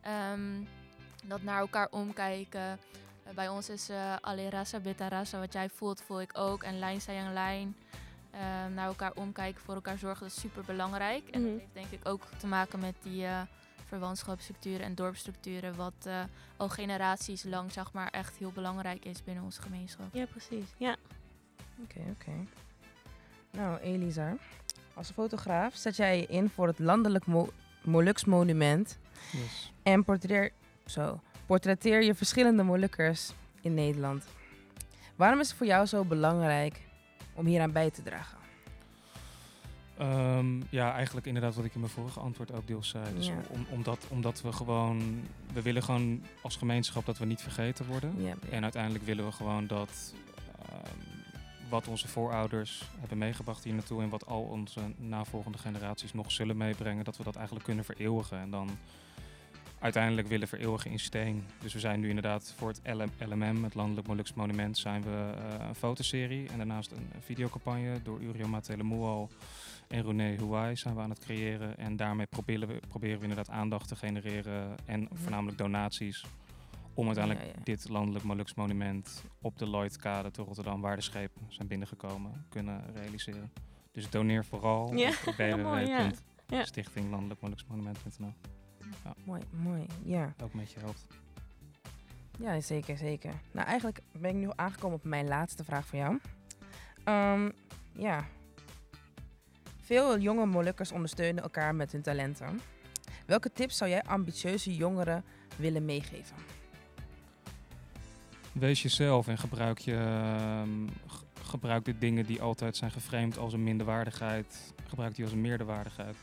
Ehm, 0.00 0.62
dat 1.24 1.42
naar 1.42 1.58
elkaar 1.60 1.88
omkijken. 1.90 2.78
Eh, 3.24 3.34
bij 3.34 3.48
ons 3.48 3.68
is 3.68 3.88
eh 3.88 4.14
alle 4.20 4.50
rasa, 4.50 4.78
beta 4.80 5.08
rasa, 5.08 5.38
wat 5.38 5.52
jij 5.52 5.68
voelt, 5.68 6.02
voel 6.02 6.20
ik 6.20 6.38
ook. 6.38 6.62
En 6.62 6.78
lijn 6.78 7.00
sayang 7.00 7.32
lijn. 7.32 7.76
Ehm, 8.30 8.74
naar 8.74 8.86
elkaar 8.86 9.12
omkijken, 9.14 9.60
voor 9.62 9.74
elkaar 9.74 9.98
zorgen, 9.98 10.20
dat 10.26 10.36
is 10.36 10.40
super 10.40 10.64
belangrijk. 10.64 11.28
En 11.28 11.40
Mhm. 11.42 11.50
dat 11.50 11.60
heeft 11.60 11.74
denk 11.74 11.90
ik 12.02 12.08
ook 12.08 12.22
te 12.36 12.46
maken 12.46 12.78
met 12.80 12.94
die 13.02 13.24
eh, 13.24 13.40
verwantschapsstructuren 13.86 14.80
en 14.86 14.94
dorpsstructuren, 14.94 15.76
wat 15.76 15.92
eh, 16.02 16.22
al 16.56 16.68
generaties 16.68 17.42
lang 17.44 17.72
zeg 17.72 17.92
maar 17.92 18.08
echt 18.10 18.36
heel 18.36 18.50
belangrijk 18.52 19.04
is 19.04 19.24
binnen 19.24 19.44
onze 19.44 19.62
gemeenschap. 19.62 20.06
ja, 20.14 20.26
precies. 20.26 20.64
Ja. 20.76 20.96
Oké, 21.82 22.00
oké. 22.10 22.30
Nou, 23.50 23.78
Elisa, 23.80 24.36
als 24.94 25.10
fotograaf 25.10 25.74
zet 25.74 25.96
jij 25.96 26.18
je 26.20 26.26
in 26.26 26.48
voor 26.50 26.66
het 26.66 26.78
landelijk 26.78 27.26
Mo- 27.26 27.52
Moluks 27.82 28.24
monument 28.24 28.98
Dus, 29.32 29.72
en 29.82 30.04
portretteer, 30.04 30.52
zo, 30.86 31.20
portretteer 31.46 32.02
je 32.02 32.14
verschillende 32.14 32.62
Molukkers 32.62 33.32
in 33.60 33.74
Nederland. 33.74 34.24
Waarom 35.16 35.40
is 35.40 35.48
het 35.48 35.56
voor 35.56 35.66
jou 35.66 35.86
zo 35.86 36.04
belangrijk 36.04 36.80
om 37.40 37.46
hieraan 37.46 37.72
bij 37.72 37.90
te 37.90 38.02
dragen? 38.02 38.38
Ehm, 39.98 40.60
ja, 40.70 40.92
eigenlijk 40.94 41.26
inderdaad 41.26 41.54
wat 41.54 41.64
ik 41.64 41.74
in 41.74 41.80
mijn 41.80 41.92
vorige 41.92 42.20
antwoord 42.20 42.52
ook 42.52 42.66
deels 42.66 42.88
zei. 42.88 43.14
Dus 43.14 43.26
Ja. 43.26 43.34
om, 43.48 43.66
omdat, 43.70 44.06
omdat 44.08 44.42
we 44.42 44.52
gewoon, 44.52 45.20
we 45.52 45.62
willen 45.62 45.82
gewoon 45.82 46.22
als 46.42 46.56
gemeenschap 46.56 47.06
dat 47.06 47.18
we 47.18 47.24
niet 47.24 47.42
vergeten 47.42 47.86
worden. 47.86 48.14
Ja, 48.22 48.34
En 48.50 48.62
uiteindelijk 48.62 49.04
willen 49.04 49.24
we 49.24 49.32
gewoon 49.32 49.66
dat 49.66 50.14
ehm, 50.68 50.96
wat 51.68 51.88
onze 51.88 52.08
voorouders 52.08 52.82
hebben 52.98 53.18
meegebracht 53.18 53.64
hier 53.64 53.74
naartoe 53.74 54.02
en 54.02 54.08
wat 54.08 54.26
al 54.26 54.42
onze 54.42 54.80
navolgende 54.96 55.58
generaties 55.58 56.12
nog 56.12 56.32
zullen 56.32 56.56
meebrengen, 56.56 57.04
dat 57.04 57.16
we 57.16 57.22
dat 57.24 57.36
eigenlijk 57.36 57.64
kunnen 57.64 57.84
vereeuwigen. 57.84 58.38
En 58.38 58.50
dan 58.50 58.70
uiteindelijk 59.80 60.28
willen 60.28 60.48
vereeuwigen 60.48 60.90
in 60.90 60.98
steen. 60.98 61.44
Dus 61.60 61.72
we 61.72 61.78
zijn 61.78 62.00
nu 62.00 62.08
inderdaad 62.08 62.54
voor 62.56 62.68
het 62.68 62.80
LM 62.84 63.10
LMM, 63.32 63.64
het 63.64 63.74
Landelijk 63.74 64.06
Moluks 64.06 64.34
Monument, 64.34 64.78
zijn 64.78 65.02
we 65.02 65.32
eh, 65.36 65.66
een 65.68 65.74
fotoserie. 65.74 66.48
En 66.48 66.56
daarnaast 66.56 66.90
een 66.90 67.08
videocampagne 67.20 68.02
door 68.02 68.20
Uriel 68.20 68.48
Matelemual 68.48 69.28
en 69.88 70.02
René 70.02 70.36
Huay 70.36 70.76
zijn 70.76 70.94
we 70.94 71.00
aan 71.00 71.10
het 71.10 71.18
creëren. 71.18 71.78
En 71.78 71.96
daarmee 71.96 72.26
proberen 72.26 72.68
we, 72.68 72.80
proberen 72.88 73.16
we 73.16 73.22
inderdaad 73.26 73.54
aandacht 73.54 73.88
te 73.88 73.96
genereren 73.96 74.76
en 74.84 75.00
Mhm. 75.00 75.14
voornamelijk 75.16 75.58
donaties. 75.58 76.24
Om 76.94 77.06
uiteindelijk 77.06 77.46
Ja, 77.46 77.52
ja. 77.56 77.60
dit 77.64 77.88
landelijk 77.88 78.24
Moluks 78.24 78.54
monument 78.54 79.24
op 79.40 79.58
de 79.58 79.66
Lloydkade 79.68 80.30
te 80.30 80.42
Rotterdam, 80.42 80.80
waar 80.80 80.96
de 80.96 81.02
schepen 81.02 81.42
zijn 81.48 81.68
binnengekomen, 81.68 82.44
kunnen 82.48 82.84
realiseren. 82.94 83.52
Dus 83.92 84.10
doneer 84.10 84.44
vooral 84.44 84.94
Ja, 84.96 85.08
op 85.26 85.36
mooi, 85.62 85.86
ja. 89.04 89.14
Mooi, 89.24 89.40
mooi. 89.50 89.86
Ja. 90.02 90.34
Ook 90.42 90.54
met 90.54 90.72
je 90.72 90.80
helpt. 90.80 91.06
ja, 92.38 92.60
zeker, 92.60 92.96
zeker. 92.96 93.32
Nou, 93.52 93.66
eigenlijk 93.66 94.00
ben 94.12 94.30
ik 94.30 94.36
nu 94.36 94.48
aangekomen 94.54 94.96
op 94.96 95.04
mijn 95.04 95.28
laatste 95.28 95.64
vraag 95.64 95.86
voor 95.86 95.98
jou. 95.98 96.18
Ehm, 97.04 97.50
ja. 97.92 98.26
Veel 99.80 100.18
jonge 100.18 100.46
Molukkers 100.46 100.92
ondersteunen 100.92 101.42
elkaar 101.42 101.74
met 101.74 101.92
hun 101.92 102.02
talenten. 102.02 102.60
Welke 103.26 103.52
tips 103.52 103.76
zou 103.76 103.90
jij 103.90 104.02
ambitieuze 104.02 104.74
jongeren 104.74 105.24
willen 105.56 105.84
meegeven? 105.84 106.36
Wees 108.52 108.82
jezelf 108.82 109.28
en 109.28 109.38
gebruik, 109.38 109.78
je, 109.78 109.94
ehm, 109.94 110.88
gebruik 111.42 111.84
de 111.84 111.98
dingen 111.98 112.26
die 112.26 112.42
altijd 112.42 112.76
zijn 112.76 112.90
geframed 112.90 113.38
als 113.38 113.52
een 113.52 113.62
minderwaardigheid. 113.62 114.72
Gebruik 114.86 115.14
die 115.14 115.24
als 115.24 115.32
een 115.32 115.40
meerderwaardigheid. 115.40 116.16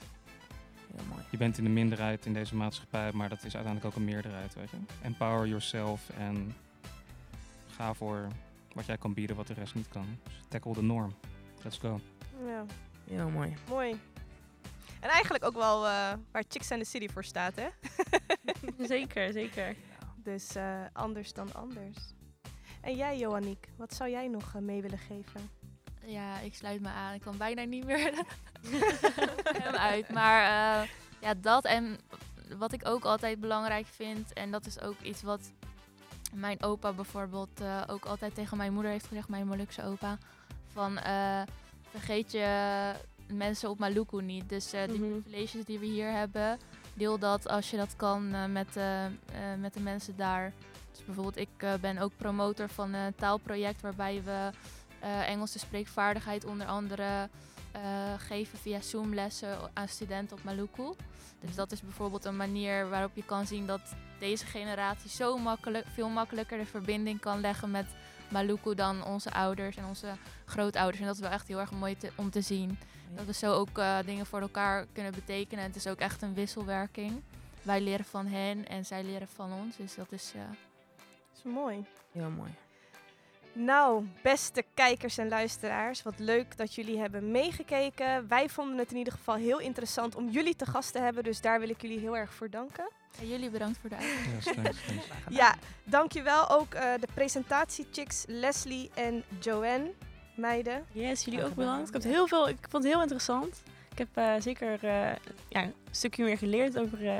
Heel 0.97 1.05
mooi. 1.09 1.23
Je 1.31 1.37
bent 1.37 1.57
in 1.57 1.63
de 1.63 1.69
minderheid 1.69 2.25
in 2.25 2.33
deze 2.33 2.55
maatschappij, 2.55 3.11
maar 3.11 3.29
dat 3.29 3.37
is 3.43 3.55
uiteindelijk 3.55 3.85
ook 3.85 3.95
een 3.95 4.05
meerderheid, 4.05 4.53
weet 4.53 4.69
je. 4.69 4.77
Empower 5.01 5.47
yourself 5.47 6.09
en 6.09 6.55
ga 7.67 7.93
voor 7.93 8.27
wat 8.73 8.85
jij 8.85 8.97
kan 8.97 9.13
bieden 9.13 9.35
wat 9.35 9.47
de 9.47 9.53
rest 9.53 9.75
niet 9.75 9.87
kan. 9.89 10.05
Dus 10.23 10.33
tackle 10.47 10.73
the 10.73 10.83
norm. 10.83 11.13
Let's 11.63 11.77
go. 11.77 11.99
Ja, 12.45 12.65
Heel 13.07 13.29
mooi. 13.29 13.53
mooi. 13.69 13.99
En 14.99 15.09
eigenlijk 15.09 15.45
ook 15.45 15.55
wel 15.55 15.85
eh, 15.85 16.13
waar 16.31 16.43
Chicks 16.47 16.71
and 16.71 16.83
the 16.83 16.89
City 16.89 17.07
voor 17.09 17.23
staat, 17.23 17.55
hè? 17.55 17.67
zeker, 18.93 19.31
zeker. 19.33 19.75
Dus 20.23 20.55
eh, 20.55 20.81
anders 20.93 21.33
dan 21.33 21.53
anders. 21.53 21.97
En 22.81 22.95
jij, 22.95 23.17
Johanniek, 23.17 23.67
wat 23.77 23.93
zou 23.93 24.09
jij 24.09 24.27
nog 24.27 24.55
eh, 24.55 24.61
mee 24.61 24.81
willen 24.81 24.97
geven? 24.97 25.49
Ja, 26.07 26.39
ik 26.39 26.55
sluit 26.55 26.81
me 26.81 26.87
aan. 26.89 27.13
Ik 27.13 27.21
kan 27.21 27.37
bijna 27.37 27.63
niet 27.63 27.85
meer 27.85 28.11
hem 29.63 29.75
uit. 29.91 30.09
Maar 30.09 30.41
eh, 30.43 30.89
ja, 31.21 31.33
dat 31.41 31.65
en 31.65 31.97
wat 32.57 32.71
ik 32.73 32.87
ook 32.87 33.03
altijd 33.05 33.39
belangrijk 33.39 33.85
vind, 33.87 34.33
en 34.33 34.51
dat 34.51 34.65
is 34.65 34.81
ook 34.81 34.99
iets 35.01 35.21
wat 35.21 35.51
mijn 36.33 36.63
opa 36.63 36.93
bijvoorbeeld 36.93 37.61
eh, 37.61 37.81
ook 37.87 38.05
altijd 38.05 38.35
tegen 38.35 38.57
mijn 38.57 38.73
moeder 38.73 38.91
heeft 38.91 39.07
gezegd, 39.07 39.27
mijn 39.27 39.47
Molukse 39.47 39.83
opa, 39.83 40.17
van 40.73 40.97
eh, 40.97 41.41
vergeet 41.89 42.31
je 42.31 42.91
mensen 43.27 43.69
op 43.69 43.79
Maluku 43.79 44.21
niet. 44.21 44.49
Dus 44.49 44.69
die 44.69 44.79
Mhm. 44.99 45.09
privileges 45.21 45.65
die 45.65 45.79
we 45.79 45.85
hier 45.85 46.11
hebben, 46.11 46.59
deel 46.93 47.17
dat 47.19 47.47
als 47.47 47.69
je 47.69 47.77
dat 47.77 47.95
kan 47.95 48.51
met, 48.51 48.75
met 49.59 49.73
de 49.73 49.79
mensen 49.79 50.15
daar. 50.17 50.53
Dus 50.91 51.05
bijvoorbeeld, 51.05 51.37
ik 51.37 51.79
ben 51.81 51.97
ook 51.97 52.11
promotor 52.17 52.69
van 52.69 52.93
een 52.93 53.15
taalproject 53.15 53.81
waarbij 53.81 54.21
we 54.23 54.49
eh, 54.99 55.29
Engelse 55.29 55.59
spreekvaardigheid 55.59 56.45
onder 56.45 56.67
andere 56.67 57.29
eh, 57.71 57.81
geven 58.17 58.57
via 58.59 58.81
Zoom-lessen 58.81 59.57
aan 59.73 59.87
studenten 59.87 60.37
op 60.37 60.43
Maluku. 60.43 60.93
Dus 61.41 61.55
dat 61.55 61.71
is 61.71 61.81
bijvoorbeeld 61.81 62.25
een 62.25 62.35
manier 62.37 62.89
waarop 62.89 63.11
je 63.15 63.23
kan 63.25 63.45
zien 63.47 63.65
dat 63.67 63.81
deze 64.19 64.45
generatie 64.45 65.09
zo 65.09 65.37
makkelijk, 65.37 65.85
veel 65.93 66.09
makkelijker 66.09 66.57
de 66.57 66.65
verbinding 66.65 67.19
kan 67.19 67.39
leggen 67.41 67.71
met 67.71 67.85
Maluku 68.31 68.75
dan 68.75 69.03
onze 69.03 69.31
ouders 69.31 69.75
en 69.75 69.85
onze 69.85 70.11
grootouders. 70.45 70.99
En 70.99 71.05
dat 71.05 71.15
is 71.15 71.21
wel 71.21 71.29
echt 71.31 71.47
heel 71.47 71.59
erg 71.59 71.71
mooi 71.71 71.97
te- 71.97 72.11
om 72.15 72.29
te 72.29 72.41
zien. 72.41 72.79
Dat 73.15 73.25
we 73.25 73.33
zo 73.33 73.53
ook 73.53 73.77
eh, 73.77 73.97
dingen 74.05 74.25
voor 74.25 74.41
elkaar 74.41 74.85
kunnen 74.93 75.11
betekenen. 75.13 75.63
En 75.63 75.69
het 75.69 75.75
is 75.79 75.87
ook 75.87 75.99
echt 75.99 76.21
een 76.21 76.33
wisselwerking. 76.33 77.21
Wij 77.61 77.81
leren 77.81 78.05
van 78.05 78.25
hen 78.25 78.67
en 78.67 78.85
zij 78.85 79.03
leren 79.03 79.27
van 79.27 79.53
ons. 79.53 79.75
Dus 79.75 79.95
dat 79.95 80.11
is... 80.11 80.31
eh, 80.35 80.41
Dat 80.41 81.37
is 81.45 81.51
mooi. 81.51 81.85
Heel 82.11 82.29
mooi. 82.29 82.49
Nou, 83.57 84.05
beste 84.21 84.63
kijkers 84.73 85.17
en 85.17 85.29
luisteraars, 85.29 86.03
wat 86.03 86.19
leuk 86.19 86.57
dat 86.57 86.75
jullie 86.75 86.99
hebben 86.99 87.31
meegekeken. 87.31 88.27
Wij 88.27 88.49
vonden 88.49 88.77
het 88.77 88.91
in 88.91 88.97
ieder 88.97 89.13
geval 89.13 89.35
heel 89.35 89.59
interessant 89.59 90.15
om 90.15 90.29
jullie 90.29 90.55
te 90.55 90.65
gast 90.65 90.91
te 90.91 90.99
hebben, 90.99 91.23
dus 91.23 91.41
daar 91.41 91.59
wil 91.59 91.69
ik 91.69 91.81
jullie 91.81 91.99
heel 91.99 92.17
erg 92.17 92.33
voor 92.33 92.49
danken. 92.49 92.89
en 93.19 93.27
jullie 93.27 93.49
bedankt 93.49 93.77
voor 93.77 93.89
de 93.89 93.95
uitnodiging. 93.95 95.01
Ja, 95.29 95.55
dankjewel 95.83 96.49
ook 96.49 96.73
eh, 96.73 96.93
de 96.99 97.07
presentatiechicks 97.13 98.23
Leslie 98.27 98.89
en 98.93 99.23
Joanne, 99.39 99.91
meiden. 100.35 100.85
Yes, 100.91 101.23
jullie 101.23 101.43
ook 101.43 101.55
bedankt. 101.55 101.87
Ik, 101.87 101.93
heb 101.93 102.03
heel 102.03 102.27
veel, 102.27 102.49
ik 102.49 102.57
vond 102.69 102.83
het 102.83 102.93
heel 102.93 103.01
interessant. 103.01 103.63
Ik 103.97 103.97
heb 103.97 104.17
eh, 104.25 104.41
zeker 104.41 104.83
eh, 104.83 105.15
ja, 105.49 105.63
een 105.63 105.73
stukje 105.91 106.23
meer 106.23 106.37
geleerd 106.37 106.79
over 106.79 107.07
eh, 107.07 107.15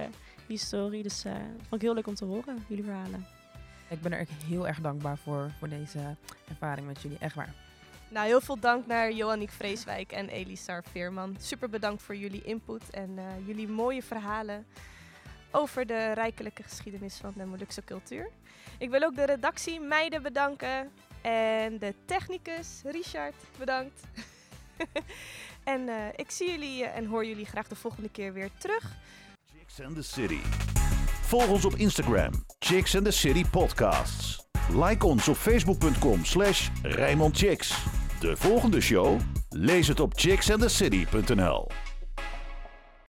die 0.48 0.58
story. 0.58 1.02
Dus 1.02 1.26
eh 1.26 1.34
vond 1.58 1.74
ik 1.76 1.82
heel 1.82 1.94
leuk 1.94 2.08
om 2.08 2.16
te 2.16 2.26
horen, 2.26 2.66
jullie 2.68 2.84
verhalen. 2.84 3.26
Ik 3.90 4.02
ben 4.02 4.12
er 4.14 4.20
echt 4.20 4.32
heel 4.46 4.68
erg 4.68 4.80
dankbaar 4.80 5.18
voor, 5.18 5.52
voor 5.58 5.70
deze 5.70 6.16
ervaring 6.50 6.88
met 6.88 7.02
jullie. 7.02 7.18
Echt 7.18 7.36
waar. 7.36 7.54
Nou, 8.10 8.28
heel 8.28 8.42
veel 8.42 8.60
dank 8.60 8.86
naar 8.86 9.12
Johanniek 9.12 9.52
Vreeswijk 9.52 10.12
en 10.12 10.30
Elisar 10.30 10.84
Veerman. 10.92 11.36
Super 11.40 11.70
bedankt 11.70 12.04
voor 12.04 12.16
jullie 12.16 12.44
input 12.44 12.90
en 12.90 13.18
eh, 13.18 13.24
jullie 13.46 13.68
mooie 13.68 14.04
verhalen 14.04 14.66
over 15.52 15.86
de 15.86 16.12
rijkelijke 16.12 16.64
geschiedenis 16.64 17.16
van 17.16 17.34
de 17.36 17.46
Molukse 17.46 17.84
cultuur. 17.84 18.30
Ik 18.78 18.90
wil 18.90 19.04
ook 19.04 19.16
de 19.16 19.26
redactie 19.26 19.80
meiden 19.80 20.22
bedanken 20.22 20.92
en 21.22 21.78
de 21.78 21.94
technicus 22.06 22.82
Richard 22.84 23.36
bedankt. 23.58 24.02
en 25.64 25.90
eh, 25.90 25.96
ik 26.16 26.32
zie 26.32 26.50
jullie 26.50 26.86
en 26.86 27.06
hoor 27.06 27.26
jullie 27.26 27.46
graag 27.46 27.68
de 27.68 27.76
volgende 27.76 28.10
keer 28.10 28.34
weer 28.34 28.50
terug. 28.58 28.96
Chicks 29.54 29.82
and 29.82 29.96
the 29.96 30.04
City. 30.04 30.77
Volg 31.28 31.48
ons 31.48 31.66
op 31.66 31.76
Instagram, 31.76 32.32
Chicks 32.60 32.96
and 32.96 33.06
the 33.06 33.12
City 33.12 33.44
Podcasts. 33.52 34.48
Like 34.74 35.06
ons 35.06 35.28
op 35.28 35.36
facebook.com 35.36 36.26
slash. 36.26 36.70
De 38.20 38.38
volgende 38.38 38.82
show? 38.82 39.20
Lees 39.50 39.88
het 39.88 40.00
op 40.00 40.14
chicksandthecity.nl 40.16 41.87